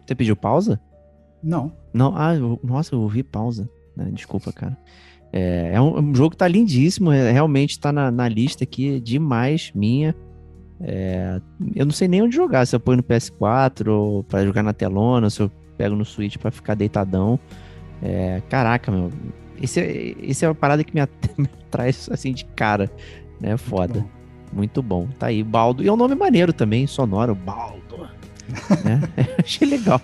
[0.05, 0.79] Você pediu pausa?
[1.43, 1.73] Não.
[1.93, 3.69] Não, ah, eu- nossa, eu ouvi pausa.
[4.13, 4.77] Desculpa, cara.
[5.33, 8.99] É, é um, um jogo que tá lindíssimo, é- realmente tá na, na lista aqui
[8.99, 10.15] demais minha.
[10.79, 11.41] É,
[11.75, 14.73] eu não sei nem onde jogar, se eu ponho no PS4 ou pra jogar na
[14.73, 17.39] telona, se eu pego no Switch pra ficar deitadão.
[18.01, 19.11] É, caraca, meu.
[19.61, 21.01] Esse, é- esse é uma parada que me,
[21.37, 22.89] me traz assim de cara,
[23.41, 23.57] né?
[23.57, 23.99] Foda.
[24.01, 24.07] bom.
[24.53, 25.07] Muito bom.
[25.19, 25.83] Tá aí, Baldo.
[25.83, 28.07] E é um nome maneiro também, sonoro, Baldo.
[28.85, 29.01] né?
[29.43, 29.99] Achei legal.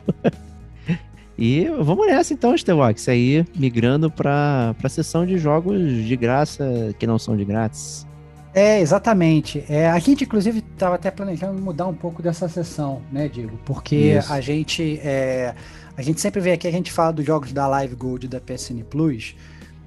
[1.45, 7.05] E vamos nessa então, Stevox, aí migrando para a sessão de jogos de graça que
[7.05, 8.07] não são de grátis.
[8.53, 9.61] É, exatamente.
[9.67, 13.59] É, a gente, inclusive, estava até planejando mudar um pouco dessa sessão, né, Diego?
[13.65, 14.31] Porque Isso.
[14.31, 15.53] a gente, é,
[15.97, 18.39] a gente sempre vê aqui, a gente fala dos jogos da Live Gold e da
[18.39, 19.35] PSN Plus,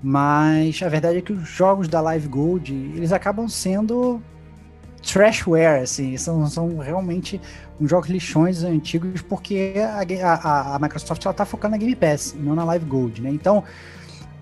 [0.03, 4.21] mas a verdade é que os jogos da Live Gold, eles acabam sendo
[5.03, 7.41] trashware, assim, são, são realmente
[7.81, 9.75] uns jogos lixões antigos, porque
[10.23, 13.31] a, a, a Microsoft ela tá focando na Game Pass, não na Live Gold, né?
[13.31, 13.63] Então,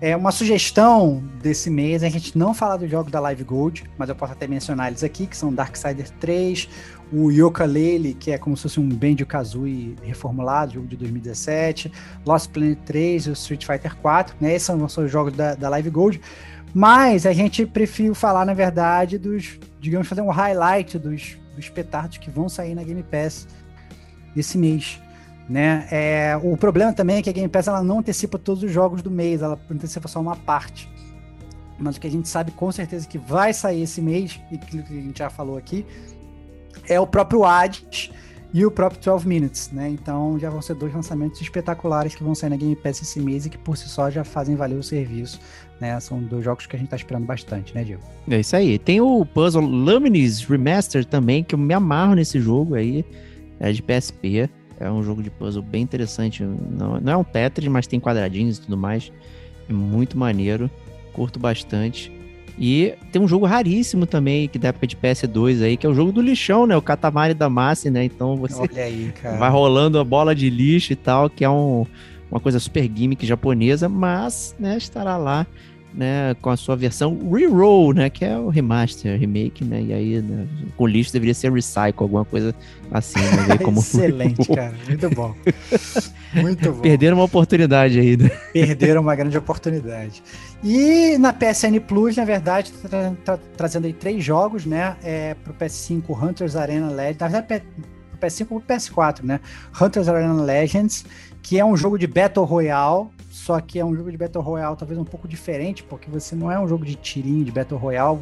[0.01, 3.85] é uma sugestão desse mês é a gente não falar dos jogos da Live Gold,
[3.97, 6.67] mas eu posso até mencionar eles aqui, que são Darksiders 3,
[7.13, 11.91] o Yooka-Laylee, que é como se fosse um Banjo-Kazooie reformulado, jogo de 2017,
[12.25, 14.53] Lost Planet 3 e o Street Fighter 4, né?
[14.53, 16.21] Esses são os nossos jogos da, da Live Gold.
[16.73, 22.17] Mas a gente prefere falar, na verdade, dos, digamos, fazer um highlight dos, dos petardos
[22.17, 23.47] que vão sair na Game Pass
[24.35, 25.01] esse mês.
[25.47, 25.87] Né?
[25.91, 29.01] É, o problema também é que a Game Pass ela não antecipa todos os jogos
[29.01, 30.89] do mês, ela antecipa só uma parte.
[31.77, 34.79] Mas o que a gente sabe com certeza que vai sair esse mês, e que
[34.79, 35.85] a gente já falou aqui,
[36.87, 38.11] é o próprio Hades
[38.53, 39.89] e o próprio 12 Minutes, né?
[39.89, 43.45] Então já vão ser dois lançamentos espetaculares que vão sair na Game Pass esse mês
[43.45, 45.39] e que por si só já fazem valer o serviço,
[45.79, 45.99] né?
[45.99, 48.01] São dois jogos que a gente tá esperando bastante, né, Diego?
[48.29, 48.79] É isso aí.
[48.79, 53.05] Tem o Puzzle Lumines Remaster também, que eu me amarro nesse jogo aí,
[53.59, 54.49] é de PSP.
[54.79, 56.43] É um jogo de puzzle bem interessante.
[56.43, 59.11] Não, não é um Tetris, mas tem quadradinhos e tudo mais.
[59.69, 60.69] É muito maneiro.
[61.13, 62.11] Curto bastante.
[62.57, 65.93] E tem um jogo raríssimo também, que da época de PS2 aí, que é o
[65.93, 66.75] jogo do lixão, né?
[66.75, 68.05] O Katamari Damacy, né?
[68.05, 71.85] Então você aí, vai rolando a bola de lixo e tal, que é um,
[72.31, 75.45] uma coisa super gimmick japonesa, mas, né, estará lá,
[75.93, 80.21] né, com a sua versão reroll, né, que é o remaster, remake, né, e aí,
[80.21, 80.45] né,
[80.75, 82.53] com lixo deveria ser recycle, alguma coisa
[82.91, 84.73] assim, né, aí como Excelente, cara.
[84.89, 85.33] Muito bom.
[86.33, 86.81] Muito bom.
[86.81, 88.29] Perderam uma oportunidade aí, né?
[88.51, 90.21] Perderam uma grande oportunidade.
[90.61, 94.97] E na PSN Plus, na verdade, tá, tra- tá trazendo aí três jogos, né?
[95.01, 97.19] É, pro PS5 Hunters Arena Legends.
[97.19, 97.63] Na verdade,
[98.25, 99.39] PS5 e pro PS4, né?
[99.79, 101.05] Hunters Arena Legends,
[101.41, 104.75] que é um jogo de Battle Royale, só que é um jogo de Battle Royale
[104.77, 108.17] talvez um pouco diferente, porque você não é um jogo de tirinho de Battle Royale,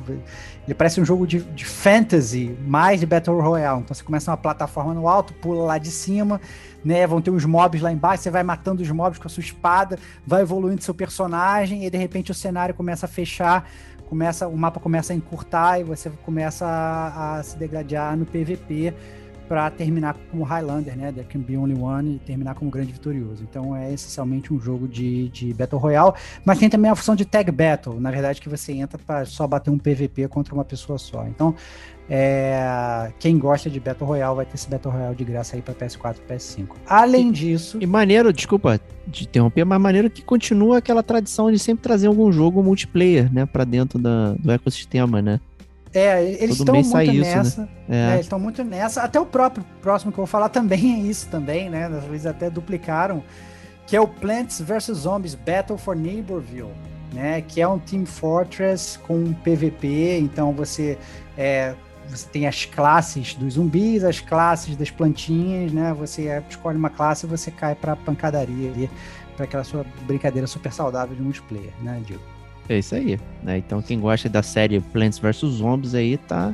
[0.65, 3.81] ele parece um jogo de, de fantasy, mais de Battle Royale.
[3.81, 6.41] Então você começa uma plataforma no alto, pula lá de cima,
[6.83, 7.05] né?
[7.07, 9.97] Vão ter uns mobs lá embaixo, você vai matando os mobs com a sua espada,
[10.25, 13.69] vai evoluindo seu personagem e de repente o cenário começa a fechar,
[14.09, 18.93] começa o mapa começa a encurtar e você começa a, a se degradar no PVP
[19.53, 21.11] para terminar como Highlander, né?
[21.11, 23.43] There Can Be Only One e terminar como grande vitorioso.
[23.43, 26.13] Então é essencialmente um jogo de, de Battle Royale,
[26.43, 29.45] mas tem também a função de Tag Battle, na verdade que você entra para só
[29.45, 31.27] bater um PVP contra uma pessoa só.
[31.27, 31.53] Então
[32.09, 35.75] é, quem gosta de Battle Royale vai ter esse Battle Royale de graça aí para
[35.75, 36.67] PS4 e PS5.
[36.87, 37.77] Além disso.
[37.79, 42.31] E maneiro, desculpa de interromper, mas maneiro que continua aquela tradição de sempre trazer algum
[42.31, 45.39] jogo multiplayer, né, para dentro da, do ecossistema, né?
[45.93, 47.61] É, eles estão muito nessa.
[47.61, 47.67] Né?
[47.89, 47.95] É.
[47.95, 49.03] É, eles estão muito nessa.
[49.03, 51.85] Até o próprio próximo que eu vou falar também é isso também, né?
[51.85, 53.23] Às vezes até duplicaram.
[53.85, 56.71] Que é o Plants vs Zombies Battle for Neighborville.
[57.13, 60.97] Né, que é um Team Fortress com PVP, então você
[61.37, 61.75] é,
[62.07, 65.93] você tem as classes dos zumbis, as classes das plantinhas, né?
[65.93, 68.89] Você escolhe uma classe e você cai pra pancadaria ali,
[69.35, 72.32] pra aquela sua brincadeira super saudável de multiplayer, né, Diego?
[72.69, 73.57] É isso aí, né?
[73.57, 76.53] Então quem gosta da série Plants vs Zombies aí tá,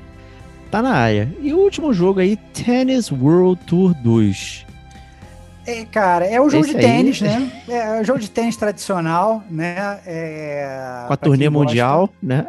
[0.71, 1.31] tá na área.
[1.41, 4.65] E o último jogo aí, Tennis World Tour 2.
[5.67, 7.29] É, cara, é um jogo Esse de tênis, aí...
[7.29, 7.51] né?
[7.69, 9.99] É um jogo de tênis tradicional, né?
[10.05, 11.03] É...
[11.05, 12.15] Com a turnê mundial, gosta.
[12.23, 12.47] né?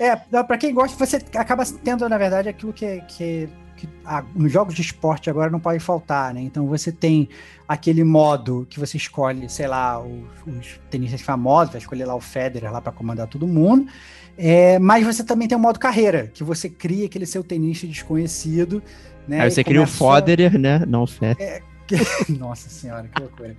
[0.00, 3.48] É, para quem gosta, você acaba tendo, na verdade, aquilo que, que,
[3.82, 3.88] que
[4.32, 6.40] nos jogos de esporte agora não pode faltar, né?
[6.40, 7.28] Então você tem
[7.66, 12.20] aquele modo que você escolhe, sei lá, os, os tenistas famosos, vai escolher lá o
[12.20, 13.90] Federer lá para comandar todo mundo.
[14.38, 18.80] É, mas você também tem o modo carreira, que você cria aquele seu tenista desconhecido.
[19.26, 20.84] Né, aí você cria o Federer, né?
[20.86, 21.40] Não o Federer.
[21.40, 21.62] É,
[22.38, 23.56] Nossa senhora, que loucura.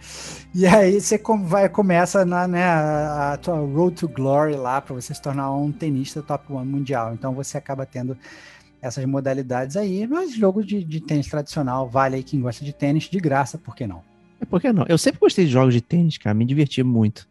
[0.54, 4.95] E aí você vai, começa na, né, a, a tua road to glory lá para
[4.95, 7.14] você se tornar um tenista top one mundial.
[7.14, 8.18] Então você acaba tendo
[8.84, 13.05] essas modalidades aí, mas jogo de, de tênis tradicional, vale aí quem gosta de tênis,
[13.05, 14.01] de graça, por que não?
[14.41, 14.85] É, por que não?
[14.89, 17.26] Eu sempre gostei de jogos de tênis, cara, me diverti muito.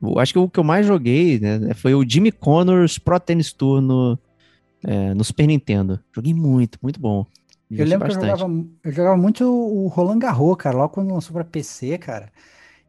[0.00, 3.52] Eu acho que o que eu mais joguei né, foi o Jimmy Connors Pro Tennis
[3.52, 4.16] Tour no,
[4.84, 5.98] é, no Super Nintendo.
[6.14, 7.26] Joguei muito, muito bom.
[7.68, 8.26] Eu lembro bastante.
[8.26, 11.98] que eu jogava, eu jogava muito o Roland Garros, cara, logo quando lançou pra PC,
[11.98, 12.30] cara.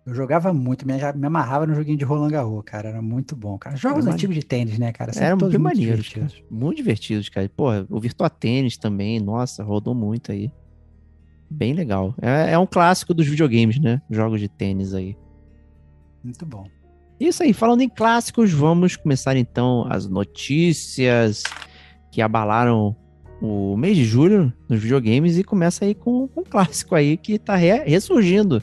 [0.08, 2.88] Eu jogava muito, me, me amarrava no joguinho de Roland Garros, cara.
[2.88, 3.76] Era muito bom, cara.
[3.76, 5.12] Jogos era antigos de tênis, né, cara?
[5.12, 6.28] Sempre Eram bem maneiros, cara.
[6.50, 7.52] Muito divertidos, cara.
[7.54, 10.50] Pô, o Virtua Tênis também, nossa, rodou muito aí.
[11.50, 12.16] Bem legal.
[12.22, 14.02] É, é um clássico dos videogames, né?
[14.10, 15.18] Jogos de tênis aí.
[16.24, 16.66] Muito bom.
[17.20, 21.44] Isso aí, falando em clássicos, vamos começar então as notícias
[22.14, 22.96] que abalaram
[23.42, 27.38] o mês de julho nos videogames e começa aí com, com um clássico aí que
[27.38, 28.62] tá re, ressurgindo.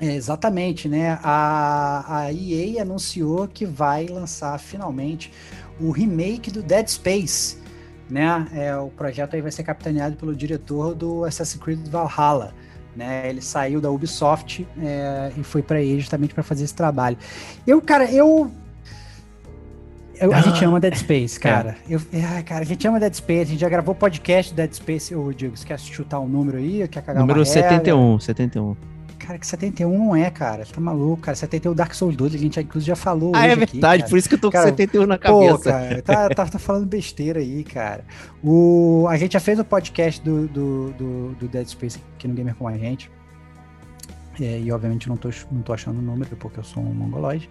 [0.00, 1.18] É, exatamente, né?
[1.22, 5.32] A, a EA anunciou que vai lançar finalmente
[5.80, 7.56] o remake do Dead Space,
[8.08, 8.46] né?
[8.52, 12.54] É, o projeto aí vai ser capitaneado pelo diretor do Assassin's Creed Valhalla.
[12.94, 17.18] Né, ele saiu da Ubisoft é, e foi para EA justamente para fazer esse trabalho.
[17.66, 18.50] Eu, cara, eu
[20.18, 20.68] eu, a gente ah.
[20.68, 21.76] ama Dead Space, cara.
[21.86, 21.94] É.
[21.94, 23.42] Eu, é, cara, a gente ama Dead Space.
[23.42, 25.14] A gente já gravou podcast Dead Space.
[25.14, 26.88] Ô, Diego, você quer chutar um número aí?
[26.88, 28.95] Quer cagar Número 71, 71.
[29.26, 30.64] Cara, que 71 não é, cara.
[30.64, 31.34] Você tá maluco, cara.
[31.34, 33.32] 71 Dark Souls 2, a gente inclusive já falou.
[33.34, 35.56] Ah, é verdade, aqui, por isso que eu tô cara, com 71 na cabeça.
[35.56, 38.04] Pô, cara, tá, tá, tá, falando besteira aí, cara.
[38.40, 42.34] O, a gente já fez o podcast do, do, do, do Dead Space aqui no
[42.34, 43.10] Gamer com a gente.
[44.40, 47.50] É, e obviamente não tô, não tô achando o número, porque eu sou um mongoloide.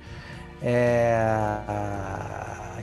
[0.63, 1.59] É,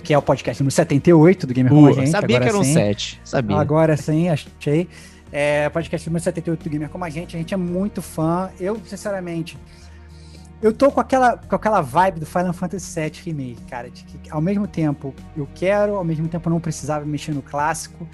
[0.04, 2.10] que é o podcast número 78 do Gamer uh, com a gente.
[2.10, 3.20] Sabia que era um 7.
[3.24, 3.56] Sabia.
[3.56, 4.86] Agora sim, achei.
[5.32, 7.34] É, podcast número 78 do Gamer com a gente.
[7.34, 8.50] A gente é muito fã.
[8.60, 9.58] Eu, sinceramente,
[10.60, 13.90] eu tô com aquela, com aquela vibe do Final Fantasy VII Remake, cara.
[13.90, 17.40] De que ao mesmo tempo eu quero, ao mesmo tempo eu não precisava mexer no
[17.40, 18.06] clássico,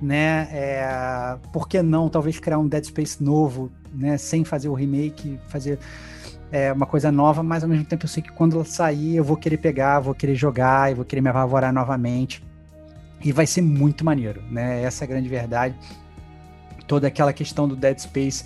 [0.00, 0.48] né?
[0.52, 4.18] É, por que não, talvez criar um Dead Space novo, né?
[4.18, 5.78] Sem fazer o remake, fazer
[6.52, 9.24] é uma coisa nova, mas ao mesmo tempo eu sei que quando ela sair eu
[9.24, 12.44] vou querer pegar, vou querer jogar, eu vou querer me apavorar novamente.
[13.24, 14.82] E vai ser muito maneiro, né?
[14.82, 15.74] Essa é a grande verdade.
[16.86, 18.44] Toda aquela questão do Dead Space,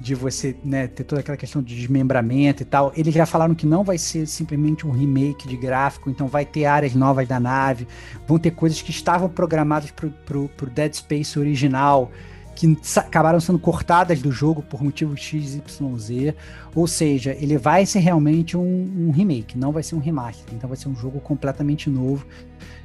[0.00, 2.92] de você né, ter toda aquela questão de desmembramento e tal.
[2.96, 6.66] Eles já falaram que não vai ser simplesmente um remake de gráfico, então vai ter
[6.66, 7.86] áreas novas da nave,
[8.26, 12.10] vão ter coisas que estavam programadas para o Dead Space original
[12.56, 16.34] que acabaram sendo cortadas do jogo por motivos XYZ.
[16.74, 20.54] Ou seja, ele vai ser realmente um, um, remake, não vai ser um remaster.
[20.54, 22.26] Então vai ser um jogo completamente novo.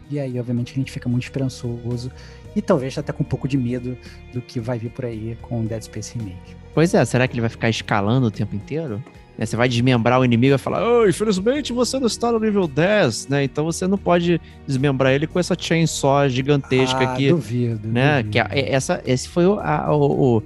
[0.09, 2.11] E aí, obviamente, a gente fica muito esperançoso
[2.55, 3.97] e talvez até com um pouco de medo
[4.33, 6.55] do que vai vir por aí com o Dead Space Remake.
[6.73, 9.01] Pois é, será que ele vai ficar escalando o tempo inteiro?
[9.37, 9.45] Né?
[9.45, 13.27] Você vai desmembrar o inimigo e falar, oh, infelizmente você não está no nível 10,
[13.27, 13.43] né?
[13.43, 17.29] Então você não pode desmembrar ele com essa chainsaw gigantesca ah, aqui.
[17.29, 17.87] Duvido.
[17.87, 18.17] Né?
[18.17, 18.29] Duvido.
[18.31, 20.43] Que a, essa, esse foi o, a, o,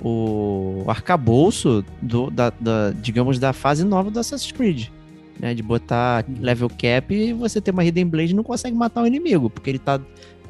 [0.00, 4.86] o, o arcabouço do, da, da, digamos, da fase nova do Assassin's Creed.
[5.40, 9.04] Né, de botar level cap e você ter uma Hidden Blade e não consegue matar
[9.04, 10.00] o inimigo, porque ele tá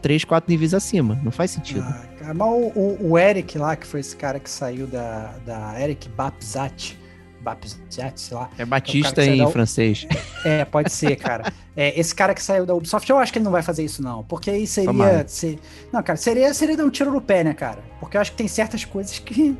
[0.02, 1.18] 3, 4 níveis acima.
[1.22, 1.84] Não faz sentido.
[1.86, 5.34] Ah, cara, mas o, o- o Eric lá, que foi esse cara que saiu da,
[5.44, 6.98] da Eric Bapzat,
[7.40, 8.50] Bapzat, sei lá.
[8.58, 10.06] é Batista que sai em da- francês.
[10.44, 11.52] É, pode ser, cara.
[11.76, 14.02] É, esse cara que saiu da Ubisoft, eu acho que ele não vai fazer isso,
[14.02, 14.24] não.
[14.24, 14.90] Porque aí seria.
[14.90, 15.24] Tomara.
[15.28, 15.58] se-
[15.92, 17.78] não, cara, seria, seria dar um tiro no pé, né, cara?
[18.00, 19.56] Porque eu acho que tem certas coisas que,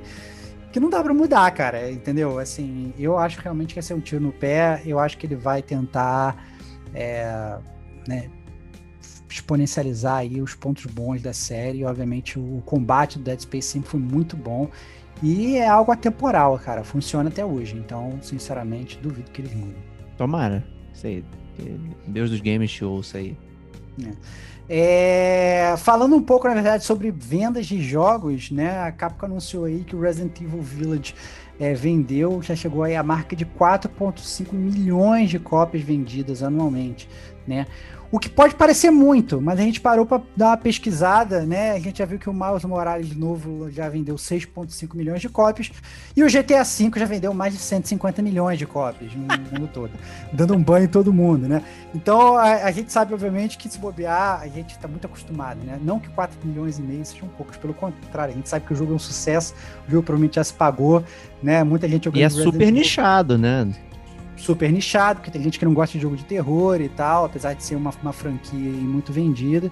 [0.73, 1.91] que não dá pra mudar, cara.
[1.91, 2.39] Entendeu?
[2.39, 4.83] Assim, eu acho realmente que ia ser um tiro no pé.
[4.85, 6.37] Eu acho que ele vai tentar.
[6.93, 7.57] é,
[8.09, 8.29] né,
[9.29, 11.85] exponencializar aí os pontos bons da série.
[11.85, 14.69] Obviamente, o combate do Dead Space 5 foi muito bom.
[15.23, 16.85] E é algo atemporal, cara.
[16.85, 17.77] Funciona até hoje.
[17.77, 19.83] Então, sinceramente, duvido que eles mudem.
[20.17, 20.65] Tomara.
[20.93, 21.25] Isso aí.
[21.57, 23.37] Que Deus dos games te ouça aí.
[24.69, 28.81] É, falando um pouco, na verdade, sobre vendas de jogos, né?
[28.81, 31.15] A Capcom anunciou aí que o Resident Evil Village
[31.59, 37.09] é, vendeu, já chegou aí a marca de 4,5 milhões de cópias vendidas anualmente,
[37.47, 37.67] né?
[38.11, 41.73] O que pode parecer muito, mas a gente parou para dar uma pesquisada, né?
[41.73, 45.71] A gente já viu que o Miles Morales novo já vendeu 6,5 milhões de cópias
[46.17, 49.91] e o GTA V já vendeu mais de 150 milhões de cópias no mundo todo,
[50.33, 51.63] dando um banho em todo mundo, né?
[51.95, 55.79] Então a, a gente sabe, obviamente, que se bobear, a gente está muito acostumado, né?
[55.83, 58.77] Não que 4 milhões e meio sejam poucos, pelo contrário, a gente sabe que o
[58.77, 59.53] jogo é um sucesso,
[59.87, 61.05] o jogo provavelmente já se pagou,
[61.43, 61.63] né?
[61.63, 63.69] Muita gente E é Resident super nichado, né?
[64.39, 67.55] Super nichado, porque tem gente que não gosta de jogo de terror e tal, apesar
[67.55, 69.71] de ser uma, uma franquia muito vendida.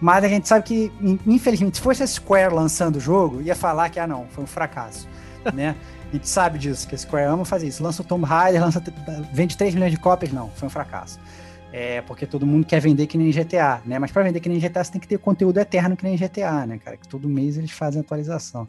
[0.00, 3.54] Mas a gente sabe que, in- infelizmente, se fosse a Square lançando o jogo, ia
[3.54, 5.08] falar que, ah, não, foi um fracasso,
[5.54, 5.74] né?
[6.10, 7.82] A gente sabe disso, que a Square ama fazer isso.
[7.82, 8.82] Lança o Tomb Raider, lança,
[9.32, 11.18] vende 3 milhões de cópias, não, foi um fracasso.
[11.72, 13.98] É, porque todo mundo quer vender que nem GTA, né?
[13.98, 16.64] Mas para vender que nem GTA, você tem que ter conteúdo eterno que nem GTA,
[16.64, 16.96] né, cara?
[16.96, 18.68] Que todo mês eles fazem atualização.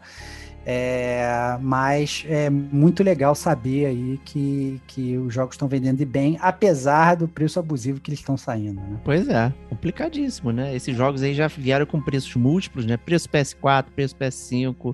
[0.70, 7.16] É, mas é muito legal saber aí que, que os jogos estão vendendo bem, apesar
[7.16, 9.00] do preço abusivo que eles estão saindo, né?
[9.06, 10.76] Pois é, complicadíssimo, né?
[10.76, 12.98] Esses jogos aí já vieram com preços múltiplos, né?
[12.98, 14.94] Preço PS4, preço PS5,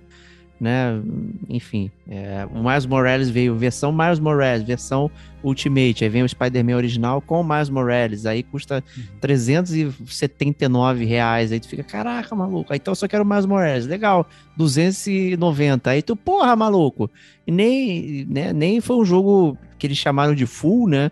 [0.60, 1.02] né?
[1.50, 5.10] Enfim, é, o Miles Morales veio versão Miles Morales, versão
[5.44, 8.84] Ultimate, aí vem o Spider-Man original com o Miles Morales, aí custa
[9.20, 13.86] 379 reais, aí tu fica, caraca, maluco, aí então eu só quero o Miles Morales,
[13.86, 14.26] legal,
[14.56, 17.10] 290, aí tu, porra, maluco,
[17.46, 21.12] e nem, né, nem foi um jogo que eles chamaram de full, né?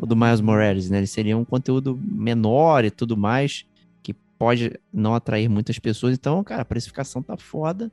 [0.00, 0.98] o do Miles Morales, né?
[0.98, 3.66] Ele seria um conteúdo menor e tudo mais,
[4.02, 6.14] que pode não atrair muitas pessoas.
[6.14, 7.92] Então, cara, a precificação tá foda,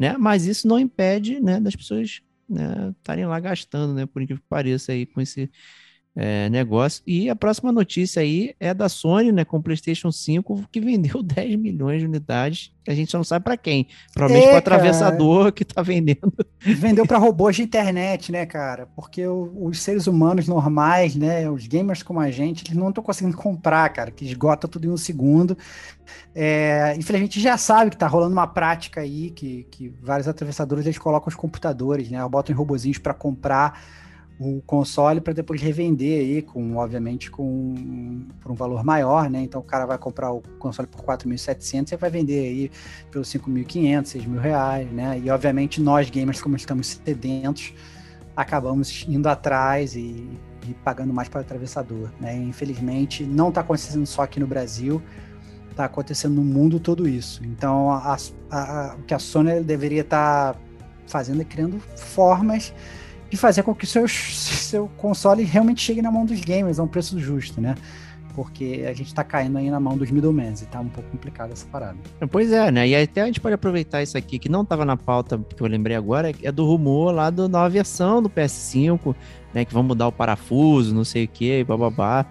[0.00, 0.16] né?
[0.16, 4.06] Mas isso não impede, né, das pessoas né, estarem lá gastando, né?
[4.06, 5.50] Por incrível que pareça aí com esse
[6.16, 7.02] é, negócio.
[7.06, 11.22] E a próxima notícia aí é da Sony, né, com o PlayStation 5, que vendeu
[11.22, 13.86] 10 milhões de unidades, a gente só não sabe para quem.
[14.12, 16.32] Provavelmente para atravessador que tá vendendo.
[16.58, 18.86] Vendeu para robôs de internet, né, cara?
[18.96, 23.04] Porque o- os seres humanos normais, né, os gamers como a gente, eles não estão
[23.04, 25.56] conseguindo comprar, cara, que esgota tudo em um segundo.
[26.34, 30.98] É, infelizmente já sabe que tá rolando uma prática aí que, que vários atravessadores eles
[30.98, 33.80] colocam os computadores, né, botam em robozinhos para comprar
[34.42, 39.42] o console para depois revender aí com, obviamente, com por um valor maior, né?
[39.42, 42.70] Então o cara vai comprar o console por 4.700 e vai vender aí
[43.10, 45.20] pelos 5.500, 6.000 reais, né?
[45.22, 47.74] E obviamente nós gamers, como estamos sedentos,
[48.34, 50.26] acabamos indo atrás e,
[50.66, 52.34] e pagando mais para o atravessador, né?
[52.34, 55.02] Infelizmente não está acontecendo só aqui no Brasil,
[55.70, 57.44] está acontecendo no mundo todo isso.
[57.44, 58.16] Então a-
[58.50, 60.58] a- a- o que a Sony deveria estar
[61.06, 62.72] fazendo é criando formas
[63.30, 66.88] de fazer com que seus, seu console realmente chegue na mão dos gamers a um
[66.88, 67.74] preço justo, né?
[68.34, 71.52] Porque a gente tá caindo aí na mão dos middlemen e tá um pouco complicado
[71.52, 71.96] essa parada.
[72.30, 72.86] Pois é, né?
[72.88, 75.66] E até a gente pode aproveitar isso aqui, que não estava na pauta, que eu
[75.66, 79.14] lembrei agora, é do rumor lá da nova versão do PS5,
[79.52, 79.64] né?
[79.64, 82.24] Que vão mudar o parafuso, não sei o que, bababá.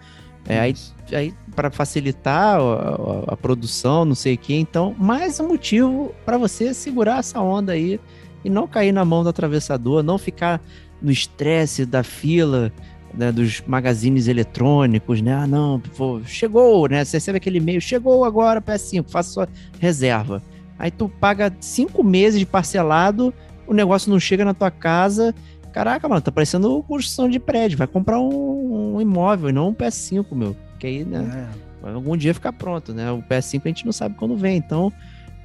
[0.48, 0.74] É, aí,
[1.12, 4.56] aí para facilitar a, a- a produção, não sei o que.
[4.56, 8.00] Então, mais um motivo para você segurar essa onda aí
[8.44, 10.62] e não cair na mão do atravessador, não ficar
[11.02, 12.72] no estresse da fila
[13.14, 15.34] né, dos magazines eletrônicos, né?
[15.34, 17.04] Ah, não, pô, chegou, né?
[17.04, 19.50] Você recebe aquele e-mail, chegou agora PS5, faça sua
[19.80, 20.42] reserva.
[20.78, 23.34] Aí tu paga cinco meses de parcelado,
[23.68, 25.34] o negócio não chega na tua casa.
[25.74, 27.78] Caraca, mano, tá parecendo construção de prédio.
[27.78, 30.56] Vai comprar um, um imóvel e não um PS5, meu.
[30.80, 31.48] Que aí, né?
[31.84, 31.92] É.
[31.92, 33.12] Algum dia ficar pronto, né?
[33.12, 34.92] O PS5 a gente não sabe quando vem, então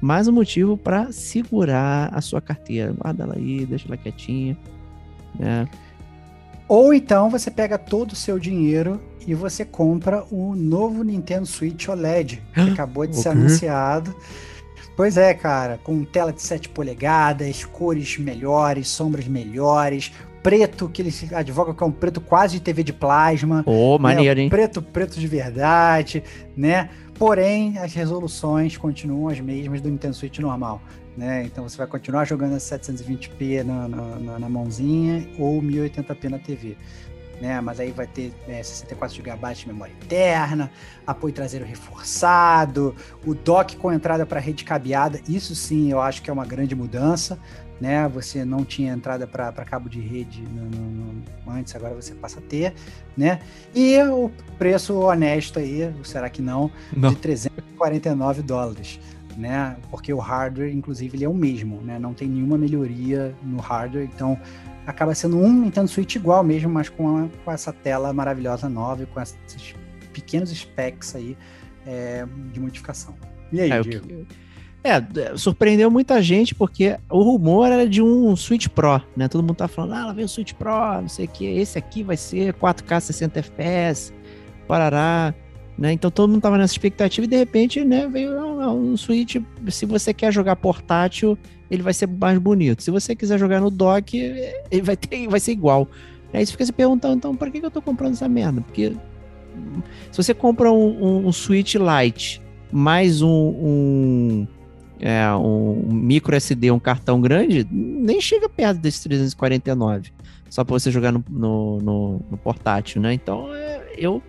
[0.01, 2.93] mais um motivo para segurar a sua carteira.
[2.93, 4.57] Guarda ela aí, deixa ela quietinha,
[5.39, 5.67] né?
[6.67, 11.87] Ou então você pega todo o seu dinheiro e você compra o novo Nintendo Switch
[11.87, 14.15] OLED, que acabou de ser anunciado.
[14.95, 21.33] Pois é, cara, com tela de 7 polegadas, cores melhores, sombras melhores, preto, que eles
[21.33, 23.63] advogam que é um preto quase de TV de plasma.
[23.65, 24.43] Ô, maneiro, né?
[24.43, 24.49] hein?
[24.49, 26.23] Preto, preto de verdade,
[26.55, 26.89] né?
[27.15, 30.81] Porém, as resoluções continuam as mesmas do Nintendo Switch normal.
[31.17, 31.43] Né?
[31.45, 36.75] Então você vai continuar jogando a 720p na, na, na- mãozinha ou 1080p na TV.
[37.39, 37.59] Né?
[37.61, 40.69] Mas aí vai ter né, 64 GB de memória interna,
[41.07, 45.19] apoio traseiro reforçado, o dock com entrada para rede cabeada.
[45.27, 47.39] Isso sim, eu acho que é uma grande mudança.
[47.79, 48.07] Né?
[48.13, 52.41] Você não tinha entrada para cabo de rede no- no- antes, agora você passa a
[52.41, 52.73] ter.
[53.17, 53.39] Né?
[53.73, 56.71] E o preço honesto aí, será que não?
[56.95, 57.09] Não.
[57.09, 58.97] De 349 dólares.
[59.37, 59.75] Né?
[59.91, 61.99] Porque o hardware, inclusive, ele é o mesmo, né?
[61.99, 64.39] Não tem nenhuma melhoria no hardware, então
[64.87, 69.03] acaba sendo um Nintendo Switch igual mesmo, mas com, a- com essa tela maravilhosa nova
[69.03, 69.75] e com esses
[70.13, 71.35] pequenos specs aí
[71.85, 73.13] é, de modificação.
[73.51, 74.07] E aí, É, Diego?
[74.07, 74.25] que-
[74.83, 79.27] é, surpreendeu muita gente porque o rumor era de um Switch Pro, né?
[79.27, 81.77] Todo mundo tá falando, ah, lá vem o Switch Pro, não sei o que, esse
[81.77, 84.13] aqui vai ser 4K 60 FPS,
[84.67, 85.33] parará,
[85.77, 85.91] né?
[85.91, 89.37] Então todo mundo tava nessa expectativa e de repente, né, veio não, um Switch,
[89.69, 91.37] se você quer jogar portátil,
[91.69, 92.81] ele vai ser mais bonito.
[92.83, 95.87] Se você quiser jogar no dock, ele vai ter, vai ser igual.
[96.33, 98.61] Aí você fica se perguntando, então, pra que eu tô comprando essa merda?
[98.61, 98.93] Porque
[100.11, 102.41] se você compra um, um, um Switch Lite
[102.71, 104.47] mais um, um,
[104.99, 110.11] é, um micro SD, um cartão grande, nem chega perto desse 349.
[110.49, 113.13] Só para você jogar no, no, no- no portátil, né?
[113.13, 114.21] Então é, eu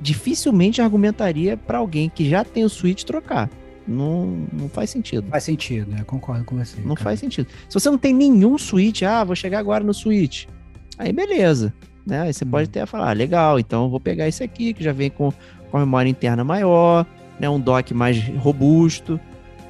[0.00, 3.50] dificilmente argumentaria para alguém que já tem o Switch trocar.
[3.86, 5.26] Não, não faz sentido.
[5.28, 6.02] Faz sentido, né?
[6.04, 6.78] Concordo com você.
[6.80, 7.04] Não cara.
[7.04, 7.48] faz sentido.
[7.68, 10.46] Se você não tem nenhum Switch, ah, vou chegar agora no Switch.
[10.98, 11.72] Aí beleza.
[12.06, 12.22] Né?
[12.22, 14.92] Aí você pode até falar, ah, legal, então eu vou pegar esse aqui, que já
[14.92, 15.32] vem com,
[15.70, 17.06] com a memória interna maior,
[17.40, 17.48] né?
[17.48, 19.18] um dock mais robusto,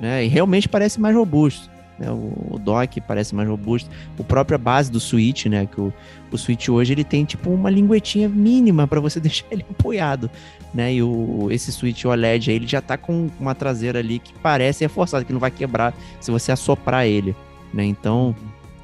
[0.01, 0.25] né?
[0.25, 1.71] E realmente parece mais robusto.
[1.99, 2.11] Né?
[2.11, 3.89] O, o dock parece mais robusto.
[4.19, 5.67] O própria base do Switch, né?
[5.67, 5.93] Que o,
[6.31, 10.31] o Switch hoje ele tem tipo uma linguetinha mínima para você deixar ele apoiado.
[10.73, 10.95] Né?
[10.95, 14.85] E o, esse Switch OLED aí, ele já tá com uma traseira ali que parece
[14.85, 17.35] reforçada, que não vai quebrar se você assoprar ele.
[17.73, 17.85] Né?
[17.85, 18.35] Então,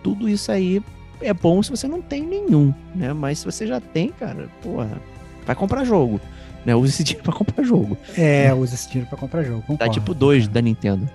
[0.03, 0.81] tudo isso aí
[1.21, 3.13] é bom se você não tem nenhum, né?
[3.13, 5.01] Mas se você já tem, cara, porra,
[5.45, 6.21] vai comprar jogo.
[6.65, 6.75] Né?
[6.77, 7.97] Usa esse dinheiro pra comprar jogo.
[8.17, 9.61] É, usa esse dinheiro para comprar jogo.
[9.61, 10.55] Dá Concordo, tipo dois cara.
[10.55, 11.11] da Nintendo.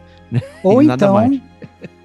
[0.63, 1.41] Ou então, mais.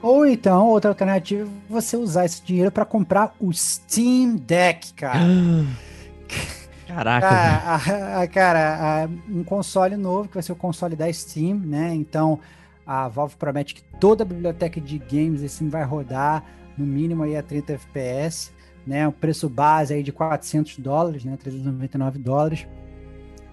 [0.02, 5.20] ou então, outra alternativa, é você usar esse dinheiro para comprar o Steam Deck, cara.
[6.86, 8.04] Caraca, Ah, velho.
[8.04, 11.94] a- a- cara, a- um console novo, que vai ser o console da Steam, né?
[11.94, 12.40] Então,
[12.86, 16.42] a Valve promete que toda a biblioteca de games da Steam vai rodar
[16.76, 18.50] no mínimo aí a 30 FPS,
[18.84, 19.06] né?
[19.06, 21.36] O preço base aí de 400 dólares, né?
[21.40, 22.66] 399 dólares.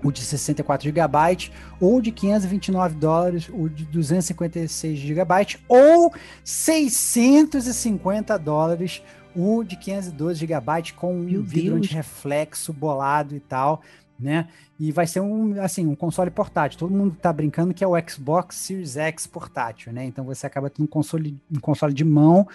[0.03, 6.13] O de 64 GB, ou de 529 dólares, o de 256 GB, ou
[6.43, 9.01] 650 dólares,
[9.35, 11.87] o de 512 GB com um Meu Deus.
[11.87, 13.81] de reflexo bolado e tal,
[14.19, 14.47] né?
[14.79, 16.79] E vai ser um, assim, um console portátil.
[16.79, 20.05] Todo mundo tá brincando que é o Xbox Series X portátil, né?
[20.05, 22.47] Então você acaba tendo um console, um console de mão,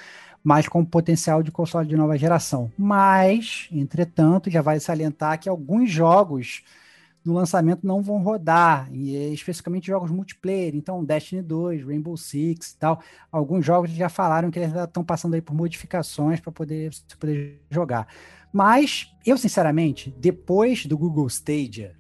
[0.42, 2.70] mas com potencial de console de nova geração.
[2.76, 6.62] Mas, entretanto, já vai salientar que alguns jogos
[7.24, 12.72] no lançamento não vão rodar, e é especificamente jogos multiplayer, então Destiny 2, Rainbow Six
[12.72, 13.00] e tal.
[13.30, 17.60] Alguns jogos já falaram que eles estão passando aí por modificações para poder, pra poder
[17.70, 18.08] jogar.
[18.52, 21.94] Mas eu, sinceramente, depois do Google Stadia,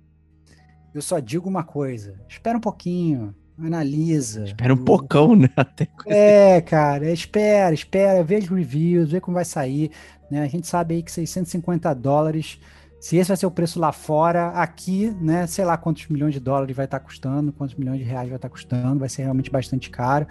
[0.94, 4.44] eu só digo uma coisa: espera um pouquinho, analisa.
[4.44, 5.48] Espera um O- pocão, né?
[5.56, 9.90] Até é, cara, espera, espera, veja os reviews, vê como vai sair.
[10.30, 10.42] Né?
[10.42, 12.58] A gente sabe aí que 650 dólares,
[13.02, 16.38] se esse vai ser o preço lá fora, aqui, né, sei lá quantos milhões de
[16.38, 19.90] dólares vai estar custando, quantos milhões de reais vai estar custando, vai ser realmente bastante
[19.90, 20.24] caro.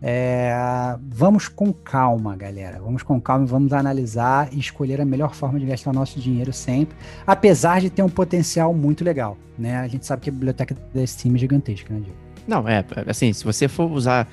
[0.00, 2.78] É, vamos com calma, galera.
[2.78, 6.96] Vamos com calma vamos analisar e escolher a melhor forma de gastar nosso dinheiro sempre,
[7.26, 9.78] apesar de ter um potencial muito legal, né?
[9.78, 12.16] A gente sabe que a biblioteca da Steam é gigantesca, né, Diego?
[12.46, 14.28] Não, é, assim, se você for usar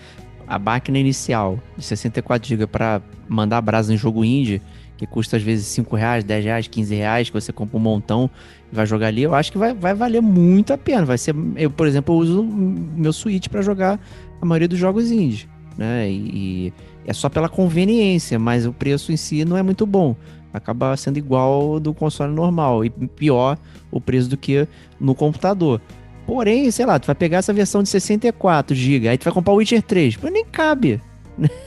[0.45, 4.61] a máquina inicial de 64 GB para mandar brasa em jogo indie,
[5.01, 8.29] que custa às vezes 5 reais, 10 reais, 15 reais, que você compra um montão
[8.71, 11.03] e vai jogar ali, eu acho que vai, vai valer muito a pena.
[11.05, 13.99] Vai ser, eu, por exemplo, eu uso meu Switch para jogar
[14.39, 16.07] a maioria dos jogos indie, né?
[16.07, 16.73] E, e
[17.07, 20.15] é só pela conveniência, mas o preço em si não é muito bom.
[20.53, 23.57] Acaba sendo igual do console normal e pior
[23.89, 24.67] o preço do que
[24.99, 25.81] no computador.
[26.27, 29.51] Porém, sei lá, tu vai pegar essa versão de 64 GB, aí tu vai comprar
[29.51, 30.17] o Witcher 3.
[30.17, 31.01] Pô, nem cabe.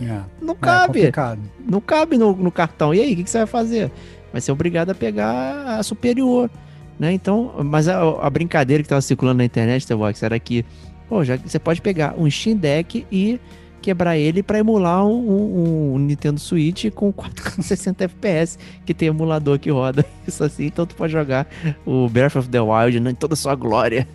[0.01, 0.87] É, Não é cabe.
[0.87, 1.41] complicado.
[1.67, 2.95] não cabe no, no cartão.
[2.95, 3.91] E aí, o que, que você vai fazer?
[4.33, 6.51] Vai ser obrigado a pegar a superior.
[6.99, 7.13] Né?
[7.13, 10.65] Então, mas a, a brincadeira que tava circulando na internet, The Vox, era que,
[11.09, 13.41] pô, já, você pode pegar um Steam Deck e
[13.85, 19.59] quebrar ele para emular um, um, um, Nintendo Switch com 460 FPS, que tem emulador
[19.59, 21.47] que roda isso assim, então tu pode jogar
[21.85, 24.09] o Breath of the Wild né, em toda a sua glória.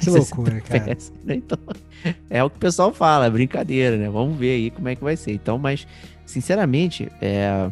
[0.00, 0.98] Que loucura, cara.
[1.24, 1.36] Né?
[1.36, 1.56] Então,
[2.28, 4.10] é o que o pessoal fala, é brincadeira, né?
[4.10, 5.32] Vamos ver aí como é que vai ser.
[5.32, 5.86] Então, mas,
[6.26, 7.70] sinceramente, é,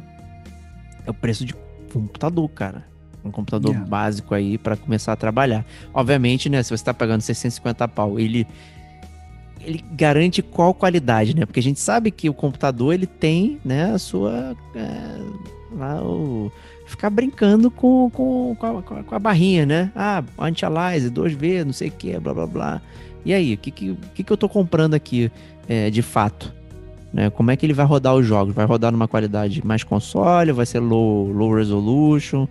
[1.04, 1.52] é o preço de
[1.92, 2.84] computador, cara.
[3.24, 3.90] Um computador yeah.
[3.90, 5.66] básico aí para começar a trabalhar.
[5.92, 6.62] Obviamente, né?
[6.62, 8.46] Se você tá pagando 650 pau, ele
[9.64, 11.46] ele garante qual qualidade, né?
[11.46, 15.20] Porque a gente sabe que o computador ele tem, né, a sua é,
[15.76, 16.50] lá o
[16.86, 19.92] ficar brincando com, com, com, a, com a barrinha, né?
[19.94, 22.82] Ah, anti-aliase, 2V, não sei o que, blá blá blá.
[23.24, 25.30] E aí, o que, que, que, que eu tô comprando aqui
[25.68, 26.52] é, de fato?
[27.12, 27.30] Né?
[27.30, 28.54] Como é que ele vai rodar os jogos?
[28.54, 30.52] Vai rodar numa qualidade mais console?
[30.52, 32.48] Vai ser low, low resolution?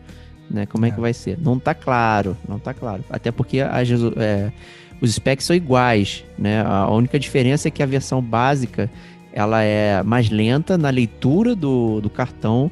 [0.49, 0.65] Né?
[0.65, 1.37] Como é, é que vai ser?
[1.39, 3.03] Não tá claro, não tá claro.
[3.09, 3.81] Até porque a,
[4.17, 4.51] é,
[5.01, 6.61] os specs são iguais, né?
[6.61, 8.89] A única diferença é que a versão básica
[9.31, 12.71] ela é mais lenta na leitura do, do cartão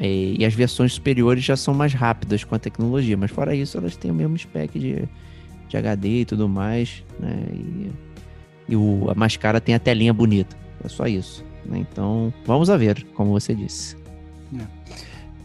[0.00, 3.78] e, e, as versões superiores já são mais rápidas com a tecnologia, mas fora isso
[3.78, 5.08] elas têm o mesmo spec de,
[5.68, 7.46] de HD e tudo mais, né?
[7.52, 7.90] E,
[8.68, 11.44] e o, a mais cara tem a telinha bonita, é só isso.
[11.64, 11.78] Né?
[11.78, 13.96] Então vamos a ver, como você disse.
[14.58, 14.66] É.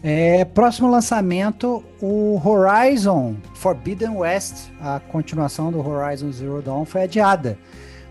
[0.02, 7.58] É, próximo lançamento, o Horizon Forbidden West, a continuação do Horizon Zero Dawn, foi adiada,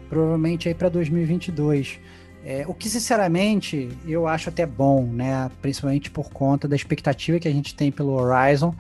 [0.07, 1.99] provavelmente aí para 2022.
[2.45, 5.49] É, o que, sinceramente, eu acho até bom, né?
[5.63, 8.73] Principalmente por conta da expectativa que a gente tem pelo Horizon,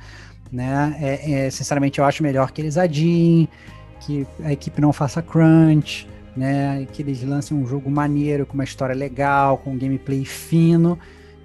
[0.51, 0.95] né?
[1.01, 3.49] É, é, sinceramente, eu acho melhor que eles adiem,
[4.01, 6.07] que a equipe não faça crunch,
[6.37, 6.87] né?
[6.93, 10.97] Que eles lancem um jogo maneiro, com uma história legal, com um gameplay fino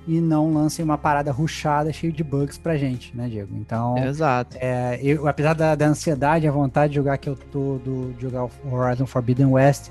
[0.06, 3.56] e não lancem uma parada ruchada cheia de bugs pra gente, né, Diego?
[3.56, 4.56] Então, Exato.
[4.60, 8.22] É, eu, apesar da, da ansiedade, a vontade de jogar que eu tô do, de
[8.22, 9.90] jogar o Horizon Forbidden West,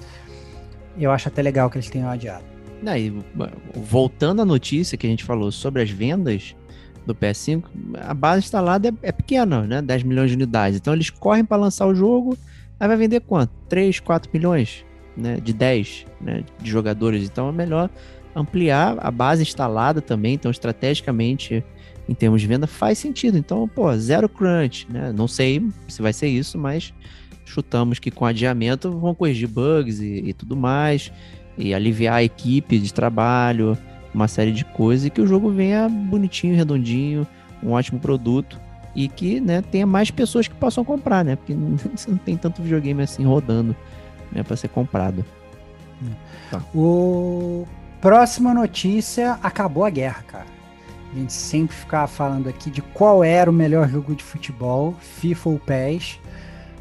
[0.98, 2.44] eu acho até legal que eles tenham adiado.
[2.81, 2.94] Não,
[3.76, 6.56] voltando à notícia que a gente falou sobre as vendas
[7.06, 7.64] do PS5,
[7.99, 9.81] a base instalada é, é pequena, né?
[9.81, 10.77] 10 milhões de unidades.
[10.80, 12.38] Então eles correm para lançar o jogo,
[12.80, 13.52] aí vai vender quanto?
[13.69, 14.85] 3, 4 milhões,
[15.15, 15.38] né?
[15.38, 16.44] De 10, né?
[16.61, 17.23] De jogadores.
[17.23, 17.90] Então é melhor
[18.36, 21.64] ampliar a base instalada também, então estrategicamente
[22.08, 23.38] em termos de venda faz sentido.
[23.38, 25.14] Então, pô, zero crunch, né?
[25.14, 26.94] Não sei se vai ser isso, mas
[27.46, 31.12] chutamos que com adiamento vão corrigir bugs e, e tudo mais,
[31.58, 33.78] e aliviar a equipe de trabalho,
[34.14, 37.28] uma série de coisas, e que o jogo venha bonitinho, redondinho,
[37.62, 38.60] um ótimo produto
[38.96, 41.36] e que né, tenha mais pessoas que possam comprar, né?
[41.36, 41.54] Porque
[41.96, 43.76] você não tem tanto videogame assim rodando
[44.32, 45.26] né, para ser comprado.
[46.52, 46.62] Tá.
[46.76, 47.66] O
[48.04, 50.46] Próxima notícia: acabou a guerra, cara.
[51.10, 55.50] A gente sempre ficava falando aqui de qual era o melhor jogo de futebol, FIFA
[55.50, 56.20] ou PES.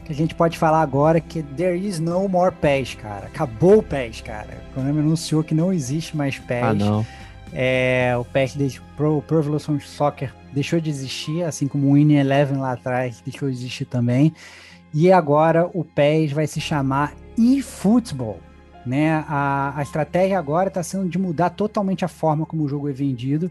[0.05, 3.27] Que a gente pode falar agora que there is no more PES, cara.
[3.27, 4.65] Acabou o PES, cara.
[4.71, 6.65] O Konami anunciou que não existe mais PES.
[6.65, 7.07] Ah, não.
[7.53, 12.59] É, o PES Pro, Pro Evolution Soccer deixou de existir, assim como o Winning Eleven
[12.59, 14.35] lá atrás deixou de existir também.
[14.93, 18.41] E agora o PES vai se chamar eFootball.
[18.85, 19.25] Né?
[19.29, 22.93] A, a estratégia agora está sendo de mudar totalmente a forma como o jogo é
[22.93, 23.51] vendido,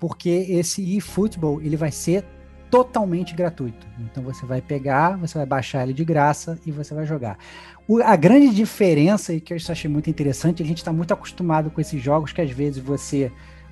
[0.00, 2.24] porque esse eFootball ele vai ser
[2.70, 3.86] totalmente gratuito.
[4.00, 7.38] Então você vai pegar, você vai baixar ele de graça e você vai jogar.
[7.86, 11.70] O, a grande diferença, e que eu achei muito interessante, a gente está muito acostumado
[11.70, 13.30] com esses jogos que às vezes você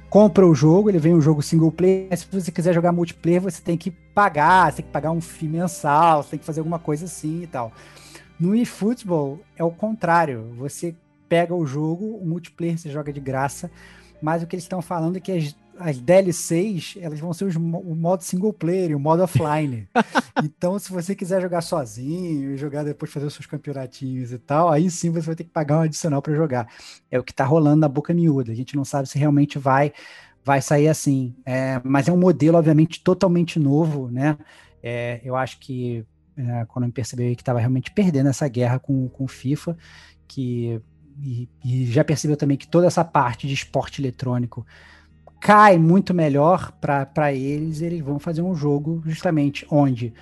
[0.08, 3.62] compra o jogo, ele vem um jogo single player, se você quiser jogar multiplayer, você
[3.62, 6.78] tem que pagar, você tem que pagar um FII mensal, você tem que fazer alguma
[6.78, 7.72] coisa assim e tal.
[8.43, 10.52] No eFootball é o contrário.
[10.56, 10.97] Você
[11.28, 13.70] pega o jogo, o multiplayer você joga de graça,
[14.20, 17.55] mas o que eles estão falando é que as, as DLCs elas vão ser os,
[17.55, 19.86] o modo single player, o modo offline.
[20.43, 24.90] então, se você quiser jogar sozinho jogar depois fazer os seus campeonatinhos e tal, aí
[24.90, 26.66] sim você vai ter que pagar um adicional para jogar.
[27.12, 28.51] É o que está rolando na boca miúda.
[28.51, 29.93] A gente não sabe se realmente vai
[30.44, 31.32] vai sair assim.
[31.47, 34.36] É, mas é um modelo, obviamente, totalmente novo, né?
[34.82, 36.05] É, eu acho que
[36.36, 39.76] é, quando eu percebi que estava realmente perdendo essa guerra com o FIFA,
[40.26, 40.80] que
[41.20, 44.66] e, e, já percebeu também que toda essa parte de esporte eletrônico
[45.40, 50.14] cai muito melhor para eles, eles vão fazer um jogo justamente onde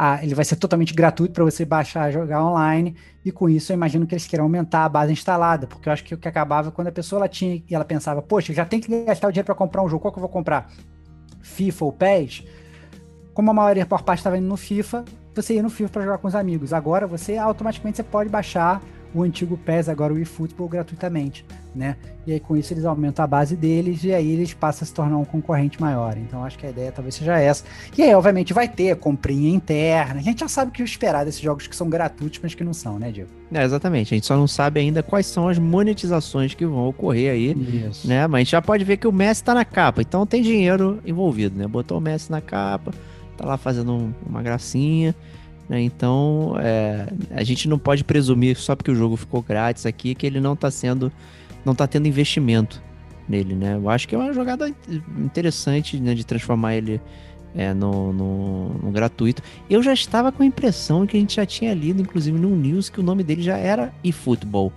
[0.00, 3.72] ah, ele vai ser totalmente gratuito para você baixar e jogar online, e com isso
[3.72, 6.28] eu imagino que eles queiram aumentar a base instalada, porque eu acho que o que
[6.28, 9.32] acabava quando a pessoa ela tinha e ela pensava, poxa, já tem que gastar o
[9.32, 10.70] dinheiro para comprar um jogo, qual que eu vou comprar?
[11.40, 12.44] FIFA ou PES?
[13.34, 15.04] Como a maioria por parte estava indo no FIFA,
[15.42, 16.72] você ia no FIFA para jogar com os amigos.
[16.72, 18.82] Agora você automaticamente você pode baixar
[19.14, 21.44] o antigo PES, agora o eFootball, gratuitamente,
[21.74, 21.96] né?
[22.26, 24.92] E aí com isso eles aumentam a base deles e aí eles passam a se
[24.92, 26.16] tornar um concorrente maior.
[26.18, 27.64] Então acho que a ideia talvez seja essa.
[27.96, 30.20] E aí, obviamente, vai ter comprinha interna.
[30.20, 32.74] A gente já sabe o que esperar desses jogos que são gratuitos, mas que não
[32.74, 33.30] são, né, Diego?
[33.52, 34.12] É, exatamente.
[34.12, 38.06] A gente só não sabe ainda quais são as monetizações que vão ocorrer aí, Isso.
[38.06, 38.26] né?
[38.26, 41.00] Mas a gente já pode ver que o Messi tá na capa, então tem dinheiro
[41.06, 41.66] envolvido, né?
[41.66, 42.92] Botou o Messi na capa,
[43.38, 45.14] tá lá fazendo um- uma gracinha,
[45.68, 45.80] né?
[45.80, 50.26] Então, é, a gente não pode presumir só porque o jogo ficou grátis aqui que
[50.26, 51.10] ele não tá sendo,
[51.64, 52.82] não tá tendo investimento
[53.28, 53.74] nele, né?
[53.76, 54.70] Eu acho que é uma jogada
[55.16, 57.00] interessante, né, de transformar ele
[57.54, 59.42] é, no, no- no gratuito.
[59.70, 62.88] Eu já estava com a impressão que a gente já tinha lido, inclusive no news,
[62.88, 64.72] que o nome dele já era eFootball,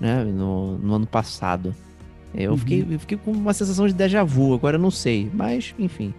[0.00, 0.24] né?
[0.24, 1.74] No, no ano passado.
[2.34, 2.58] Eu, Uhum.
[2.58, 6.12] fiquei, eu fiquei com uma sensação de déjà vu, agora eu não sei, mas enfim,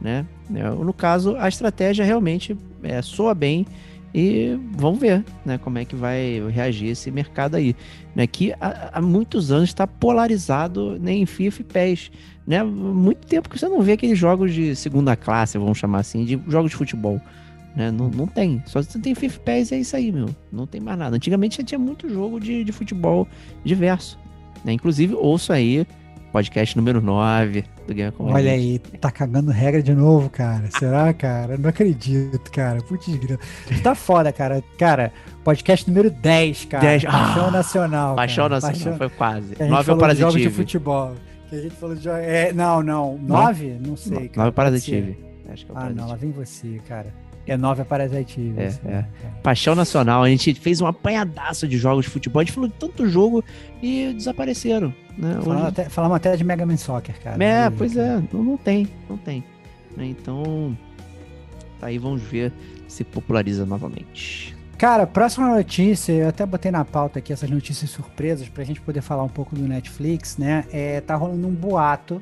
[0.00, 0.26] né?
[0.54, 3.66] É, No caso, a estratégia realmente é, soa bem
[4.14, 5.58] e vamos ver, né?
[5.58, 7.74] Como é que vai reagir esse mercado aí,
[8.14, 8.26] né?
[8.26, 12.10] Que há, há muitos anos está polarizado né, em FIFA e PES,
[12.46, 12.62] né?
[12.62, 16.40] Muito tempo que você não vê aqueles jogos de segunda classe, vamos chamar assim, de
[16.46, 17.20] jogos de futebol.
[17.74, 17.90] Né?
[17.90, 18.62] Não, não tem.
[18.66, 20.28] Só você tem FIFA e PES é isso aí, meu.
[20.52, 21.16] Não tem mais nada.
[21.16, 23.26] Antigamente já tinha muito jogo de, de futebol
[23.64, 24.16] diverso.
[24.64, 24.74] Né?
[24.74, 25.84] Inclusive, ouço aí
[26.34, 30.68] podcast número 9 do Game Com Olha aí, tá cagando regra de novo, cara.
[30.76, 31.56] Será, cara?
[31.56, 32.82] Não acredito, cara.
[32.82, 33.38] Putz, grila.
[33.84, 34.60] Tá foda, cara.
[34.76, 35.12] Cara,
[35.44, 36.82] podcast número 10, cara.
[36.84, 37.04] 10.
[37.04, 38.16] Paixão Ah, Nacional.
[38.16, 38.60] Paixão cara.
[38.60, 39.54] Nacional, foi quase.
[39.54, 41.12] Que a gente 9 é o de jogos de futebol.
[41.48, 42.08] Que a gente falou de.
[42.08, 43.16] É, não, não.
[43.16, 43.78] 9?
[43.86, 44.48] Não sei, 9 cara.
[44.48, 45.18] é o ser.
[45.52, 46.08] Acho que é o Ah, não, Parasitive.
[46.08, 47.14] lá vem você, cara.
[47.46, 48.54] É 9 é Parasitive.
[48.58, 49.04] É, é.
[49.42, 52.74] Paixão Nacional, a gente fez um apanhadaço de jogos de futebol, a gente falou de
[52.76, 53.44] tanto jogo
[53.82, 54.94] e desapareceram.
[55.18, 55.34] Né?
[55.42, 57.42] Falamos Hoje- até, falamos até de Mega Man Soccer, cara.
[57.44, 59.44] É, pois é, não, não tem, não tem.
[59.96, 60.06] né?
[60.06, 60.76] Então,
[61.80, 62.52] tá aí, vamos ver
[62.88, 64.56] se populariza novamente.
[64.78, 69.02] Cara, próxima notícia, eu até botei na pauta aqui essas notícias surpresas pra gente poder
[69.02, 70.64] falar um pouco do Netflix, né?
[70.72, 72.20] É, tá rolando um boato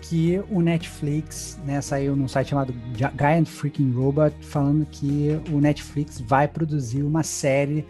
[0.00, 5.60] que o Netflix, né, saiu num site chamado Gi- Giant Freaking Robot, falando que o
[5.60, 7.86] Netflix vai produzir uma série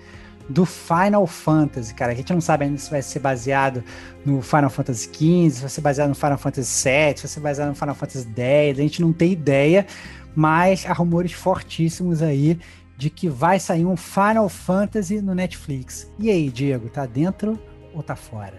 [0.49, 2.13] do Final Fantasy, cara.
[2.13, 3.85] A gente não sabe ainda se vai ser baseado
[4.27, 7.41] no Final Fantasy XV, se vai ser baseado no Final Fantasy VII, se vai ser
[7.41, 9.87] baseado no Final Fantasy X, a gente não tem ideia,
[10.35, 12.59] mas há rumores fortíssimos aí
[12.99, 16.11] de que vai sair um Final Fantasy no Netflix.
[16.19, 17.59] E aí, Diego, tá dentro
[17.95, 18.59] ou tá fora?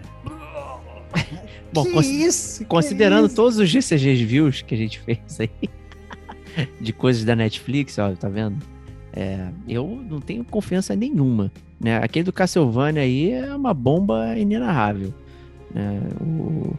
[1.72, 2.64] Bom, que cons- isso?
[2.66, 3.36] Considerando isso?
[3.36, 5.50] todos os GCGs views que a gente fez aí,
[6.80, 8.56] de coisas da Netflix, ó, tá vendo?
[9.14, 11.50] É, eu não tenho confiança nenhuma.
[11.80, 11.96] Né?
[11.98, 15.12] Aquele do Castlevania aí é uma bomba inenarrável.
[15.74, 16.00] né?
[16.20, 16.74] O,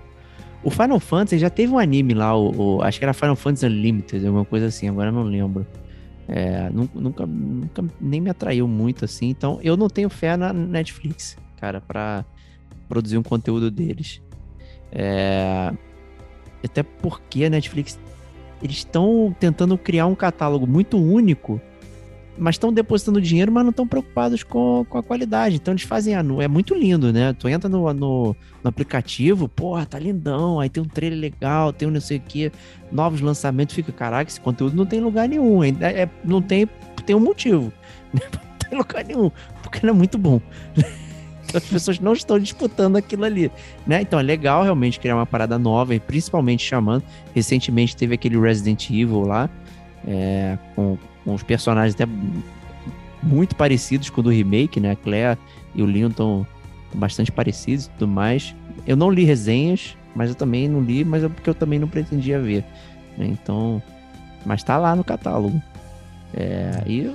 [0.64, 3.66] o Final Fantasy já teve um anime lá, o, o- acho que era Final Fantasy
[3.66, 5.66] Unlimited, alguma coisa assim, agora eu não lembro.
[6.28, 10.54] É, nu- nunca, nunca nem me atraiu muito assim, então eu não tenho fé na
[10.54, 12.24] Netflix, cara, pra
[12.94, 14.22] produzir um conteúdo deles.
[14.92, 15.74] É,
[16.64, 18.00] até porque a Netflix
[18.62, 21.60] eles estão tentando criar um catálogo muito único,
[22.38, 25.56] mas estão depositando dinheiro, mas não estão preocupados com, com a qualidade.
[25.56, 27.34] Então eles fazem anu- é muito lindo, né?
[27.34, 31.88] Tu entra no, no, no aplicativo, porra, tá lindão, aí tem um trailer legal, tem
[31.88, 32.52] um não sei o que,
[32.92, 36.70] novos lançamentos, fica, caraca, esse conteúdo não tem lugar nenhum, ainda é, não tem,
[37.06, 37.74] tem um motivo,
[38.14, 39.32] não tem lugar nenhum,
[39.64, 40.40] porque não é muito bom.
[41.54, 43.52] As pessoas não estão disputando aquilo ali,
[43.86, 44.02] né?
[44.02, 47.04] Então é legal realmente criar uma parada nova, e principalmente chamando.
[47.34, 49.50] Recentemente teve aquele Resident Evil lá,
[50.08, 52.08] é, com, com os personagens até
[53.22, 54.92] muito parecidos com o do remake, né?
[54.92, 55.40] A Claire
[55.74, 56.46] e o Leon estão
[56.94, 58.54] bastante parecidos e tudo mais.
[58.86, 61.88] Eu não li resenhas, mas eu também não li, mas é porque eu também não
[61.88, 62.64] pretendia ver.
[63.18, 63.28] né?
[63.28, 63.82] Então,
[64.46, 65.62] mas tá lá no catálogo.
[66.34, 67.12] É, e,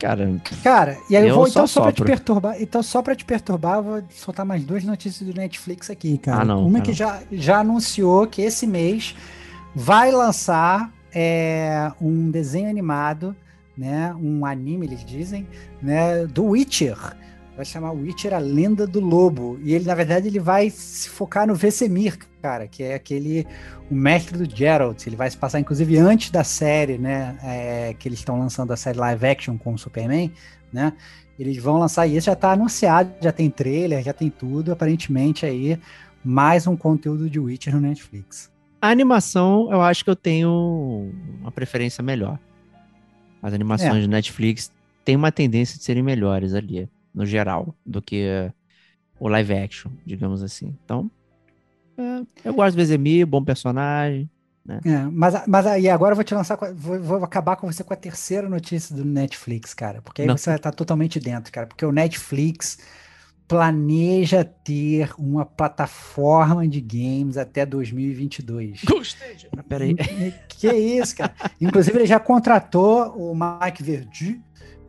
[0.00, 2.12] cara, Cara, e aí eu, Eu vou só então só pra te sopro.
[2.12, 6.18] perturbar, então só para te perturbar, eu vou soltar mais duas notícias do Netflix aqui,
[6.18, 6.42] cara.
[6.42, 6.96] Ah, não, Uma ah, que não.
[6.96, 9.14] já, já anunciou que esse mês
[9.74, 13.36] vai lançar é, um desenho animado,
[13.76, 15.46] né, um anime eles dizem,
[15.82, 16.96] né, do Witcher.
[17.56, 21.46] Vai chamar Witcher a Lenda do Lobo e ele na verdade ele vai se focar
[21.46, 23.46] no Vesemir, cara, que é aquele
[23.90, 25.06] o mestre do Geralt.
[25.06, 28.76] Ele vai se passar inclusive antes da série, né, é, que eles estão lançando a
[28.76, 30.32] série live action com o Superman,
[30.72, 30.92] né?
[31.38, 35.46] Eles vão lançar e esse já tá anunciado, já tem trailer, já tem tudo, aparentemente
[35.46, 35.78] aí
[36.22, 38.50] mais um conteúdo de Witcher no Netflix.
[38.80, 41.10] a animação eu acho que eu tenho
[41.40, 42.38] uma preferência melhor.
[43.42, 44.70] As animações do Netflix
[45.04, 48.52] têm uma tendência de serem melhores ali, no geral, do que
[49.18, 50.76] o live action, digamos assim.
[50.84, 51.10] Então,
[52.00, 54.28] é, eu gosto do Vezemir, bom personagem,
[54.84, 57.92] É, mas, mas aí agora eu vou te lançar, vou, vou acabar com você com
[57.92, 60.00] a terceira notícia do Netflix, cara.
[60.02, 60.36] Porque aí Não.
[60.36, 61.66] você vai estar totalmente dentro, cara.
[61.66, 62.78] Porque o Netflix
[63.48, 68.84] planeja ter uma plataforma de games até 2022.
[68.84, 69.36] Gostei.
[69.68, 69.96] Peraí.
[70.48, 71.34] Que é isso, cara?
[71.60, 74.40] Inclusive, ele já contratou o Mike Verdu,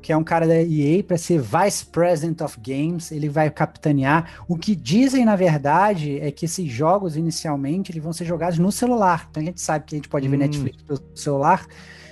[0.02, 3.12] que é um cara da EA, para ser Vice President of Games.
[3.12, 4.44] Ele vai capitanear.
[4.48, 8.72] O que dizem, na verdade, é que esses jogos, inicialmente, eles vão ser jogados no
[8.72, 9.28] celular.
[9.30, 10.40] Então, a gente sabe que a gente pode ver Hum.
[10.40, 11.66] Netflix pelo celular.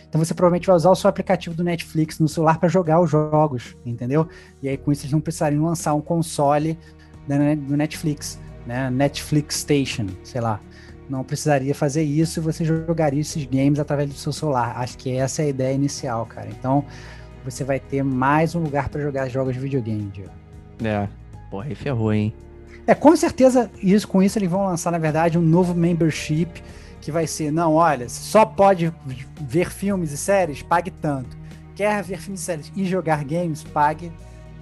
[0.08, 3.10] Então, você provavelmente vai usar o seu aplicativo do Netflix no celular para jogar os
[3.10, 4.28] jogos, entendeu?
[4.62, 6.78] E aí, com isso, eles não precisariam lançar um console
[7.28, 8.90] do Netflix, né?
[8.90, 10.60] Netflix Station, sei lá
[11.10, 14.78] não precisaria fazer isso e você jogaria esses games através do seu celular.
[14.78, 16.48] Acho que essa é a ideia inicial, cara.
[16.50, 16.86] Então,
[17.44, 20.32] você vai ter mais um lugar para jogar jogos de videogame, Diego.
[20.84, 21.08] É.
[21.50, 22.34] Porra, aí ferrou, hein?
[22.86, 26.50] É, com certeza, isso, com isso eles vão lançar, na verdade, um novo membership
[27.02, 28.94] que vai ser, não, olha, só pode
[29.42, 31.38] ver filmes e séries, pague tanto.
[31.76, 34.12] Quer ver filmes e séries e jogar games, pague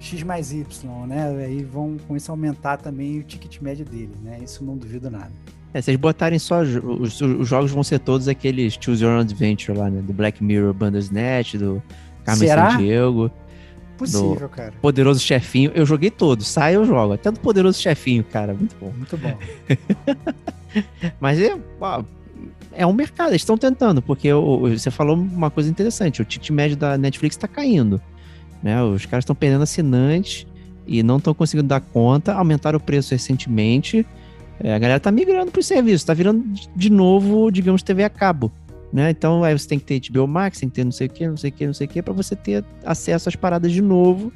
[0.00, 1.44] X mais Y, né?
[1.44, 4.38] Aí vão com isso aumentar também o ticket médio dele, né?
[4.42, 5.32] Isso não duvido nada.
[5.74, 6.62] É, se eles botarem só.
[6.62, 10.00] Os, os jogos vão ser todos aqueles Choose Your Own Adventure lá, né?
[10.00, 11.82] Do Black Mirror Bandersnatch, do
[12.28, 12.70] Carmen Será?
[12.72, 13.30] Sandiego,
[13.96, 14.72] Possível, cara.
[14.80, 15.72] Poderoso Chefinho.
[15.74, 17.14] Eu joguei todos, sai eu jogo.
[17.14, 18.54] Até do Poderoso Chefinho, cara.
[18.54, 18.92] Muito bom.
[18.96, 19.36] Muito bom.
[21.20, 22.04] Mas é, ó,
[22.72, 26.50] é um mercado, eles estão tentando, porque o- você falou uma coisa interessante, o ticket
[26.50, 28.00] médio da Netflix está caindo.
[28.62, 28.80] Né?
[28.82, 30.46] Os caras estão perdendo assinantes
[30.86, 34.06] e não estão conseguindo dar conta, aumentaram o preço recentemente.
[34.60, 36.44] É, a galera tá migrando para o serviço, tá virando
[36.74, 38.52] de novo, digamos, TV a cabo.
[38.92, 39.10] Né?
[39.10, 41.26] Então aí você tem que ter HBO Max, tem que ter não sei o que,
[41.26, 43.82] não sei o que, não sei o que, para você ter acesso às paradas de
[43.82, 44.32] novo.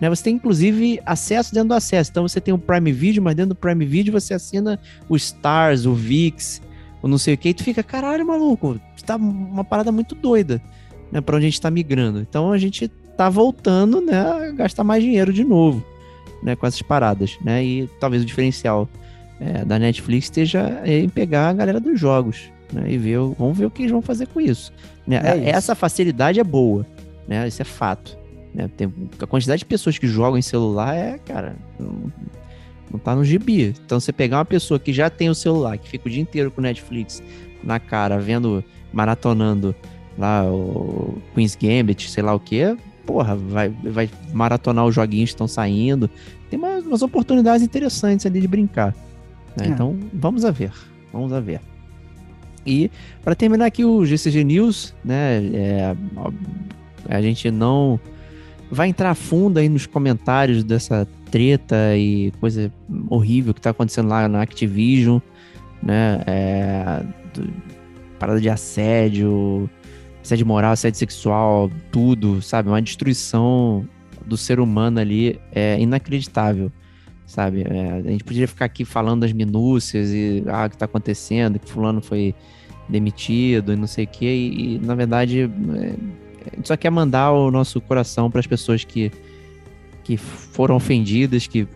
[0.00, 0.08] Né?
[0.10, 2.10] Você tem inclusive acesso dentro do acesso.
[2.10, 4.78] Então você tem o Prime Video, mas dentro do Prime Video você assina
[5.08, 6.60] o Stars, o VIX,
[7.02, 10.60] o não sei o que, e tu fica, caralho, maluco, tá uma parada muito doida,
[11.10, 12.20] né, pra onde a gente tá migrando.
[12.20, 15.84] Então a gente tá voltando, né, a gastar mais dinheiro de novo,
[16.42, 18.88] né, com essas paradas, né, e talvez o diferencial
[19.40, 23.66] é, da Netflix esteja em pegar a galera dos jogos, né, e ver, vamos ver
[23.66, 24.72] o que eles vão fazer com isso.
[25.06, 25.20] Né?
[25.22, 25.48] É isso.
[25.48, 26.86] Essa facilidade é boa,
[27.26, 28.18] né, isso é fato.
[28.54, 32.12] Né, tem, a quantidade de pessoas que jogam em celular é, cara, não,
[32.90, 33.74] não tá no gibi.
[33.84, 36.50] Então, você pegar uma pessoa que já tem o celular, que fica o dia inteiro
[36.50, 37.22] com o Netflix
[37.62, 39.74] na cara, vendo, maratonando
[40.18, 45.34] lá o Queen's Gambit, sei lá o que, porra, vai, vai maratonar os joguinhos que
[45.34, 46.10] estão saindo.
[46.50, 48.94] Tem umas, umas oportunidades interessantes ali de brincar.
[49.56, 49.66] né?
[49.66, 49.68] É.
[49.68, 50.72] Então, vamos a ver.
[51.12, 51.60] Vamos a ver.
[52.66, 52.90] E,
[53.22, 55.96] para terminar aqui o GCG News, né, é,
[57.08, 57.98] a gente não
[58.70, 62.72] vai entrar fundo aí nos comentários dessa treta e coisa
[63.08, 65.20] horrível que tá acontecendo lá na Activision,
[65.82, 66.20] né?
[66.26, 67.02] É,
[67.34, 67.52] do-
[68.18, 69.68] parada de assédio,
[70.22, 72.68] assédio moral, assédio sexual, tudo, sabe?
[72.68, 73.86] Uma destruição
[74.24, 76.72] do ser humano ali é inacreditável,
[77.26, 77.62] sabe?
[77.68, 81.58] É, a gente poderia ficar aqui falando das minúcias e ah, o que tá acontecendo,
[81.58, 82.34] que fulano foi
[82.88, 85.94] demitido e não sei o que, e, e, na verdade é,
[86.52, 89.10] a gente só quer mandar o nosso coração para as pessoas que,
[90.04, 91.66] que foram ofendidas, que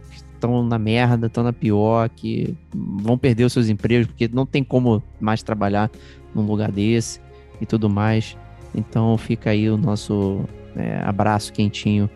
[0.40, 4.62] estão na merda, estão na pior, que vão perder os seus empregos, porque não tem
[4.62, 5.90] como mais trabalhar
[6.34, 7.20] num lugar desse
[7.60, 8.36] e tudo mais.
[8.74, 10.44] Então fica aí o nosso
[10.76, 12.08] é, abraço quentinho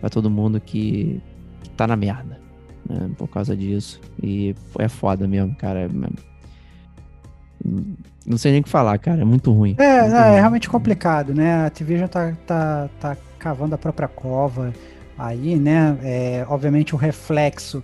[0.00, 1.20] para todo mundo que,
[1.62, 2.40] que tá na merda,
[2.88, 4.00] né, por causa disso.
[4.22, 5.88] E é foda mesmo, cara.
[7.64, 7.70] É-
[8.26, 9.22] Não sei nem o que falar, cara.
[9.22, 9.74] É muito ruim.
[9.78, 10.34] É, Muito é, ruim.
[10.40, 11.54] realmente complicado, né?
[11.62, 14.72] A Activision tá, tá, tá cavando a própria cova
[15.18, 15.96] aí, né?
[16.02, 17.82] É, obviamente o reflexo,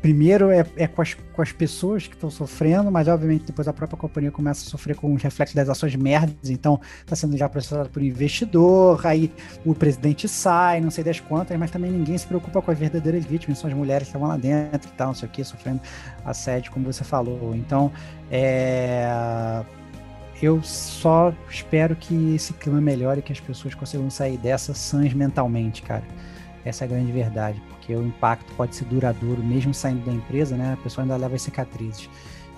[0.00, 3.72] primeiro é, é com, as, com as pessoas que estão sofrendo, mas obviamente depois a
[3.72, 7.48] própria companhia começa a sofrer com os reflexos das ações merdas, então tá sendo já
[7.48, 9.32] processado por investidor, aí
[9.64, 13.24] o presidente sai, não sei das quantas, mas também ninguém se preocupa com as verdadeiras
[13.24, 15.80] vítimas, são as mulheres que estavam lá dentro e tal, não sei o que, sofrendo
[16.24, 17.54] assédio, como você falou.
[17.54, 17.92] Então,
[18.30, 19.64] é
[20.42, 25.12] eu só espero que esse clima melhore e que as pessoas consigam sair dessa sãs
[25.12, 26.04] mentalmente, cara.
[26.64, 30.56] Essa é a grande verdade, porque o impacto pode ser duradouro, mesmo saindo da empresa,
[30.56, 30.74] né?
[30.74, 32.08] A pessoa ainda leva as cicatrizes.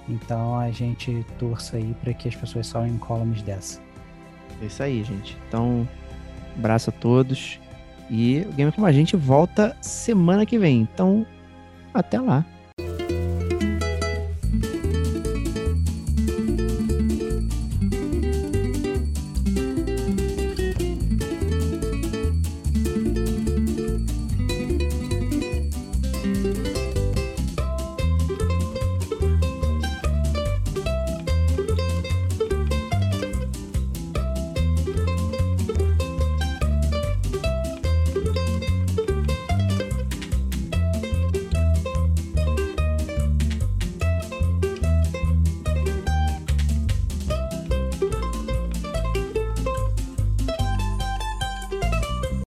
[0.08, 3.80] Então a gente torça aí para que as pessoas saiam incólumes dessa.
[4.60, 5.36] É isso aí, gente.
[5.48, 5.88] Então,
[6.56, 7.60] abraço a todos.
[8.10, 10.80] E o Gamer Como a Gente volta semana que vem.
[10.80, 11.26] Então,
[11.94, 12.44] até lá.